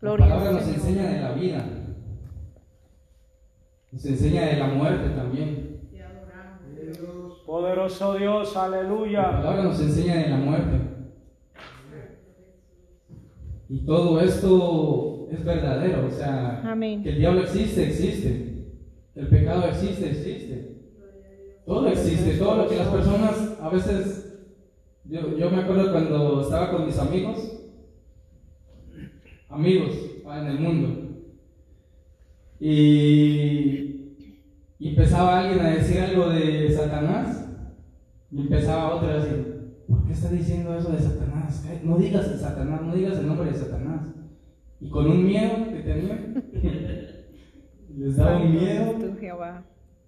La 0.00 0.08
Gloria 0.10 0.26
palabra 0.28 0.48
al 0.50 0.54
nos 0.56 0.68
enseña 0.68 1.02
de 1.10 1.20
la 1.20 1.32
vida, 1.32 1.64
nos 3.92 4.04
enseña 4.04 4.46
de 4.46 4.56
la 4.56 4.66
muerte 4.68 5.10
también. 5.10 5.80
Poderoso 7.46 8.14
Dios, 8.14 8.54
La 8.54 8.64
aleluya. 8.64 9.22
palabra 9.32 9.64
nos 9.64 9.80
enseña 9.80 10.16
de 10.18 10.28
la 10.28 10.36
muerte. 10.36 10.80
Y 13.68 13.84
todo 13.84 14.20
esto 14.20 15.28
es 15.30 15.44
verdadero, 15.44 16.06
o 16.06 16.10
sea, 16.10 16.60
Amén. 16.64 17.02
que 17.02 17.10
el 17.10 17.18
diablo 17.18 17.42
existe, 17.42 17.84
existe. 17.88 18.66
El 19.14 19.28
pecado 19.28 19.64
existe, 19.68 20.10
existe. 20.10 20.76
Todo 21.66 21.88
existe, 21.88 22.36
todo 22.38 22.56
lo 22.56 22.68
que 22.68 22.76
las 22.76 22.88
personas 22.88 23.58
a 23.60 23.68
veces, 23.68 24.38
yo, 25.04 25.36
yo 25.36 25.50
me 25.50 25.58
acuerdo 25.62 25.92
cuando 25.92 26.40
estaba 26.42 26.70
con 26.70 26.86
mis 26.86 26.98
amigos, 26.98 27.70
amigos 29.48 29.90
ah, 30.26 30.40
en 30.40 30.46
el 30.46 30.58
mundo, 30.58 31.09
y, 32.60 34.16
y 34.78 34.88
empezaba 34.90 35.40
alguien 35.40 35.64
a 35.64 35.70
decir 35.70 35.98
algo 36.00 36.28
de 36.28 36.70
Satanás, 36.70 37.48
y 38.30 38.40
empezaba 38.42 38.94
otro 38.94 39.08
a 39.08 39.24
decir, 39.24 39.84
¿por 39.88 40.06
qué 40.06 40.12
está 40.12 40.28
diciendo 40.30 40.76
eso 40.76 40.92
de 40.92 41.00
Satanás? 41.00 41.64
No 41.82 41.96
digas 41.98 42.28
el 42.28 42.38
Satanás, 42.38 42.82
no 42.82 42.94
digas 42.94 43.18
el 43.18 43.26
nombre 43.26 43.50
de 43.50 43.58
Satanás. 43.58 44.06
Y 44.80 44.88
con 44.88 45.10
un 45.10 45.26
miedo 45.26 45.68
que 45.68 45.80
tenían, 45.80 46.44
les 47.96 48.16
daba 48.16 48.40
un 48.40 48.54
miedo. 48.54 48.94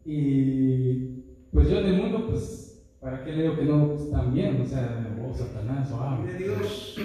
Y 0.04 1.22
pues 1.52 1.68
yo 1.68 1.80
en 1.80 1.86
el 1.86 2.02
mundo, 2.02 2.26
pues, 2.28 2.86
¿para 3.00 3.24
qué 3.24 3.32
le 3.32 3.42
digo 3.42 3.56
que 3.56 3.64
no 3.64 3.94
están 3.94 4.32
bien? 4.32 4.60
O 4.60 4.64
sea, 4.64 5.16
oh, 5.22 5.34
Satanás, 5.34 5.90
o 5.92 6.00
ah. 6.00 6.24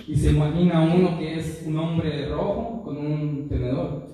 Y 0.07 0.15
se 0.15 0.31
imagina 0.31 0.93
uno 0.95 1.17
que 1.17 1.39
es 1.39 1.63
un 1.67 1.77
hombre 1.77 2.29
rojo 2.29 2.83
con 2.83 2.97
un 2.97 3.49
tenedor. 3.49 4.07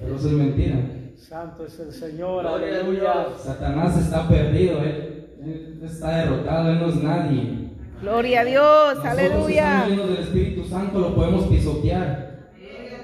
Pero 0.00 0.16
eso 0.16 0.26
es 0.28 0.34
mentira. 0.34 0.76
Santo 1.16 1.66
es 1.66 1.78
el 1.80 1.92
Señor, 1.92 2.42
Gloria 2.42 2.76
a 2.76 2.80
aleluya. 2.80 3.26
Satanás 3.36 3.98
está 3.98 4.28
perdido, 4.28 4.78
él, 4.82 5.26
él 5.42 5.80
está 5.84 6.18
derrotado, 6.18 6.70
él 6.70 6.78
no 6.80 6.88
es 6.88 7.02
nadie. 7.02 7.68
Gloria 8.00 8.40
a 8.40 8.44
Dios. 8.44 8.94
Nosotros 8.94 9.06
Aleluya. 9.18 9.72
estamos 9.72 9.88
llenos 9.90 10.08
del 10.10 10.18
Espíritu 10.18 10.64
Santo, 10.64 10.98
lo 11.00 11.14
podemos 11.14 11.46
pisotear. 11.48 12.28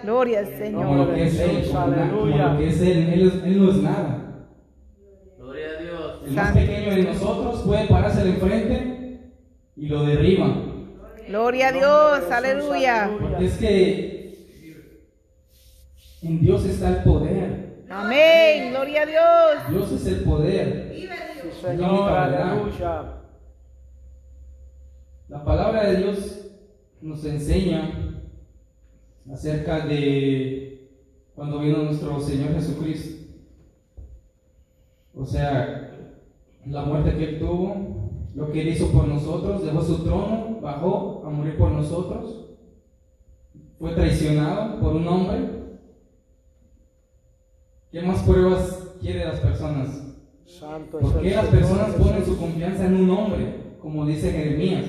Gloria 0.04 0.38
al 0.40 0.44
Como 0.46 0.58
Señor. 0.58 0.96
lo 1.08 1.14
que 1.14 1.24
es 1.24 1.40
él, 1.40 1.64
como, 1.72 1.84
como 1.84 2.26
lo 2.36 2.58
que 2.58 2.68
es 2.68 2.80
él, 2.82 2.98
él, 3.12 3.42
él 3.44 3.58
no 3.64 3.70
es 3.70 3.76
nada. 3.78 4.46
Gloria 5.38 5.66
a 5.78 5.82
Dios. 5.82 6.20
El 6.26 6.32
más 6.34 6.44
Santo. 6.46 6.60
pequeño 6.60 6.90
de 6.94 7.02
nosotros 7.04 7.62
puede 7.66 7.88
pararse 7.88 8.20
al 8.20 8.28
enfrente 8.28 9.20
y 9.76 9.88
lo 9.88 10.04
derriba. 10.04 10.54
Gloria 11.26 11.68
a 11.68 11.72
Dios. 11.72 12.30
Aleluya. 12.30 13.10
Porque 13.20 13.44
es 13.46 13.56
que 13.58 14.13
en 16.26 16.40
Dios 16.40 16.64
está 16.64 16.88
el 16.88 17.02
poder. 17.04 17.84
Amén. 17.88 18.70
Gloria 18.70 19.02
a 19.02 19.06
Dios. 19.06 19.70
Dios 19.70 19.92
es 19.92 20.06
el 20.06 20.24
poder. 20.24 20.94
Señor, 21.60 21.90
única 21.90 22.28
verdad. 22.28 22.52
aleluya. 22.52 23.14
La 25.28 25.44
palabra 25.44 25.86
de 25.86 25.96
Dios 25.96 26.50
nos 27.00 27.24
enseña 27.24 28.22
acerca 29.30 29.86
de 29.86 30.90
cuando 31.34 31.60
vino 31.60 31.78
nuestro 31.78 32.20
Señor 32.20 32.54
Jesucristo. 32.54 33.24
O 35.14 35.24
sea, 35.24 35.90
la 36.66 36.84
muerte 36.84 37.16
que 37.16 37.24
Él 37.24 37.38
tuvo, 37.38 38.10
lo 38.34 38.50
que 38.50 38.62
Él 38.62 38.68
hizo 38.68 38.90
por 38.90 39.06
nosotros, 39.06 39.64
dejó 39.64 39.82
su 39.82 40.04
trono, 40.04 40.58
bajó 40.60 41.22
a 41.26 41.30
morir 41.30 41.56
por 41.56 41.70
nosotros, 41.70 42.50
fue 43.78 43.92
traicionado 43.92 44.80
por 44.80 44.96
un 44.96 45.06
hombre. 45.06 45.63
¿Qué 47.94 48.02
más 48.02 48.24
pruebas 48.24 48.96
quiere 49.00 49.24
las 49.24 49.38
personas? 49.38 49.88
Santo 50.46 50.98
¿Por 50.98 51.22
qué 51.22 51.30
las 51.30 51.46
personas 51.46 51.94
ponen 51.94 52.24
su 52.24 52.36
confianza 52.36 52.86
en 52.86 52.96
un 52.96 53.08
hombre? 53.08 53.54
Como 53.80 54.04
dice 54.04 54.32
Jeremías. 54.32 54.84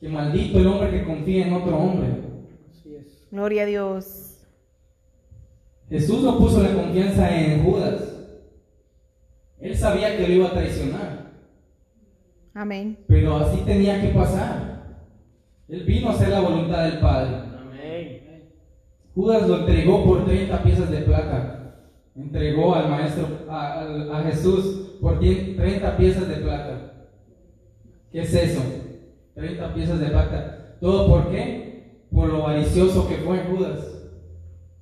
Que 0.00 0.08
maldito 0.08 0.58
el 0.58 0.66
hombre 0.66 0.90
que 0.90 1.04
confía 1.04 1.46
en 1.46 1.52
otro 1.52 1.78
hombre. 1.78 2.08
Así 2.68 2.96
es. 2.96 3.28
Gloria 3.30 3.62
a 3.62 3.66
Dios. 3.66 4.44
Jesús 5.88 6.24
no 6.24 6.38
puso 6.38 6.60
la 6.60 6.74
confianza 6.74 7.40
en 7.40 7.62
Judas. 7.62 8.02
Él 9.60 9.76
sabía 9.76 10.16
que 10.16 10.26
lo 10.26 10.34
iba 10.34 10.48
a 10.48 10.54
traicionar. 10.54 11.30
Amén. 12.52 12.98
Pero 13.06 13.36
así 13.36 13.58
tenía 13.60 14.02
que 14.02 14.08
pasar. 14.08 15.04
Él 15.68 15.84
vino 15.84 16.08
a 16.08 16.14
hacer 16.14 16.30
la 16.30 16.40
voluntad 16.40 16.82
del 16.82 16.98
Padre. 16.98 17.36
Amén. 17.56 18.50
Judas 19.14 19.48
lo 19.48 19.60
entregó 19.60 20.04
por 20.04 20.24
30 20.24 20.64
piezas 20.64 20.90
de 20.90 20.98
plata. 21.02 21.55
Entregó 22.16 22.74
al 22.74 22.88
maestro, 22.88 23.26
a, 23.48 23.80
a- 23.80 24.18
a 24.18 24.22
Jesús 24.24 24.96
por 25.00 25.18
10 25.20 25.56
30 25.56 25.96
piezas 25.96 26.28
de 26.28 26.36
plata. 26.36 26.92
¿Qué 28.10 28.20
es 28.22 28.32
eso? 28.34 28.62
30 29.34 29.74
piezas 29.74 30.00
de 30.00 30.06
plata. 30.06 30.76
¿Todo 30.80 31.06
por 31.08 31.30
qué? 31.30 32.04
Por 32.10 32.28
lo 32.28 32.44
avaricioso 32.44 33.06
que 33.08 33.16
fue 33.16 33.38
Judas. 33.40 33.80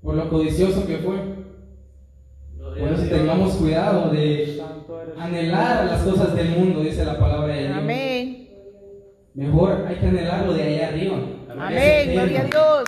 Por 0.01 0.15
lo 0.15 0.29
codicioso 0.29 0.87
que 0.87 0.99
fue. 0.99 1.17
Por 2.79 2.89
eso 2.93 3.05
tengamos 3.09 3.55
cuidado 3.55 4.11
de 4.11 4.63
anhelar 5.19 5.87
las 5.87 6.03
cosas 6.03 6.35
del 6.35 6.49
mundo, 6.51 6.81
dice 6.81 7.05
la 7.05 7.19
palabra 7.19 7.55
de 7.55 7.63
Dios. 7.67 7.77
Amén. 7.77 8.49
Mejor 9.35 9.85
hay 9.89 9.97
que 9.97 10.07
anhelar 10.07 10.47
lo 10.47 10.53
de 10.55 10.63
allá 10.63 10.89
arriba. 10.89 11.17
Amén. 11.51 12.13
Gloria 12.13 12.41
a 12.41 12.45
Dios. 12.45 12.85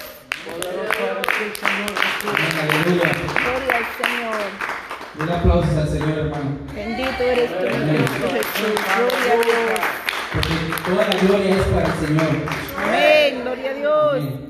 Aleluya. 2.63 3.11
Gloria 3.43 3.75
al 3.77 3.87
Señor. 3.99 4.41
Un 5.19 5.29
aplauso 5.29 5.81
al 5.81 5.89
Señor, 5.89 6.19
hermano. 6.19 6.51
Bendito 6.75 7.23
eres 7.23 7.51
tú, 7.51 7.65
mi 7.65 7.97
Cristo 7.97 8.29
Jesús. 8.31 8.79
Gloria 8.97 9.33
a 9.33 9.37
Dios. 9.45 9.81
Porque 10.33 10.55
toda 10.85 11.03
la 11.09 11.15
gloria 11.21 11.51
es 11.57 11.65
para 11.65 11.87
el 11.87 12.07
Señor. 12.07 12.31
Amén. 12.77 13.41
Gloria 13.43 13.71
a 13.71 13.75
Dios. 13.75 14.13
Amén. 14.13 14.47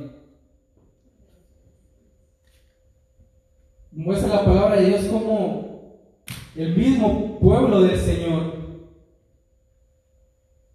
Muestra 3.92 4.28
la 4.28 4.44
palabra 4.44 4.76
de 4.76 4.84
Dios 4.88 5.04
como 5.06 6.02
el 6.54 6.76
mismo 6.76 7.38
pueblo 7.40 7.82
del 7.82 7.98
Señor. 7.98 8.54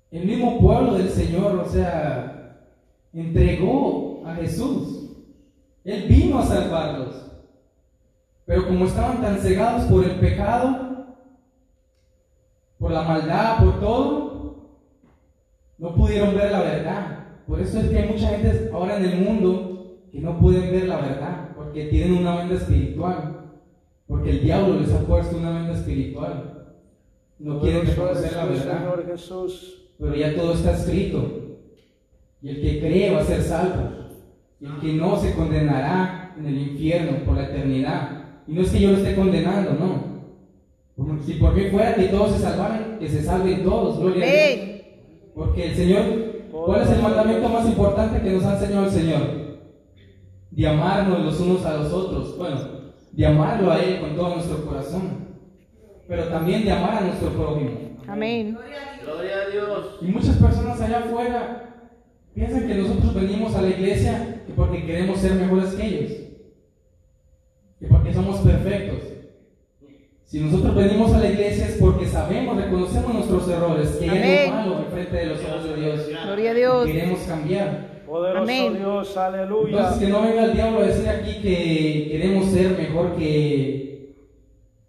El 0.09 0.25
mismo 0.25 0.59
pueblo 0.59 0.95
del 0.95 1.09
Señor, 1.09 1.55
o 1.57 1.69
sea, 1.69 2.57
entregó 3.13 4.23
a 4.25 4.33
Jesús. 4.35 5.00
Él 5.83 6.05
vino 6.07 6.39
a 6.39 6.45
salvarlos. 6.45 7.15
Pero 8.45 8.67
como 8.67 8.85
estaban 8.85 9.21
tan 9.21 9.37
cegados 9.37 9.85
por 9.85 10.03
el 10.03 10.19
pecado, 10.19 11.17
por 12.77 12.91
la 12.91 13.03
maldad, 13.03 13.63
por 13.63 13.79
todo, 13.79 14.31
no 15.77 15.95
pudieron 15.95 16.35
ver 16.35 16.51
la 16.51 16.61
verdad. 16.61 17.27
Por 17.47 17.59
eso 17.59 17.79
es 17.79 17.89
que 17.89 17.97
hay 17.97 18.09
mucha 18.09 18.29
gente 18.29 18.69
ahora 18.73 18.97
en 18.97 19.05
el 19.05 19.21
mundo 19.21 19.99
que 20.11 20.19
no 20.19 20.39
pueden 20.39 20.71
ver 20.71 20.87
la 20.87 20.97
verdad, 20.97 21.49
porque 21.55 21.85
tienen 21.85 22.17
una 22.17 22.35
venda 22.35 22.55
espiritual, 22.55 23.51
porque 24.07 24.31
el 24.31 24.41
diablo 24.41 24.79
les 24.79 24.91
ha 24.93 24.99
puesto 24.99 25.37
una 25.37 25.51
venda 25.51 25.73
espiritual. 25.73 26.75
No 27.39 27.59
quieren 27.59 27.87
reconocer 27.87 28.33
la 28.33 28.45
verdad, 28.45 28.93
pero 29.97 30.15
ya 30.15 30.35
todo 30.35 30.53
está 30.53 30.73
escrito. 30.73 31.59
Y 32.41 32.49
el 32.49 32.61
que 32.61 32.79
cree 32.79 33.13
va 33.13 33.21
a 33.21 33.25
ser 33.25 33.41
salvo. 33.41 34.00
Y 34.61 34.65
el 34.67 34.79
que 34.79 34.93
no 34.93 35.17
se 35.17 35.33
condenará 35.33 36.35
en 36.37 36.45
el 36.45 36.57
infierno 36.57 37.25
por 37.25 37.35
la 37.35 37.45
eternidad. 37.45 38.21
Y 38.47 38.53
no 38.53 38.61
es 38.61 38.69
que 38.69 38.79
yo 38.79 38.91
lo 38.91 38.97
esté 38.97 39.15
condenando, 39.15 39.73
no. 39.73 40.11
Porque 40.95 41.23
si 41.23 41.33
por 41.33 41.55
mí 41.55 41.63
fuera 41.71 41.95
que 41.95 42.03
todos 42.05 42.33
se 42.33 42.39
salvaran, 42.39 42.97
que 42.99 43.09
se 43.09 43.23
salven 43.23 43.63
todos, 43.63 43.99
gloria 43.99 44.23
a 44.23 44.29
Dios. 44.29 44.81
Porque 45.33 45.65
el 45.65 45.75
Señor, 45.75 46.03
¿cuál 46.51 46.81
es 46.83 46.91
el 46.91 47.01
mandamiento 47.01 47.49
más 47.49 47.65
importante 47.65 48.21
que 48.21 48.31
nos 48.31 48.45
ha 48.45 48.53
enseñado 48.53 48.85
el 48.85 48.91
Señor? 48.91 49.21
De 50.51 50.67
amarnos 50.67 51.25
los 51.25 51.39
unos 51.39 51.65
a 51.65 51.77
los 51.77 51.91
otros. 51.91 52.37
Bueno, 52.37 52.59
de 53.11 53.25
amarlo 53.25 53.71
a 53.71 53.79
Él 53.79 53.99
con 53.99 54.15
todo 54.15 54.35
nuestro 54.35 54.63
corazón. 54.63 55.27
Pero 56.07 56.25
también 56.25 56.65
de 56.65 56.71
amar 56.71 56.97
a 56.97 57.01
nuestro 57.01 57.29
prójimo. 57.29 57.71
Amén. 58.07 58.57
Gloria 59.03 59.33
a 59.47 59.49
Dios. 59.49 59.97
Y 60.01 60.05
muchas 60.05 60.35
personas 60.35 60.79
allá 60.81 60.99
afuera 60.99 61.87
piensan 62.35 62.67
que 62.67 62.75
nosotros 62.75 63.13
venimos 63.13 63.55
a 63.55 63.61
la 63.61 63.69
iglesia 63.69 64.40
que 64.47 64.53
porque 64.53 64.85
queremos 64.85 65.19
ser 65.19 65.33
mejores 65.33 65.73
que 65.73 65.85
ellos. 65.85 66.11
Que 67.79 67.87
porque 67.87 68.13
somos 68.13 68.39
perfectos. 68.41 68.99
Si 70.25 70.39
nosotros 70.39 70.75
venimos 70.75 71.11
a 71.13 71.19
la 71.19 71.29
iglesia 71.29 71.65
es 71.65 71.77
porque 71.77 72.05
sabemos, 72.05 72.55
reconocemos 72.55 73.13
nuestros 73.13 73.49
errores, 73.49 73.89
que 73.99 74.09
algo 74.09 74.55
malo 74.55 74.79
enfrente 74.85 75.17
de 75.17 75.25
los 75.25 75.39
ojos 75.43 75.63
de 75.65 75.75
Dios. 75.75 76.07
Gloria 76.25 76.51
a 76.51 76.53
Dios. 76.53 76.89
Y 76.89 76.91
queremos 76.93 77.19
cambiar. 77.21 77.91
Poderoso 78.05 78.43
Amén. 78.43 78.77
Dios, 78.77 79.17
aleluya. 79.17 79.77
Entonces 79.77 79.99
que 79.99 80.07
no 80.09 80.21
venga 80.21 80.43
el 80.45 80.53
diablo 80.53 80.79
a 80.79 80.83
decir 80.87 81.09
aquí 81.09 81.41
que 81.41 82.07
queremos 82.11 82.45
ser 82.49 82.77
mejor 82.77 83.15
que... 83.15 84.15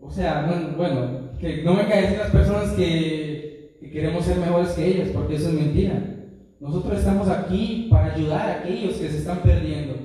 O 0.00 0.10
sea, 0.10 0.42
no- 0.42 0.76
bueno, 0.76 1.30
que 1.40 1.62
no 1.62 1.76
venga 1.76 1.96
a 1.96 2.00
decir 2.02 2.18
las 2.18 2.30
personas 2.30 2.70
que, 2.72 3.76
que 3.80 3.90
queremos 3.90 4.24
ser 4.24 4.36
mejores 4.38 4.70
que 4.70 4.86
ellos, 4.86 5.08
porque 5.12 5.36
eso 5.36 5.48
es 5.48 5.54
mentira. 5.54 6.11
Nosotros 6.62 7.00
estamos 7.00 7.28
aquí 7.28 7.88
para 7.90 8.14
ayudar 8.14 8.48
a 8.48 8.60
aquellos 8.60 8.94
que 8.94 9.08
se 9.08 9.18
están 9.18 9.38
perdiendo. 9.38 9.96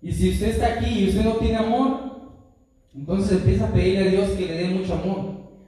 Y 0.00 0.10
si 0.10 0.30
usted 0.30 0.48
está 0.48 0.68
aquí 0.68 1.00
y 1.00 1.08
usted 1.10 1.22
no 1.22 1.32
tiene 1.32 1.56
amor, 1.56 2.00
entonces 2.94 3.32
empieza 3.32 3.68
a 3.68 3.72
pedirle 3.74 4.08
a 4.08 4.10
Dios 4.10 4.30
que 4.30 4.46
le 4.46 4.54
dé 4.54 4.68
mucho 4.68 4.94
amor. 4.94 5.18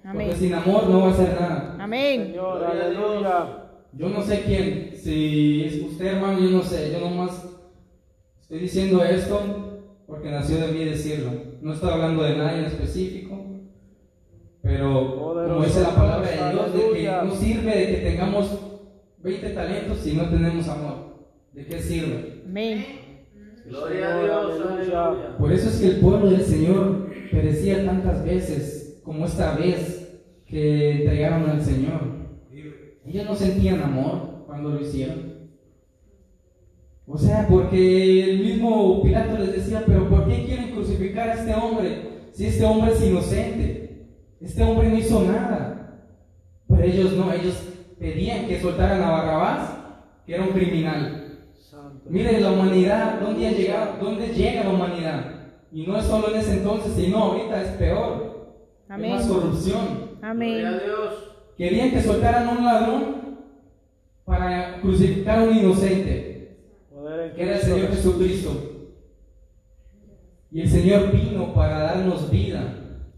Amén. 0.03 0.29
Porque 0.29 0.41
sin 0.41 0.55
amor 0.55 0.89
no 0.89 1.01
va 1.01 1.09
a 1.09 1.11
hacer 1.11 1.39
nada. 1.39 1.77
Amén. 1.79 2.29
Señor, 2.29 2.65
aleluya. 2.65 3.65
Yo 3.93 4.09
no 4.09 4.23
sé 4.23 4.45
quién, 4.47 4.93
si 4.97 5.65
es 5.65 5.83
usted 5.83 6.07
hermano, 6.07 6.41
yo 6.41 6.51
no 6.51 6.63
sé, 6.63 6.91
yo 6.91 7.01
nomás 7.01 7.45
estoy 8.41 8.61
diciendo 8.61 9.05
esto 9.05 9.93
porque 10.07 10.31
nació 10.31 10.57
de 10.57 10.73
mí 10.73 10.85
decirlo. 10.87 11.33
No 11.61 11.75
estoy 11.75 11.91
hablando 11.91 12.23
de 12.23 12.37
nadie 12.37 12.61
en 12.61 12.65
específico, 12.65 13.45
pero 14.63 15.17
como 15.17 15.65
dice 15.65 15.83
la 15.83 15.95
palabra 15.95 16.31
de 16.31 16.51
Dios, 16.51 16.73
de 16.73 16.99
que 16.99 17.11
no 17.25 17.35
sirve 17.35 17.77
de 17.77 17.87
que 17.89 18.11
tengamos 18.11 18.66
20 19.27 19.51
talentos 19.51 19.99
si 19.99 20.13
no 20.13 20.31
tenemos 20.31 20.69
amor. 20.69 21.17
¿De 21.53 21.67
qué 21.67 21.81
sirve? 21.81 22.43
Amén. 22.47 22.87
Gloria 23.67 24.15
a 24.15 24.23
Dios. 24.23 24.61
Aleluya. 24.65 25.37
Por 25.37 25.53
eso 25.53 25.69
es 25.69 25.81
que 25.81 25.87
el 25.89 25.97
pueblo 25.97 26.31
del 26.31 26.43
Señor 26.43 27.11
perecía 27.33 27.85
tantas 27.85 28.25
veces 28.25 29.01
como 29.05 29.27
esta 29.27 29.57
vez 29.57 30.23
que 30.47 30.93
entregaron 30.93 31.51
al 31.51 31.61
Señor. 31.61 32.01
Ellos 33.05 33.27
no 33.27 33.35
sentían 33.35 33.83
amor 33.83 34.45
cuando 34.47 34.71
lo 34.71 34.81
hicieron. 34.81 35.37
O 37.09 37.19
sea, 37.19 37.49
porque 37.49 38.31
el 38.31 38.41
mismo 38.45 39.03
Pilato 39.03 39.39
les 39.39 39.57
decía, 39.57 39.83
pero 39.87 40.09
¿por 40.09 40.29
qué 40.29 40.45
quieren 40.45 40.71
crucificar 40.71 41.31
a 41.31 41.35
este 41.35 41.55
hombre 41.55 42.29
si 42.33 42.47
este 42.47 42.65
hombre 42.65 42.93
es 42.93 43.05
inocente? 43.05 44.07
Este 44.41 44.63
hombre 44.63 44.89
no 44.89 44.99
hizo 44.99 45.23
nada. 45.25 46.05
Pero 46.69 46.83
ellos 46.83 47.13
no, 47.15 47.33
ellos 47.33 47.76
pedían 47.99 48.47
que 48.47 48.61
soltaran 48.61 49.03
a 49.03 49.11
Barrabás, 49.11 49.71
que 50.27 50.35
era 50.35 50.45
un 50.45 50.51
criminal. 50.51 51.39
Santo. 51.59 52.09
Miren 52.09 52.43
la 52.43 52.53
humanidad, 52.53 53.21
¿dónde 53.21 53.47
ha 53.47 53.53
llegado? 53.53 53.97
¿Dónde 54.01 54.29
llega 54.29 54.65
la 54.65 54.71
humanidad? 54.71 55.25
Y 55.73 55.87
no 55.87 55.99
es 55.99 56.05
solo 56.07 56.31
en 56.31 56.37
ese 56.41 56.55
entonces, 56.59 56.93
sino 56.95 57.19
ahorita 57.19 57.63
es 57.63 57.69
peor. 57.73 58.57
Amén. 58.89 59.13
Hay 59.13 59.19
más 59.19 59.27
corrupción. 59.27 59.85
Gloria 60.21 60.27
a 60.27 60.31
Amén. 60.31 60.81
Dios. 60.85 61.15
Querían 61.57 61.91
que 61.91 62.03
soltaran 62.03 62.49
a 62.49 62.53
un 62.53 62.65
ladrón 62.65 63.17
para 64.25 64.81
crucificar 64.81 65.39
a 65.39 65.43
un 65.45 65.57
inocente, 65.57 66.59
que 67.35 67.43
era 67.43 67.57
el 67.57 67.63
Señor. 67.63 67.89
Jesucristo. 67.91 68.73
Y 70.51 70.61
el 70.63 70.69
Señor 70.69 71.11
vino 71.13 71.53
para 71.53 71.79
darnos 71.81 72.31
vida, 72.31 72.63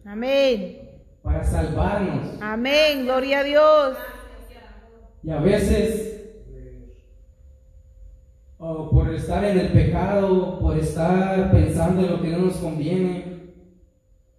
Amén. 0.05 0.79
para 1.23 1.45
salvarnos. 1.45 2.41
Amén. 2.41 3.05
Gloria 3.05 3.41
a 3.41 3.45
Dios. 3.45 3.97
Y 5.23 5.31
a 5.31 5.41
veces, 5.41 6.31
o 8.59 8.91
por 8.91 9.13
estar 9.15 9.45
en 9.45 9.59
el 9.59 9.69
pecado, 9.69 10.59
por 10.61 10.77
estar 10.77 11.51
pensando 11.51 12.03
en 12.03 12.11
lo 12.13 12.23
que 12.23 12.29
no 12.29 12.39
nos 12.39 12.57
conviene, 12.57 13.53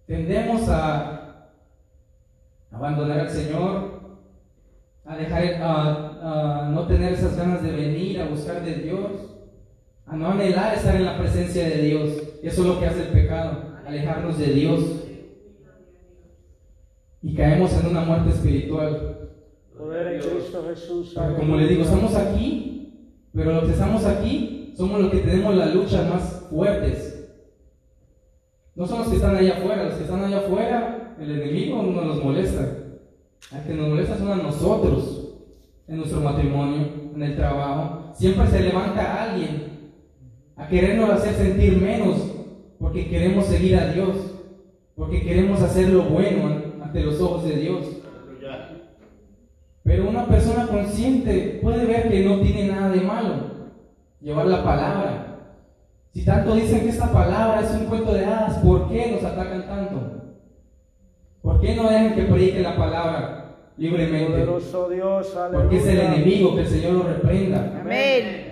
tendemos 0.06 0.68
a 0.68 1.50
abandonar 2.70 3.20
al 3.20 3.30
Señor, 3.30 4.00
a 5.04 5.16
dejar, 5.16 5.62
a 5.62 6.70
no 6.72 6.86
tener 6.86 7.12
esas 7.12 7.36
ganas 7.36 7.62
de 7.62 7.72
venir, 7.72 8.20
a 8.20 8.28
buscar 8.28 8.64
de 8.64 8.74
Dios, 8.76 9.10
a 10.06 10.16
no 10.16 10.30
anhelar 10.30 10.74
estar 10.74 10.96
en 10.96 11.04
la 11.04 11.18
presencia 11.18 11.68
de 11.68 11.82
Dios. 11.82 12.10
Eso 12.42 12.62
es 12.62 12.68
lo 12.68 12.80
que 12.80 12.86
hace 12.86 13.02
el 13.02 13.08
pecado, 13.08 13.74
alejarnos 13.86 14.38
de 14.38 14.46
Dios. 14.46 14.80
Y 17.22 17.34
caemos 17.34 17.72
en 17.74 17.90
una 17.90 18.00
muerte 18.00 18.30
espiritual. 18.30 19.19
Como 21.36 21.56
les 21.56 21.68
digo, 21.68 21.82
estamos 21.82 22.14
aquí, 22.14 23.26
pero 23.34 23.52
los 23.52 23.64
que 23.64 23.70
estamos 23.72 24.04
aquí 24.04 24.74
somos 24.76 25.00
los 25.00 25.10
que 25.10 25.18
tenemos 25.18 25.54
las 25.54 25.74
luchas 25.74 26.08
más 26.08 26.46
fuertes. 26.50 27.28
No 28.74 28.86
son 28.86 29.00
los 29.00 29.08
que 29.08 29.16
están 29.16 29.36
allá 29.36 29.58
afuera, 29.58 29.84
los 29.84 29.94
que 29.94 30.04
están 30.04 30.24
allá 30.24 30.38
afuera, 30.38 31.16
el 31.20 31.30
enemigo 31.30 31.82
no 31.82 32.02
nos 32.02 32.22
molesta. 32.22 32.76
Al 33.52 33.64
que 33.64 33.74
nos 33.74 33.88
molesta 33.88 34.18
son 34.18 34.28
a 34.28 34.36
nosotros, 34.36 35.34
en 35.88 35.96
nuestro 35.96 36.20
matrimonio, 36.20 36.86
en 37.14 37.22
el 37.22 37.36
trabajo. 37.36 38.12
Siempre 38.14 38.46
se 38.46 38.60
levanta 38.60 39.22
alguien 39.24 39.92
a 40.56 40.68
querernos 40.68 41.10
hacer 41.10 41.34
sentir 41.34 41.76
menos, 41.78 42.16
porque 42.78 43.08
queremos 43.08 43.46
seguir 43.46 43.76
a 43.76 43.92
Dios, 43.92 44.16
porque 44.94 45.22
queremos 45.22 45.60
hacer 45.62 45.88
lo 45.88 46.02
bueno 46.04 46.74
ante 46.82 47.02
los 47.02 47.20
ojos 47.20 47.44
de 47.44 47.56
Dios. 47.56 47.99
Pero 49.82 50.08
una 50.08 50.26
persona 50.26 50.66
consciente 50.66 51.58
puede 51.62 51.86
ver 51.86 52.08
que 52.08 52.24
no 52.24 52.40
tiene 52.40 52.68
nada 52.68 52.90
de 52.90 53.00
malo 53.00 53.50
llevar 54.20 54.46
la 54.46 54.62
palabra. 54.62 55.26
Si 56.12 56.24
tanto 56.24 56.54
dicen 56.54 56.80
que 56.80 56.88
esta 56.88 57.12
palabra 57.12 57.60
es 57.60 57.70
un 57.70 57.86
cuento 57.86 58.12
de 58.12 58.24
hadas, 58.24 58.58
¿por 58.58 58.88
qué 58.88 59.12
nos 59.12 59.24
atacan 59.24 59.66
tanto? 59.66 60.20
¿Por 61.40 61.60
qué 61.60 61.74
no 61.74 61.88
dejan 61.88 62.14
que 62.14 62.24
prediquen 62.24 62.62
la 62.64 62.76
palabra 62.76 63.56
libremente? 63.76 64.44
Dios. 64.90 65.38
Porque 65.52 65.76
es 65.76 65.86
el 65.86 66.00
enemigo, 66.00 66.54
que 66.54 66.62
el 66.62 66.66
Señor 66.66 66.92
lo 66.92 67.02
reprenda. 67.04 67.80
Amén. 67.80 68.50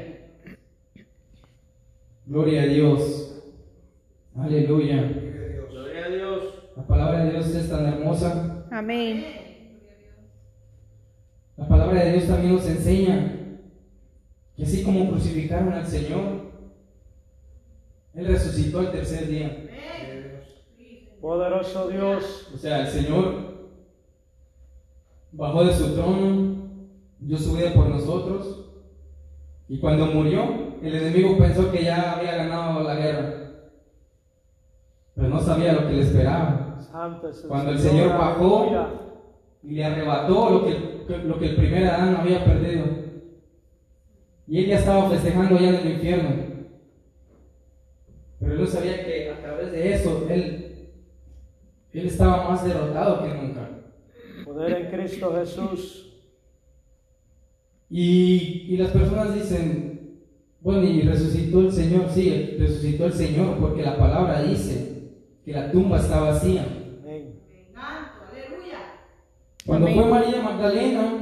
Gloria 2.27 2.63
a 2.63 2.67
Dios. 2.67 3.43
Aleluya. 4.39 5.03
Gloria 5.71 6.05
a 6.05 6.09
Dios. 6.09 6.71
La 6.77 6.87
palabra 6.87 7.25
de 7.25 7.31
Dios 7.33 7.47
es 7.49 7.69
tan 7.69 7.87
hermosa. 7.87 8.67
Amén. 8.71 9.48
La 11.59 11.67
palabra 11.67 12.05
de 12.05 12.13
Dios 12.13 12.29
también 12.29 12.55
nos 12.55 12.67
enseña 12.67 13.35
que 14.57 14.63
así 14.63 14.85
como 14.85 15.09
crucificaron 15.09 15.73
al 15.73 15.87
Señor, 15.87 16.53
Él 18.15 18.27
resucitó 18.27 18.79
al 18.79 18.93
tercer 18.93 19.27
día. 19.27 19.65
Poderoso 21.21 21.89
Dios. 21.89 22.51
O 22.55 22.57
sea, 22.57 22.83
el 22.83 22.87
Señor 22.87 23.49
bajó 25.33 25.65
de 25.65 25.75
su 25.75 25.95
trono, 25.95 26.69
dio 27.19 27.37
su 27.37 27.55
vida 27.55 27.75
por 27.75 27.89
nosotros, 27.89 28.71
y 29.69 29.79
cuando 29.79 30.07
murió, 30.07 30.79
el 30.81 30.95
enemigo 30.95 31.37
pensó 31.39 31.73
que 31.73 31.85
ya 31.85 32.13
había 32.13 32.37
ganado 32.37 32.85
la 32.85 32.95
guerra, 32.95 33.35
pero 35.15 35.29
no 35.29 35.41
sabía 35.41 35.73
lo 35.73 35.89
que 35.89 35.95
le 35.95 36.03
esperaba. 36.03 36.79
El 36.79 37.49
Cuando 37.49 37.73
el 37.73 37.79
Señor 37.79 38.17
bajó, 38.17 38.71
y 39.63 39.73
le 39.73 39.85
arrebató 39.85 40.51
lo 40.51 40.65
que, 40.65 40.98
lo 41.09 41.39
que 41.39 41.51
el 41.51 41.57
primer 41.57 41.87
Adán 41.87 42.17
había 42.17 42.45
perdido. 42.45 42.85
Y 44.47 44.59
él 44.61 44.67
ya 44.67 44.79
estaba 44.79 45.11
festejando 45.11 45.59
ya 45.59 45.69
en 45.69 45.75
el 45.75 45.93
infierno. 45.93 46.31
Pero 48.41 48.53
él 48.53 48.61
no 48.61 48.67
sabía 48.67 49.05
que 49.05 49.31
a 49.31 49.41
través 49.41 49.73
de 49.73 49.95
eso 49.95 50.27
él, 50.31 50.91
él 51.93 52.07
estaba 52.07 52.49
más 52.49 52.65
derrotado 52.65 53.25
que 53.25 53.35
nunca. 53.35 53.69
Poder 54.45 54.73
en 54.73 54.91
Cristo 54.91 55.35
Jesús. 55.35 56.05
Y, 57.91 58.67
y 58.69 58.77
las 58.77 58.91
personas 58.91 59.35
dicen, 59.35 59.89
bueno, 60.61 60.85
y 60.85 61.03
resucitó 61.03 61.61
el 61.61 61.73
Señor, 61.73 62.11
sí, 62.11 62.57
resucitó 62.59 63.07
el 63.07 63.13
Señor, 63.13 63.59
porque 63.59 63.83
la 63.83 63.97
palabra 63.97 64.43
dice 64.43 65.13
que 65.45 65.53
la 65.53 65.71
tumba 65.71 65.99
está 65.99 66.21
vacía. 66.21 66.78
Cuando 69.69 69.87
Amén. 69.87 70.01
fue 70.01 70.11
María 70.11 70.41
Magdalena, 70.43 71.13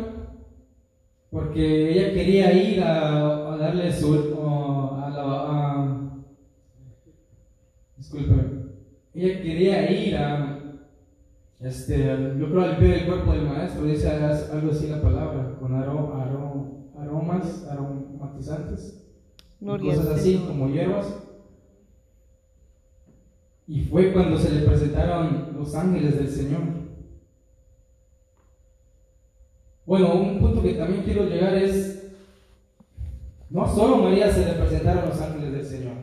porque 1.30 1.90
ella 1.90 2.14
quería 2.14 2.52
ir 2.52 2.80
a, 2.80 3.54
a 3.54 3.56
darle 3.56 3.92
su. 3.92 4.14
a 4.14 5.10
la, 5.10 5.22
a- 5.22 6.12
disculpe, 7.96 8.34
ella 9.14 9.42
quería 9.42 9.90
ir 9.90 10.16
a. 10.16 10.52
Este, 11.58 11.98
yo 12.38 12.48
creo 12.50 12.62
al 12.62 12.76
pie 12.76 12.88
del 12.88 13.06
cuerpo 13.06 13.32
del 13.32 13.48
maestro, 13.48 13.84
dice 13.84 14.08
algo 14.10 14.70
así 14.70 14.86
la 14.86 15.02
palabra, 15.02 15.56
con 15.58 15.72
aro- 15.72 16.12
aro- 16.14 16.92
aromas, 17.00 17.66
aromatizantes, 17.68 19.02
cosas 19.60 20.06
así 20.18 20.44
como 20.46 20.68
hierbas. 20.68 21.18
Y 23.66 23.80
fue 23.86 24.12
cuando 24.12 24.38
se 24.38 24.52
le 24.52 24.60
presentaron 24.68 25.48
los 25.58 25.74
ángeles 25.74 26.16
del 26.16 26.28
Señor. 26.28 26.85
Bueno, 29.86 30.14
un 30.14 30.40
punto 30.40 30.62
que 30.62 30.74
también 30.74 31.04
quiero 31.04 31.26
llegar 31.26 31.54
es, 31.54 32.10
no 33.48 33.72
solo 33.72 33.98
María 33.98 34.32
se 34.32 34.44
le 34.44 34.52
presentaron 34.54 35.08
los 35.08 35.20
ángeles 35.20 35.52
del 35.52 35.64
Señor, 35.64 35.94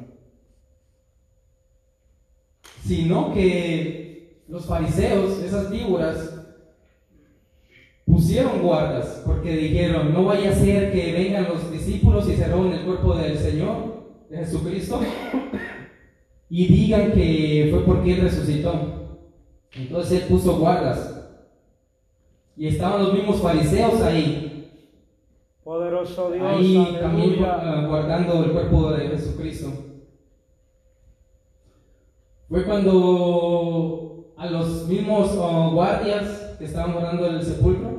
sino 2.86 3.34
que 3.34 4.44
los 4.48 4.66
fariseos, 4.66 5.40
esas 5.40 5.70
víboras, 5.70 6.34
pusieron 8.06 8.62
guardas 8.62 9.22
porque 9.26 9.56
dijeron, 9.56 10.14
no 10.14 10.26
vaya 10.26 10.52
a 10.52 10.56
ser 10.56 10.94
que 10.94 11.12
vengan 11.12 11.50
los 11.50 11.70
discípulos 11.70 12.30
y 12.30 12.36
se 12.36 12.48
roben 12.48 12.72
el 12.72 12.86
cuerpo 12.86 13.16
del 13.16 13.38
Señor, 13.38 14.14
de 14.30 14.38
Jesucristo, 14.38 15.02
y 16.50 16.68
digan 16.68 17.12
que 17.12 17.68
fue 17.70 17.84
porque 17.84 18.14
Él 18.14 18.22
resucitó. 18.22 19.20
Entonces 19.74 20.22
Él 20.22 20.28
puso 20.30 20.58
guardas. 20.58 21.13
Y 22.56 22.68
estaban 22.68 23.04
los 23.04 23.14
mismos 23.14 23.42
fariseos 23.42 24.02
ahí, 24.02 24.50
Poderoso 25.64 26.32
Dios, 26.32 26.46
ahí 26.46 26.98
también 27.02 27.30
aleluya. 27.30 27.54
ah, 27.62 27.86
guardando 27.88 28.44
el 28.44 28.52
cuerpo 28.52 28.92
de 28.92 29.08
Jesucristo. 29.08 29.72
Fue 32.50 32.64
cuando 32.66 34.34
a 34.38 34.46
los 34.48 34.88
mismos 34.88 35.38
ah, 35.42 35.70
guardias 35.74 36.56
que 36.60 36.66
estaban 36.66 36.94
guardando 36.94 37.28
el 37.28 37.42
sepulcro 37.42 37.94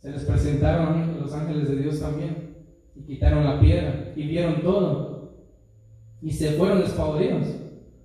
se 0.00 0.10
les 0.10 0.24
presentaron 0.24 1.18
los 1.20 1.32
ángeles 1.34 1.68
de 1.68 1.76
Dios 1.76 2.00
también 2.00 2.56
y 2.96 3.02
quitaron 3.02 3.44
la 3.44 3.60
piedra 3.60 4.12
y 4.16 4.26
vieron 4.26 4.62
todo 4.62 5.34
y 6.22 6.32
se 6.32 6.52
fueron 6.52 6.80
despavoridos. 6.80 7.46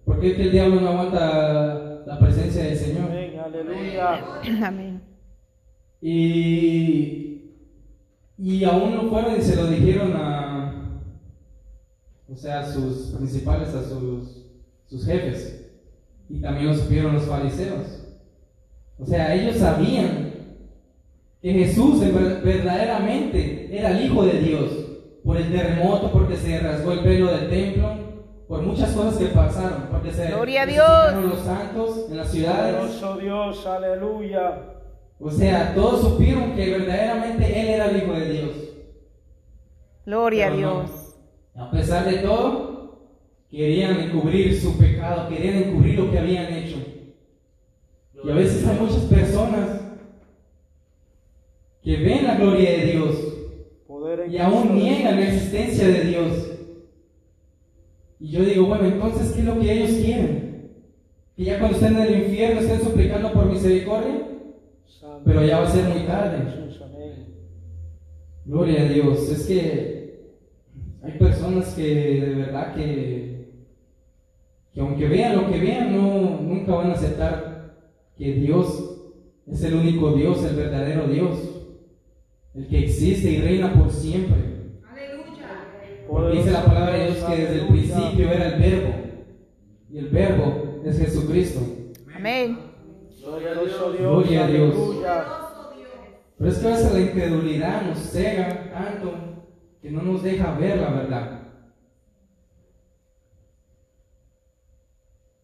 Porque 0.04 0.32
es 0.32 0.36
que 0.36 0.44
el 0.44 0.52
diablo 0.52 0.82
no 0.82 0.90
aguanta 0.90 2.04
la 2.06 2.20
presencia 2.20 2.64
del 2.66 2.76
Señor. 2.76 3.06
Amén, 3.10 3.40
aleluya. 3.40 4.68
Amén. 4.68 5.15
Y, 6.08 7.52
y 8.38 8.64
aún 8.64 8.94
no 8.96 9.10
fueron 9.10 9.40
y 9.40 9.42
se 9.42 9.56
lo 9.56 9.66
dijeron 9.66 10.14
a, 10.16 11.02
o 12.32 12.36
sea, 12.36 12.60
a 12.60 12.72
sus 12.72 13.16
principales, 13.18 13.70
a 13.74 13.82
sus, 13.84 14.46
sus 14.86 15.04
jefes. 15.04 15.66
Y 16.30 16.42
también 16.42 16.68
lo 16.68 16.76
supieron 16.76 17.14
los 17.16 17.24
fariseos. 17.24 18.04
O 19.00 19.06
sea, 19.06 19.34
ellos 19.34 19.56
sabían 19.58 20.32
que 21.42 21.54
Jesús 21.54 22.00
en 22.04 22.14
ver- 22.16 22.42
verdaderamente 22.44 23.76
era 23.76 23.90
el 23.98 24.06
Hijo 24.06 24.24
de 24.26 24.40
Dios. 24.42 24.72
Por 25.24 25.38
el 25.38 25.52
terremoto, 25.52 26.12
porque 26.12 26.38
se 26.38 26.60
rasgó 26.60 26.92
el 26.92 27.00
pelo 27.00 27.32
del 27.36 27.50
templo, 27.50 27.90
por 28.48 28.62
muchas 28.62 28.92
cosas 28.92 29.18
que 29.18 29.26
pasaron, 29.30 29.88
porque 29.90 30.12
se 30.12 30.28
Gloria 30.28 30.62
a 30.62 30.66
Dios. 30.68 31.24
los 31.24 31.40
santos 31.40 32.06
en 32.12 32.18
las 32.18 32.30
ciudades. 32.32 32.76
Poderoso 32.76 33.18
Dios, 33.18 33.66
aleluya. 33.66 34.75
O 35.20 35.32
sea, 35.32 35.74
todos 35.74 36.02
supieron 36.02 36.56
que 36.56 36.70
verdaderamente 36.70 37.62
Él 37.62 37.68
era 37.68 37.90
el 37.90 37.98
Hijo 37.98 38.14
de 38.14 38.30
Dios. 38.32 38.52
Gloria 40.06 40.48
a 40.48 40.50
no. 40.52 40.58
Dios. 40.58 41.16
A 41.56 41.72
pesar 41.72 42.06
de 42.06 42.18
todo, 42.18 43.10
querían 43.50 44.00
encubrir 44.00 44.60
su 44.60 44.78
pecado, 44.78 45.30
querían 45.30 45.64
encubrir 45.64 46.00
lo 46.00 46.12
que 46.12 46.20
habían 46.20 46.54
hecho. 46.54 46.78
Y 48.24 48.30
a 48.30 48.34
veces 48.34 48.68
hay 48.68 48.80
muchas 48.80 49.04
personas 49.04 49.82
que 51.82 51.98
ven 51.98 52.26
la 52.26 52.36
gloria 52.36 52.72
de 52.72 52.86
Dios 52.88 53.36
y 54.30 54.38
aún 54.38 54.76
niegan 54.76 55.20
la 55.20 55.28
existencia 55.28 55.88
de 55.88 56.02
Dios. 56.06 56.52
Y 58.20 58.30
yo 58.30 58.44
digo, 58.44 58.66
bueno, 58.68 58.86
entonces, 58.86 59.32
¿qué 59.32 59.40
es 59.40 59.46
lo 59.46 59.60
que 59.60 59.72
ellos 59.72 59.92
quieren? 60.04 60.72
Que 61.36 61.44
ya 61.44 61.60
cuando 61.60 61.78
estén 61.78 61.98
en 61.98 62.04
el 62.04 62.24
infierno 62.24 62.62
estén 62.62 62.82
suplicando 62.82 63.34
por 63.34 63.46
misericordia. 63.46 64.35
Pero 65.24 65.46
ya 65.46 65.60
va 65.60 65.68
a 65.68 65.72
ser 65.72 65.84
muy 65.86 66.06
tarde. 66.06 66.38
Gloria 68.46 68.82
a 68.82 68.86
Dios. 68.86 69.30
Es 69.30 69.48
que 69.48 70.36
hay 71.04 71.12
personas 71.18 71.74
que 71.74 72.22
de 72.22 72.36
verdad 72.36 72.76
que, 72.76 73.50
que 74.74 74.82
aunque 74.82 75.08
vean 75.08 75.36
lo 75.36 75.52
que 75.52 75.60
vean, 75.60 75.96
no, 75.96 76.42
nunca 76.42 76.76
van 76.76 76.92
a 76.92 76.94
aceptar 76.94 77.76
que 78.18 78.34
Dios 78.34 78.96
es 79.48 79.64
el 79.64 79.76
único 79.76 80.14
Dios, 80.14 80.44
el 80.44 80.56
verdadero 80.56 81.08
Dios, 81.08 81.38
el 82.54 82.68
que 82.68 82.80
existe 82.80 83.32
y 83.32 83.42
reina 83.42 83.74
por 83.74 83.92
siempre. 83.92 84.56
Porque 86.08 86.38
dice 86.38 86.52
la 86.52 86.66
palabra 86.66 86.94
de 86.94 87.06
Dios 87.06 87.24
que 87.24 87.36
desde 87.36 87.62
el 87.62 87.68
principio 87.68 88.32
era 88.32 88.56
el 88.56 88.62
verbo, 88.62 88.94
y 89.90 89.98
el 89.98 90.10
verbo 90.10 90.82
es 90.86 91.00
Jesucristo. 91.00 91.62
Amén. 92.16 92.65
Gloria 93.92 94.08
a 94.08 94.12
Poderoso 94.14 94.22
Dios. 94.24 94.24
Dios, 94.24 94.24
Gloria 94.24 94.44
a 94.44 94.48
Dios. 94.48 94.74
aleluya. 94.76 95.46
Pero 96.38 96.50
es 96.50 96.58
que 96.58 96.68
a 96.68 96.70
veces 96.72 96.94
la 96.94 97.00
incredulidad 97.00 97.82
nos 97.84 97.98
cega 98.00 98.72
tanto 98.72 99.14
que 99.82 99.92
no 99.92 100.02
nos 100.02 100.24
deja 100.24 100.58
ver 100.58 100.78
la 100.80 100.90
verdad. 100.90 101.42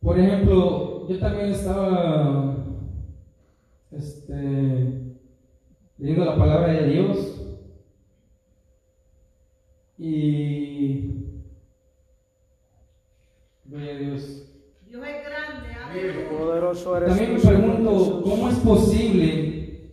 Por 0.02 0.20
ejemplo, 0.20 1.08
yo 1.08 1.20
también 1.20 1.52
estaba 1.52 2.56
este, 3.92 4.34
leyendo 5.98 6.26
la 6.26 6.38
palabra 6.38 6.74
de 6.74 6.88
Dios 6.88 7.58
y 10.00 11.26
gloria 13.66 13.92
a 13.94 13.98
Dios. 14.00 14.48
Poderoso 16.30 16.98
eres 16.98 17.10
También 17.10 17.34
me 17.34 17.40
pregunto. 17.40 18.22
¿cómo 18.24 18.50
es 18.50 18.56
posible 18.60 19.92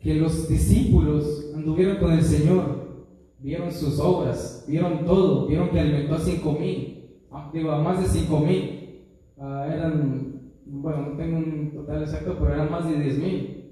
que 0.00 0.14
los 0.14 0.48
discípulos 0.48 1.52
anduvieron 1.54 1.96
con 1.96 2.12
el 2.12 2.22
Señor? 2.22 2.84
Vieron 3.38 3.72
sus 3.72 3.98
obras, 4.00 4.64
vieron 4.68 5.04
todo, 5.04 5.46
vieron 5.46 5.68
que 5.70 5.80
alimentó 5.80 6.14
a 6.14 6.18
cinco 6.18 6.52
mil, 6.52 7.10
digo, 7.52 7.72
a 7.72 7.82
más 7.82 8.00
de 8.00 8.20
cinco 8.20 8.40
mil. 8.40 9.02
Ah, 9.38 9.68
eran, 9.70 10.52
bueno, 10.66 11.08
no 11.08 11.16
tengo 11.16 11.38
un 11.38 11.72
total 11.74 12.02
exacto, 12.02 12.36
pero 12.38 12.54
eran 12.54 12.70
más 12.70 12.88
de 12.88 12.98
diez 12.98 13.18
mil. 13.18 13.70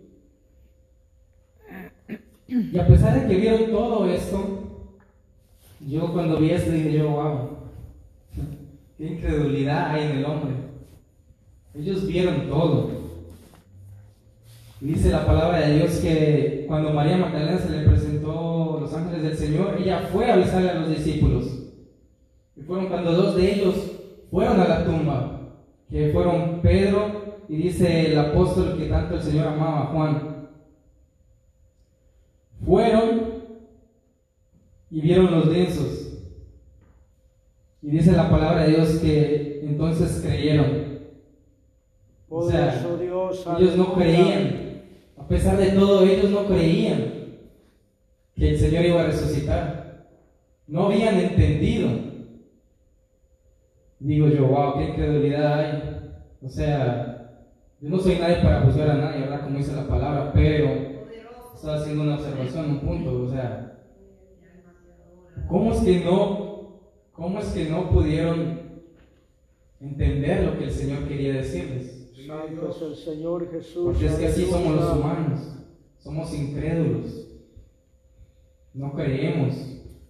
Y 2.48 2.78
a 2.78 2.86
pesar 2.86 3.20
de 3.20 3.28
que 3.28 3.40
vieron 3.40 3.70
todo 3.70 4.06
esto, 4.06 4.38
yo 5.80 6.12
cuando 6.12 6.38
vi 6.38 6.50
esto 6.50 6.70
dije 6.70 6.92
yo, 6.98 7.10
wow, 7.10 7.48
qué 8.98 9.06
incredulidad 9.06 9.90
hay 9.90 10.10
en 10.10 10.18
el 10.18 10.24
hombre. 10.26 10.61
Ellos 11.74 12.06
vieron 12.06 12.48
todo. 12.48 12.90
Dice 14.80 15.10
la 15.10 15.24
palabra 15.24 15.60
de 15.60 15.76
Dios 15.76 15.92
que 15.98 16.64
cuando 16.66 16.92
María 16.92 17.16
Magdalena 17.16 17.58
se 17.58 17.70
le 17.70 17.88
presentó 17.88 18.78
los 18.80 18.92
ángeles 18.92 19.22
del 19.22 19.36
Señor, 19.36 19.76
ella 19.78 20.08
fue 20.12 20.28
a 20.28 20.34
avisarle 20.34 20.70
a 20.70 20.80
los 20.80 20.88
discípulos. 20.90 21.70
Y 22.56 22.62
fueron 22.62 22.88
cuando 22.88 23.12
dos 23.12 23.36
de 23.36 23.54
ellos 23.54 23.92
fueron 24.30 24.60
a 24.60 24.68
la 24.68 24.84
tumba, 24.84 25.40
que 25.88 26.10
fueron 26.10 26.60
Pedro 26.62 27.22
y 27.48 27.56
dice 27.56 28.10
el 28.10 28.18
apóstol 28.18 28.76
que 28.76 28.86
tanto 28.86 29.14
el 29.14 29.22
Señor 29.22 29.46
amaba, 29.46 29.86
Juan. 29.92 30.48
Fueron 32.64 33.32
y 34.90 35.00
vieron 35.00 35.30
los 35.30 35.46
lienzos. 35.46 36.18
Y 37.82 37.90
dice 37.90 38.12
la 38.12 38.28
palabra 38.28 38.64
de 38.64 38.70
Dios 38.70 38.90
que 38.98 39.60
entonces 39.62 40.20
creyeron. 40.24 40.91
O 42.34 42.48
sea, 42.48 42.82
Dios, 42.98 43.46
ellos 43.58 43.76
no 43.76 43.92
creían. 43.92 44.84
A 45.18 45.28
pesar 45.28 45.58
de 45.58 45.72
todo, 45.72 46.02
ellos 46.06 46.30
no 46.30 46.46
creían 46.46 47.12
que 48.34 48.48
el 48.48 48.58
Señor 48.58 48.86
iba 48.86 49.02
a 49.02 49.06
resucitar. 49.06 50.06
No 50.66 50.86
habían 50.86 51.20
entendido. 51.20 51.90
Digo 53.98 54.28
yo, 54.28 54.46
wow, 54.46 54.78
qué 54.78 54.84
incredulidad 54.88 55.58
hay. 55.58 56.10
O 56.40 56.48
sea, 56.48 57.44
yo 57.82 57.90
no 57.90 57.98
soy 57.98 58.16
nadie 58.16 58.36
para 58.36 58.62
juzgar 58.62 58.90
a 58.90 58.94
nadie, 58.94 59.20
¿verdad? 59.20 59.44
Como 59.44 59.58
dice 59.58 59.76
la 59.76 59.86
palabra, 59.86 60.32
pero 60.32 60.70
estaba 61.54 61.76
haciendo 61.76 62.02
una 62.02 62.14
observación, 62.14 62.70
un 62.70 62.80
punto. 62.80 63.24
O 63.24 63.28
sea, 63.28 63.78
¿cómo 65.50 65.72
es 65.72 65.80
que 65.80 66.00
no, 66.00 66.80
cómo 67.12 67.40
es 67.40 67.46
que 67.48 67.66
no 67.66 67.90
pudieron 67.90 68.58
entender 69.80 70.44
lo 70.44 70.58
que 70.58 70.64
el 70.64 70.70
Señor 70.70 71.06
quería 71.06 71.34
decirles? 71.34 72.01
Santo 72.26 72.70
es 72.70 72.82
el 72.82 72.96
Señor 72.96 73.50
Jesús. 73.50 73.84
Porque 73.84 74.06
es 74.06 74.14
que 74.14 74.26
así 74.26 74.46
somos 74.46 74.74
los 74.76 74.96
humanos. 74.96 75.40
Somos 75.98 76.34
incrédulos. 76.34 77.28
No 78.74 78.92
creemos. 78.92 79.54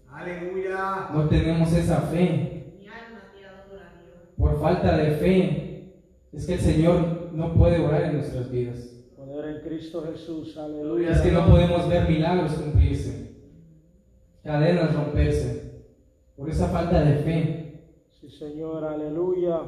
Aleluya. 0.08 1.08
No 1.12 1.28
tenemos 1.28 1.72
esa 1.72 2.00
fe. 2.02 2.76
Mi 2.78 2.86
alma 2.88 3.22
te 3.32 3.44
adora, 3.44 3.92
Dios. 4.02 4.28
Por 4.36 4.60
falta 4.60 4.96
de 4.96 5.10
fe. 5.12 5.62
Es 6.32 6.46
que 6.46 6.54
el 6.54 6.60
Señor 6.60 7.30
no 7.32 7.54
puede 7.54 7.84
orar 7.84 8.04
en 8.04 8.14
nuestras 8.14 8.50
vidas. 8.50 8.88
Poder 9.16 9.56
en 9.56 9.62
Cristo 9.62 10.04
Jesús, 10.10 10.56
aleluya. 10.56 11.10
Es 11.10 11.20
que 11.20 11.32
no 11.32 11.46
podemos 11.46 11.88
ver 11.88 12.08
milagros 12.08 12.52
cumplirse. 12.54 13.36
Cadenas 14.42 14.94
romperse. 14.94 15.84
Por 16.36 16.48
esa 16.48 16.68
falta 16.68 17.02
de 17.02 17.16
fe. 17.18 17.84
Sí, 18.20 18.30
Señor, 18.30 18.84
aleluya. 18.84 19.60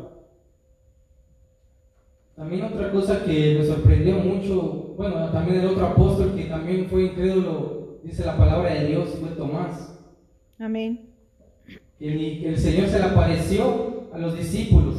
También 2.37 2.65
otra 2.65 2.91
cosa 2.91 3.25
que 3.25 3.57
me 3.59 3.65
sorprendió 3.65 4.17
mucho 4.17 4.85
bueno, 4.97 5.29
también 5.31 5.61
el 5.61 5.67
otro 5.67 5.87
apóstol 5.87 6.35
que 6.37 6.45
también 6.45 6.87
fue 6.87 7.07
incrédulo, 7.07 7.99
dice 8.05 8.25
la 8.25 8.37
palabra 8.37 8.73
de 8.75 8.87
Dios, 8.87 9.09
fue 9.21 9.31
Tomás. 9.31 9.99
Amén. 10.59 11.11
Que 11.99 12.49
el 12.49 12.59
Señor 12.59 12.89
se 12.89 12.99
le 12.99 13.05
apareció 13.05 14.09
a 14.13 14.19
los 14.19 14.37
discípulos, 14.37 14.95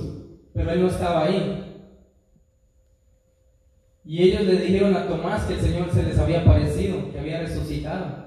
pero 0.54 0.72
él 0.72 0.82
no 0.82 0.88
estaba 0.88 1.26
ahí. 1.26 1.62
Y 4.04 4.22
ellos 4.22 4.44
le 4.44 4.58
dijeron 4.60 4.96
a 4.96 5.08
Tomás 5.08 5.46
que 5.46 5.54
el 5.54 5.62
Señor 5.62 5.90
se 5.92 6.04
les 6.04 6.20
había 6.20 6.42
aparecido, 6.42 7.12
que 7.12 7.20
había 7.20 7.42
resucitado. 7.42 8.26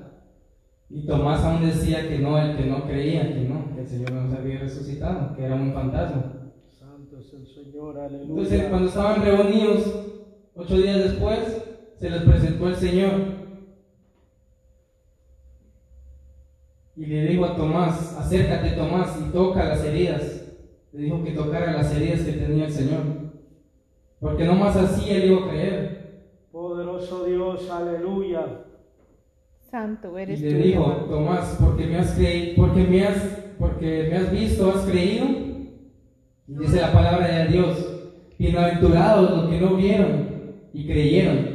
Y 0.89 1.07
Tomás 1.07 1.45
aún 1.45 1.67
decía 1.67 2.09
que 2.09 2.19
no, 2.19 2.41
el 2.41 2.57
que 2.57 2.65
no 2.65 2.87
creía, 2.87 3.35
que 3.35 3.41
no, 3.41 3.75
que 3.75 3.83
el 3.83 3.87
Señor 3.87 4.13
no 4.13 4.31
se 4.31 4.39
había 4.39 4.61
resucitado, 4.61 5.37
que 5.37 5.45
era 5.45 5.55
un 5.55 5.73
fantasma. 5.75 6.38
Señor, 7.65 7.99
aleluya. 7.99 8.31
Entonces, 8.31 8.65
cuando 8.69 8.89
estaban 8.89 9.25
reunidos, 9.25 10.05
ocho 10.55 10.77
días 10.77 10.99
después, 10.99 11.39
se 11.99 12.11
les 12.11 12.23
presentó 12.23 12.69
el 12.69 12.77
Señor. 12.77 13.11
Y 16.97 17.07
le 17.07 17.27
dijo 17.29 17.45
a 17.45 17.57
Tomás, 17.57 18.17
acércate 18.19 18.71
Tomás 18.73 19.19
y 19.21 19.31
toca 19.33 19.65
las 19.65 19.85
heridas. 19.85 20.45
Le 20.93 21.03
dijo 21.03 21.23
que 21.23 21.31
tocara 21.33 21.73
las 21.73 21.95
heridas 21.95 22.21
que 22.23 22.33
tenía 22.33 22.67
el 22.67 22.73
Señor. 22.73 23.03
Porque 24.21 24.45
no 24.45 24.55
más 24.55 24.77
así 24.77 25.09
él 25.11 25.31
iba 25.31 25.45
a 25.47 25.49
creer. 25.49 25.99
Poderoso 26.51 27.25
Dios, 27.25 27.71
aleluya. 27.71 28.65
Santo 29.71 30.19
Y 30.19 30.23
eres 30.23 30.41
le 30.41 30.51
tú. 30.53 30.59
dijo. 30.59 30.85
Tomás, 31.09 31.57
porque 31.61 31.87
me 31.87 31.99
has 31.99 32.13
creído, 32.15 32.55
porque 32.57 32.85
me 32.85 33.05
has, 33.07 33.17
porque 33.59 34.09
me 34.11 34.17
has 34.17 34.33
visto, 34.33 34.71
has 34.71 34.85
creído. 34.87 35.48
Y 36.51 36.55
dice 36.55 36.81
la 36.81 36.91
palabra 36.93 37.27
de 37.27 37.49
Dios, 37.49 37.77
bienaventurados 38.39 39.31
los 39.31 39.51
que 39.51 39.61
no 39.61 39.75
vieron 39.75 40.29
y 40.73 40.87
creyeron. 40.87 41.51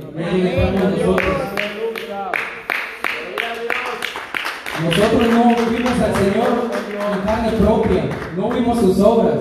Nosotros. 4.84 5.30
No 5.32 5.56
vimos 5.72 6.00
al 6.00 6.14
Señor 6.14 6.70
en 7.12 7.22
carne 7.26 7.52
propia, 7.54 8.04
no 8.38 8.50
vimos 8.52 8.80
sus 8.80 9.00
obras, 9.00 9.40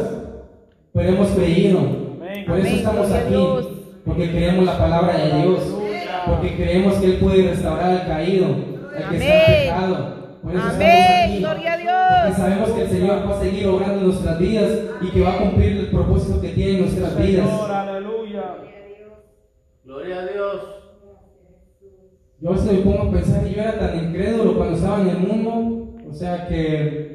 pero 0.95 1.09
hemos 1.11 1.29
creído. 1.33 1.81
Por 2.47 2.59
eso 2.59 2.77
estamos 2.77 3.13
aquí, 3.13 3.35
porque 4.07 4.31
creemos 4.31 4.65
la 4.65 4.79
palabra 4.79 5.19
de 5.19 5.43
Dios, 5.43 5.61
porque 6.29 6.57
creemos 6.57 6.95
que 6.95 7.07
Él 7.07 7.17
puede 7.17 7.51
restaurar 7.51 7.91
al 7.91 8.07
caído, 8.07 8.47
al 8.97 9.11
que 9.11 9.17
está 9.17 9.47
pecado. 9.53 10.22
Amén, 10.45 11.39
gloria 11.41 11.73
a 11.73 11.77
Porque 11.77 12.29
Dios. 12.29 12.37
sabemos 12.37 12.71
que 12.73 12.83
el 12.83 12.89
Señor 12.89 13.31
va 13.31 13.37
a 13.37 13.41
seguir 13.41 13.67
obrando 13.69 13.99
en 13.99 14.07
nuestras 14.07 14.39
vidas 14.39 14.71
y 15.01 15.11
que 15.11 15.21
va 15.21 15.35
a 15.35 15.39
cumplir 15.39 15.77
el 15.77 15.87
propósito 15.91 16.41
que 16.41 16.49
tiene 16.49 16.73
en 16.73 16.81
nuestras 16.81 17.17
vidas. 17.17 17.49
Señor, 17.49 17.71
aleluya. 17.71 18.57
Gloria 19.85 20.19
a 20.21 20.27
Dios. 20.27 20.63
Yo 22.41 22.51
a 22.51 22.53
veces 22.55 22.73
me 22.73 22.79
pongo 22.81 23.03
a 23.03 23.13
pensar 23.13 23.45
que 23.45 23.55
yo 23.55 23.63
era 23.63 23.79
tan 23.79 24.05
incrédulo 24.05 24.57
cuando 24.57 24.77
estaba 24.77 25.01
en 25.01 25.09
el 25.11 25.19
mundo, 25.19 25.95
o 26.11 26.13
sea 26.13 26.49
que 26.49 27.13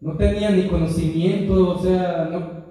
no 0.00 0.16
tenía 0.16 0.50
ni 0.50 0.66
conocimiento, 0.66 1.68
o 1.70 1.78
sea, 1.78 2.28
no, 2.30 2.64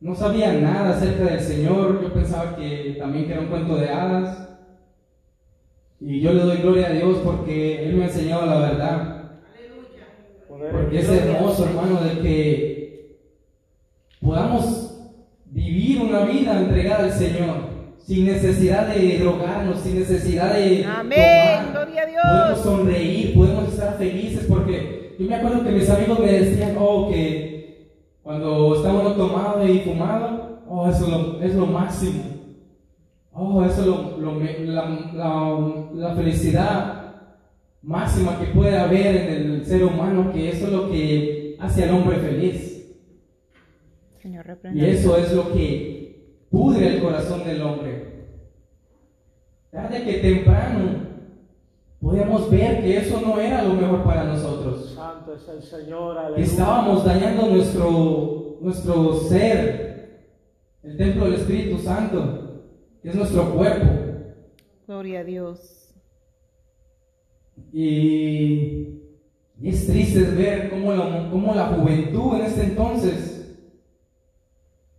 no 0.00 0.14
sabía 0.14 0.52
nada 0.54 0.96
acerca 0.96 1.24
del 1.24 1.40
Señor, 1.40 2.02
yo 2.02 2.12
pensaba 2.12 2.56
que 2.56 2.96
también 2.98 3.26
que 3.26 3.32
era 3.32 3.42
un 3.42 3.48
cuento 3.48 3.76
de 3.76 3.90
hadas. 3.90 4.46
Y 6.00 6.20
yo 6.20 6.32
le 6.32 6.42
doy 6.42 6.58
gloria 6.58 6.88
a 6.88 6.92
Dios 6.92 7.18
porque 7.24 7.84
Él 7.86 7.94
me 7.94 8.04
ha 8.04 8.08
enseñado 8.08 8.46
la 8.46 8.58
verdad. 8.58 9.12
Porque 10.48 10.98
es 10.98 11.08
hermoso, 11.08 11.64
hermano, 11.64 12.00
de 12.00 12.20
que 12.20 13.18
podamos 14.20 14.98
vivir 15.46 16.00
una 16.02 16.24
vida 16.24 16.58
entregada 16.60 17.04
al 17.04 17.12
Señor, 17.12 17.56
sin 17.98 18.26
necesidad 18.26 18.88
de 18.88 19.18
drogarnos, 19.18 19.80
sin 19.80 19.98
necesidad 19.98 20.54
de 20.54 20.84
Amén, 20.84 21.66
tomar. 21.66 21.72
gloria 21.72 22.02
a 22.02 22.06
Dios. 22.06 22.24
Podemos 22.24 22.58
sonreír, 22.60 23.34
podemos 23.34 23.68
estar 23.68 23.96
felices, 23.98 24.46
porque 24.48 25.14
yo 25.18 25.26
me 25.26 25.34
acuerdo 25.34 25.64
que 25.64 25.70
mis 25.70 25.88
amigos 25.90 26.18
me 26.20 26.32
decían, 26.32 26.76
oh, 26.78 27.08
que 27.10 27.90
cuando 28.22 28.76
está 28.76 28.92
uno 28.92 29.12
tomado 29.12 29.66
y 29.66 29.80
fumado, 29.80 30.60
oh, 30.68 30.88
eso 30.88 31.04
es 31.04 31.10
lo, 31.10 31.42
es 31.42 31.54
lo 31.54 31.66
máximo. 31.66 32.35
Oh, 33.38 33.62
eso 33.64 33.80
es 33.82 33.86
lo, 33.86 34.16
lo 34.18 34.32
me- 34.32 34.60
la, 34.60 34.88
la- 35.12 35.88
la 35.94 36.14
felicidad 36.14 37.02
máxima 37.82 38.38
que 38.38 38.46
puede 38.46 38.76
haber 38.78 39.14
en 39.16 39.52
el 39.52 39.66
ser 39.66 39.84
humano, 39.84 40.32
que 40.32 40.48
eso 40.50 40.66
es 40.66 40.72
lo 40.72 40.90
que 40.90 41.56
hace 41.60 41.84
al 41.84 41.90
hombre 41.96 42.16
feliz. 42.16 42.96
Señor, 44.22 44.58
Y 44.74 44.84
eso 44.86 45.16
es 45.18 45.32
lo 45.32 45.52
que 45.52 46.44
pudre 46.50 46.94
el 46.96 47.00
corazón 47.02 47.44
del 47.44 47.60
hombre. 47.62 48.26
Tarde 49.70 50.02
que 50.04 50.14
temprano 50.14 51.06
podemos 52.00 52.50
ver 52.50 52.80
que 52.80 52.96
eso 52.98 53.20
no 53.24 53.38
era 53.38 53.62
lo 53.62 53.74
mejor 53.74 54.02
para 54.02 54.24
nosotros. 54.24 54.94
Santo 54.94 55.34
es 55.34 55.46
el 55.48 55.62
Señor, 55.62 56.16
aleluya. 56.18 56.42
estábamos 56.44 57.04
dañando 57.04 57.46
nuestro, 57.48 58.56
nuestro 58.62 59.14
ser, 59.20 60.24
el 60.82 60.96
templo 60.96 61.24
del 61.26 61.34
Espíritu 61.34 61.78
Santo, 61.78 62.45
que 63.06 63.10
es 63.10 63.16
nuestro 63.18 63.54
cuerpo. 63.54 63.86
Gloria 64.88 65.20
a 65.20 65.22
Dios. 65.22 65.94
Y, 67.72 68.98
y 69.60 69.68
es 69.68 69.86
triste 69.86 70.22
ver 70.22 70.70
cómo 70.70 70.92
la, 70.92 71.30
cómo 71.30 71.54
la 71.54 71.66
juventud 71.66 72.34
en 72.34 72.46
este 72.46 72.64
entonces, 72.64 73.60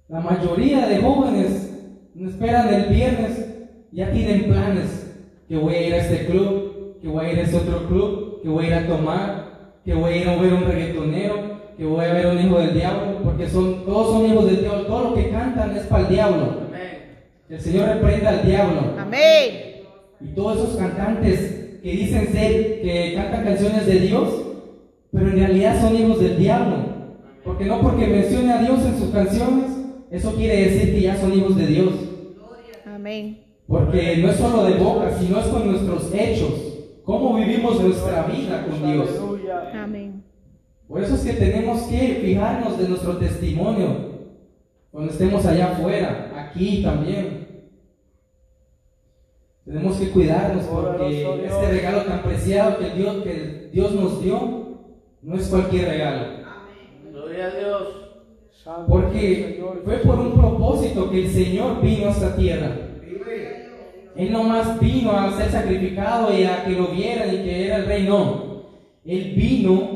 la 0.07 0.21
mayoría 0.21 0.87
de 0.87 1.01
jóvenes 1.01 1.69
no 2.15 2.29
esperan 2.29 2.73
el 2.73 2.85
viernes, 2.85 3.45
ya 3.91 4.09
tienen 4.09 4.45
planes, 4.45 5.13
que 5.49 5.57
voy 5.57 5.75
a 5.75 5.87
ir 5.87 5.93
a 5.93 5.97
este 5.97 6.27
club, 6.27 7.01
que 7.01 7.09
voy 7.09 7.25
a 7.25 7.33
ir 7.33 7.39
a 7.39 7.41
este 7.41 7.57
otro 7.57 7.89
club, 7.89 8.41
que 8.41 8.47
voy 8.47 8.63
a 8.63 8.67
ir 8.69 8.73
a 8.73 8.87
tomar, 8.87 9.73
que 9.83 9.93
voy 9.93 10.13
a 10.13 10.15
ir 10.15 10.29
a 10.29 10.41
ver 10.41 10.53
un 10.53 10.63
reggaetonero, 10.63 11.35
que 11.75 11.85
voy 11.85 12.05
a 12.05 12.13
ver 12.13 12.27
un 12.27 12.39
hijo 12.39 12.57
del 12.57 12.73
diablo, 12.73 13.17
porque 13.21 13.49
son, 13.49 13.83
todos 13.83 14.13
son 14.13 14.25
hijos 14.27 14.45
del 14.45 14.61
diablo, 14.61 14.85
todo 14.85 15.09
lo 15.09 15.13
que 15.13 15.29
cantan 15.29 15.75
es 15.75 15.83
para 15.87 16.03
el 16.03 16.09
diablo. 16.09 16.66
Que 17.47 17.55
el 17.55 17.61
Señor 17.61 17.87
reprenda 17.87 18.29
al 18.29 18.45
diablo. 18.45 18.81
Amén. 18.99 19.83
Y 20.19 20.27
todos 20.35 20.57
esos 20.57 20.75
cantantes 20.75 21.79
que 21.81 21.91
dicen 21.91 22.27
ser, 22.33 22.81
que 22.81 23.13
cantan 23.15 23.45
canciones 23.45 23.85
de 23.85 23.99
Dios, 24.01 24.29
pero 25.13 25.27
en 25.27 25.37
realidad 25.37 25.79
son 25.79 25.95
hijos 25.95 26.19
del 26.19 26.37
diablo. 26.37 26.75
Porque 27.45 27.63
no 27.63 27.79
porque 27.79 28.07
mencione 28.07 28.51
a 28.51 28.61
Dios 28.61 28.79
en 28.85 28.99
sus 28.99 29.11
canciones, 29.11 29.71
eso 30.11 30.35
quiere 30.35 30.69
decir 30.69 30.93
que 30.93 31.01
ya 31.01 31.15
son 31.15 31.33
hijos 31.33 31.55
de 31.55 31.67
Dios. 31.67 31.93
Amén. 32.85 33.45
Porque 33.65 34.17
no 34.17 34.29
es 34.29 34.35
solo 34.35 34.65
de 34.65 34.73
boca, 34.73 35.11
sino 35.17 35.39
es 35.39 35.45
con 35.45 35.71
nuestros 35.71 36.13
hechos. 36.13 36.51
Cómo 37.05 37.35
vivimos 37.35 37.81
nuestra 37.81 38.23
vida 38.23 38.65
con 38.65 38.91
Dios. 38.91 39.09
Amén. 39.73 40.21
Por 40.89 41.01
eso 41.01 41.15
es 41.15 41.21
que 41.21 41.33
tenemos 41.33 41.83
que 41.83 42.19
fijarnos 42.21 42.77
de 42.77 42.89
nuestro 42.89 43.15
testimonio 43.17 44.17
cuando 44.97 45.11
estemos 45.11 45.45
allá 45.45 45.73
afuera, 45.73 46.31
aquí 46.35 46.81
también. 46.81 47.36
Tenemos 49.67 49.97
que 49.97 50.09
cuidarnos 50.11 50.63
porque 50.63 51.45
este 51.45 51.71
regalo 51.71 52.03
tan 52.03 52.23
preciado 52.23 52.77
que 52.77 52.89
Dios, 52.91 53.17
que 53.21 53.69
Dios 53.73 53.91
nos 53.91 54.23
dio 54.23 54.77
no 55.21 55.35
es 55.35 55.47
cualquier 55.47 55.89
regalo. 55.89 56.25
Gloria 57.11 57.47
a 57.47 57.49
Dios. 57.49 57.87
Porque 58.87 59.61
fue 59.83 59.95
por 59.97 60.19
un 60.19 60.31
propósito 60.31 61.11
que 61.11 61.25
el 61.25 61.31
Señor 61.31 61.81
vino 61.81 62.07
a 62.07 62.11
esta 62.11 62.33
tierra. 62.37 62.71
Él 64.15 64.31
no 64.31 64.43
más 64.43 64.79
vino 64.79 65.11
a 65.11 65.35
ser 65.35 65.51
sacrificado 65.51 66.33
y 66.33 66.45
a 66.45 66.63
que 66.63 66.71
lo 66.71 66.87
vieran 66.87 67.27
y 67.35 67.37
que 67.39 67.67
era 67.67 67.75
el 67.77 67.85
rey, 67.87 68.03
no. 68.07 68.63
Él 69.05 69.33
vino 69.35 69.89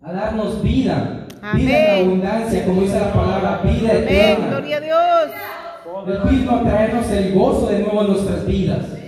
a 0.00 0.10
darnos 0.10 0.62
vida, 0.62 1.26
vida 1.54 1.78
en 1.78 1.90
Amén. 1.90 2.06
abundancia, 2.06 2.64
como 2.64 2.80
dice 2.80 2.98
la 2.98 3.12
palabra, 3.12 3.60
vida 3.62 3.90
Amén. 3.90 4.04
eterna. 4.04 4.46
Gloria 4.48 4.76
a 4.78 4.80
Dios. 4.80 5.30
Él 6.06 6.20
vino 6.30 6.50
a 6.50 6.62
traernos 6.64 7.10
el 7.10 7.34
gozo 7.34 7.66
de 7.66 7.78
nuevo 7.80 8.00
en 8.00 8.06
nuestras 8.08 8.46
vidas. 8.46 9.01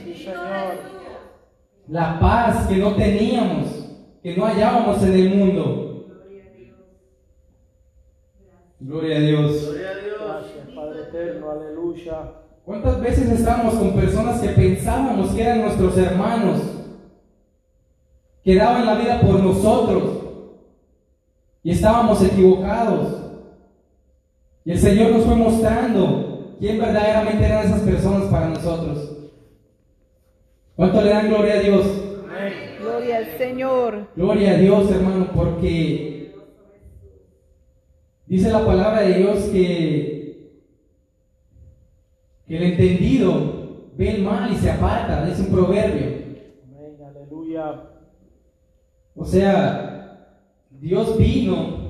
La 1.89 2.19
paz 2.19 2.67
que 2.67 2.77
no 2.77 2.95
teníamos, 2.95 3.67
que 4.23 4.37
no 4.37 4.47
hallábamos 4.47 5.03
en 5.03 5.13
el 5.13 5.35
mundo. 5.35 6.07
Gloria 8.81 9.17
a 9.17 9.21
Dios. 9.21 9.63
Gloria 9.63 9.91
a 9.91 9.95
Dios. 9.95 10.19
Gracias, 10.19 10.69
Padre 10.75 11.03
eterno, 11.03 11.51
aleluya. 11.51 12.33
¿Cuántas 12.65 13.01
veces 13.01 13.31
estábamos 13.31 13.75
con 13.75 13.95
personas 13.95 14.41
que 14.41 14.49
pensábamos 14.49 15.31
que 15.33 15.43
eran 15.43 15.61
nuestros 15.63 15.99
hermanos, 15.99 16.63
que 18.43 18.55
daban 18.57 18.87
la 18.87 18.95
vida 18.95 19.21
por 19.21 19.43
nosotros 19.43 20.23
y 21.63 21.73
estábamos 21.73 22.23
equivocados? 22.23 23.21
Y 24.65 24.73
el 24.73 24.79
Señor 24.79 25.13
nos 25.13 25.25
fue 25.25 25.37
mostrando 25.37 26.57
quién 26.59 26.79
verdaderamente 26.79 27.45
eran 27.45 27.67
esas 27.67 27.81
personas 27.81 28.25
para 28.31 28.49
nosotros. 28.49 29.14
¿Cuánto 30.77 31.01
le 31.03 31.11
dan 31.11 31.29
gloria 31.29 31.55
a 31.55 31.61
Dios? 31.61 31.87
Gloria 32.81 33.19
al 33.19 33.39
Señor. 33.39 34.09
Gloria 34.17 34.51
a 34.53 34.57
Dios, 34.57 34.91
hermano, 34.91 35.31
porque 35.35 36.35
dice 38.27 38.51
la 38.51 38.67
palabra 38.67 39.03
de 39.03 39.19
Dios 39.19 39.45
que 39.45 40.15
que 42.47 42.57
el 42.59 42.63
entendido 42.63 43.91
ve 43.97 44.17
el 44.17 44.23
mal 44.23 44.53
y 44.53 44.57
se 44.57 44.71
aparta, 44.71 45.29
es 45.31 45.41
un 45.41 45.47
proverbio. 45.47 46.25
Amén. 46.65 46.97
Aleluya. 47.03 47.91
O 49.15 49.25
sea, 49.25 50.41
Dios 50.71 51.17
vino 51.17 51.85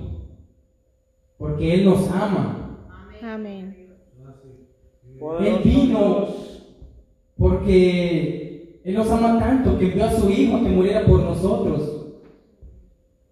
porque 1.39 1.75
Él 1.75 1.85
nos 1.87 2.09
ama. 2.11 2.79
Amén. 3.23 3.89
Poderoso 5.19 5.63
vino. 5.65 6.29
Porque 7.37 8.54
Él 8.85 8.95
nos 8.95 9.11
ama 9.11 9.39
tanto 9.39 9.79
que 9.79 9.87
envió 9.87 10.05
a 10.05 10.13
su 10.13 10.31
Hijo 10.31 10.63
que 10.63 10.69
muriera 10.69 11.07
por 11.07 11.23
nosotros. 11.23 11.81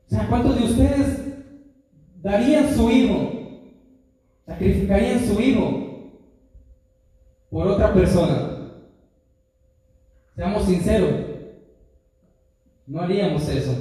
O 0.07 0.09
sea, 0.09 0.27
¿cuántos 0.29 0.59
de 0.59 0.65
ustedes 0.65 1.21
darían 2.23 2.75
su 2.75 2.91
Hijo? 2.91 3.31
¿Sacrificarían 4.47 5.21
su 5.21 5.41
Hijo 5.41 6.11
por 7.51 7.67
otra 7.67 7.93
persona? 7.93 8.73
Seamos 10.35 10.65
sinceros. 10.65 11.13
No 12.87 13.03
haríamos 13.03 13.47
eso. 13.49 13.77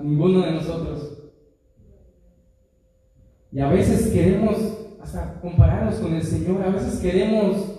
Ninguno 0.00 0.42
de 0.42 0.52
nosotros. 0.52 1.18
Y 3.52 3.58
a 3.58 3.68
veces 3.68 4.12
queremos 4.12 4.56
hasta 5.02 5.40
compararnos 5.40 5.96
con 5.96 6.14
el 6.14 6.22
Señor. 6.22 6.62
A 6.62 6.70
veces 6.70 7.00
queremos 7.00 7.69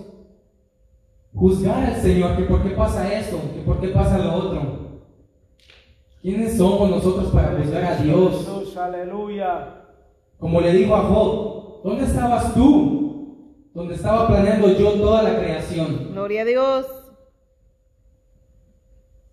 juzgar 1.42 1.84
al 1.84 1.96
Señor, 2.00 2.38
que 2.38 2.44
por 2.44 2.62
qué 2.62 2.70
pasa 2.70 3.12
esto, 3.12 3.40
que 3.52 3.62
por 3.62 3.82
qué 3.82 3.88
pasa 3.88 4.20
lo 4.20 4.36
otro. 4.36 4.62
¿Quiénes 6.22 6.56
somos 6.56 6.88
nosotros 6.88 7.32
para 7.34 7.58
juzgar 7.58 7.84
a 7.84 7.96
Dios? 7.96 8.38
Jesús, 8.38 8.78
aleluya. 8.78 9.88
Como 10.38 10.62
le 10.62 10.72
dijo 10.72 10.96
a 10.96 11.02
Job, 11.02 11.82
¿dónde 11.84 12.06
estabas 12.06 12.54
tú? 12.54 13.70
Donde 13.74 13.96
estaba 13.96 14.28
planeando 14.28 14.72
yo 14.78 14.92
toda 14.92 15.24
la 15.24 15.40
creación. 15.40 16.12
Gloria 16.12 16.44
a 16.44 16.46
Dios. 16.46 16.86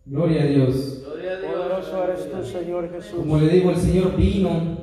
Gloria 0.06 0.42
a 0.44 0.46
Dios. 0.46 1.02
Gloria 1.04 1.32
a 1.32 1.36
Dios. 1.40 1.52
Poderoso 1.52 2.04
eres 2.04 2.30
tú, 2.32 2.42
Señor 2.42 2.90
Jesús. 2.90 3.18
Como 3.18 3.36
le 3.36 3.48
digo, 3.48 3.70
el 3.70 3.76
Señor 3.76 4.16
vino 4.16 4.78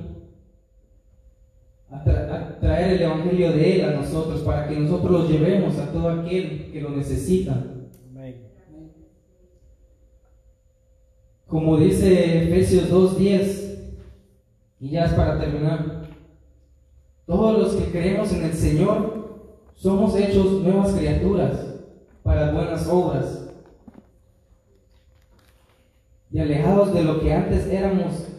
traer 2.66 2.94
el 2.94 3.02
Evangelio 3.04 3.52
de 3.52 3.76
Él 3.76 3.86
a 3.86 3.92
nosotros 3.92 4.42
para 4.42 4.68
que 4.68 4.80
nosotros 4.80 5.12
lo 5.12 5.30
llevemos 5.30 5.78
a 5.78 5.92
todo 5.92 6.10
aquel 6.10 6.72
que 6.72 6.82
lo 6.82 6.90
necesita. 6.90 7.64
Amén. 8.10 8.42
Como 11.46 11.78
dice 11.78 12.44
Efesios 12.44 12.92
2.10, 12.92 13.66
y 14.80 14.90
ya 14.90 15.06
es 15.06 15.14
para 15.14 15.40
terminar, 15.40 16.10
todos 17.28 17.60
los 17.60 17.76
que 17.76 17.92
creemos 17.92 18.34
en 18.34 18.46
el 18.46 18.54
Señor 18.54 19.46
somos 19.76 20.16
hechos 20.16 20.64
nuevas 20.64 20.94
criaturas 20.94 21.76
para 22.24 22.52
buenas 22.52 22.88
obras. 22.88 23.48
Y 26.32 26.40
alejados 26.40 26.94
de 26.96 27.04
lo 27.04 27.20
que 27.20 27.32
antes 27.32 27.68
éramos, 27.68 28.35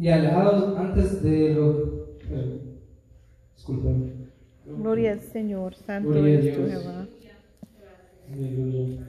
y 0.00 0.08
alejados 0.08 0.78
antes 0.78 1.22
de 1.22 1.54
lo... 1.54 2.06
eh, 2.30 2.60
Disculpen. 3.54 4.30
Gloria 4.64 5.12
al 5.12 5.20
Señor. 5.20 5.74
Santo 5.74 6.08
Gloria 6.10 6.38
a 6.38 6.40
eres 6.40 6.56
tú, 6.56 6.64
Dios. 6.66 6.82
Jehová. 6.82 7.06
Aleluya. 8.32 9.06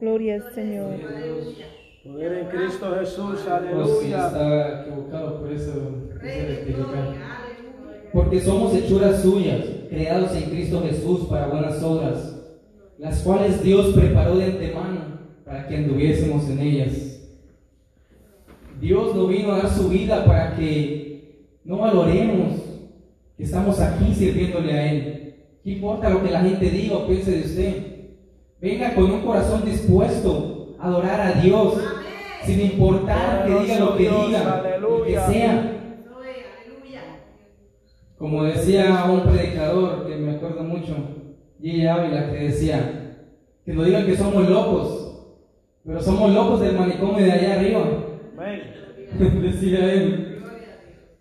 Gloria 0.00 0.34
al 0.36 0.54
Señor. 0.54 0.94
Poder 2.04 2.32
en 2.32 2.46
Cristo 2.48 2.96
Jesús, 3.00 3.18
Oh, 3.18 3.36
sí, 3.36 3.50
aleluya. 3.50 4.26
estaba 4.26 4.82
equivocado, 4.82 5.40
por 5.40 5.52
eso. 5.52 5.72
Porque 8.12 8.40
somos 8.40 8.74
hechuras 8.74 9.22
suyas, 9.22 9.64
creados 9.90 10.34
en 10.36 10.50
Cristo 10.50 10.82
Jesús 10.82 11.26
para 11.28 11.48
buenas 11.48 11.82
obras, 11.82 12.40
las 12.98 13.22
cuales 13.22 13.62
Dios 13.62 13.92
preparó 13.94 14.36
de 14.36 14.44
antemano 14.44 15.18
para 15.44 15.66
que 15.66 15.76
anduviésemos 15.76 16.48
en 16.48 16.58
ellas. 16.60 17.07
Dios 18.80 19.14
no 19.14 19.26
vino 19.26 19.52
a 19.52 19.58
dar 19.58 19.70
su 19.70 19.88
vida 19.88 20.24
para 20.24 20.54
que 20.54 21.56
no 21.64 21.78
valoremos 21.78 22.54
que 23.36 23.44
estamos 23.44 23.80
aquí 23.80 24.14
sirviéndole 24.14 24.72
a 24.72 24.92
Él. 24.92 25.34
¿Qué 25.62 25.70
importa 25.70 26.10
lo 26.10 26.22
que 26.22 26.30
la 26.30 26.40
gente 26.40 26.70
diga 26.70 26.96
o 26.96 27.06
piense 27.06 27.30
de 27.30 27.40
usted? 27.40 27.74
Venga 28.60 28.94
con 28.94 29.10
un 29.10 29.20
corazón 29.22 29.64
dispuesto 29.64 30.76
a 30.78 30.86
adorar 30.86 31.20
a 31.20 31.40
Dios, 31.40 31.74
sin 32.44 32.60
importar 32.60 33.46
que 33.46 33.60
diga 33.60 33.78
lo 33.78 33.96
que 33.96 34.02
diga, 34.04 34.78
lo 34.80 35.04
que 35.04 35.12
sea. 35.12 35.74
Como 38.16 38.44
decía 38.44 39.04
un 39.08 39.32
predicador 39.32 40.08
que 40.08 40.16
me 40.16 40.36
acuerdo 40.36 40.64
mucho, 40.64 40.96
Gigi 41.60 41.86
Ávila, 41.86 42.32
que 42.32 42.38
decía, 42.38 43.16
que 43.64 43.72
nos 43.72 43.86
digan 43.86 44.06
que 44.06 44.16
somos 44.16 44.48
locos, 44.48 45.28
pero 45.84 46.00
somos 46.00 46.32
locos 46.32 46.60
del 46.60 46.76
manicomio 46.76 47.24
de 47.24 47.32
allá 47.32 47.54
arriba. 47.54 47.80
Amén. 48.48 49.42
decía 49.42 49.92
él. 49.92 50.42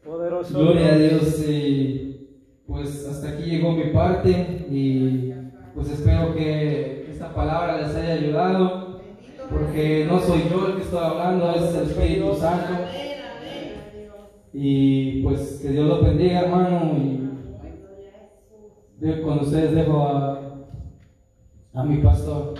Poderoso 0.06 0.58
Gloria 0.58 0.94
a 0.94 0.98
Dios. 0.98 1.46
y 1.50 2.30
pues 2.66 3.06
hasta 3.06 3.30
aquí 3.30 3.50
llegó 3.50 3.74
mi 3.74 3.92
parte 3.92 4.66
y 4.70 5.34
pues 5.76 5.90
espero 5.90 6.34
que 6.34 7.10
esta 7.12 7.34
palabra 7.34 7.82
les 7.82 7.96
haya 7.96 8.14
ayudado, 8.14 9.02
porque 9.50 10.06
no 10.08 10.20
soy 10.20 10.44
yo 10.50 10.68
el 10.68 10.76
que 10.76 10.82
estoy 10.84 11.04
hablando, 11.04 11.52
es 11.52 11.76
el 11.76 11.90
Espíritu 11.90 12.34
Santo. 12.36 12.74
Y 14.54 15.22
pues 15.24 15.60
que 15.62 15.70
Dios 15.70 15.88
los 15.88 16.04
bendiga, 16.04 16.42
hermano. 16.42 16.94
Y 19.02 19.22
con 19.22 19.40
ustedes 19.40 19.76
dejo 19.76 20.02
a, 20.02 20.66
a 21.74 21.84
mi 21.84 21.98
pastor. 21.98 22.56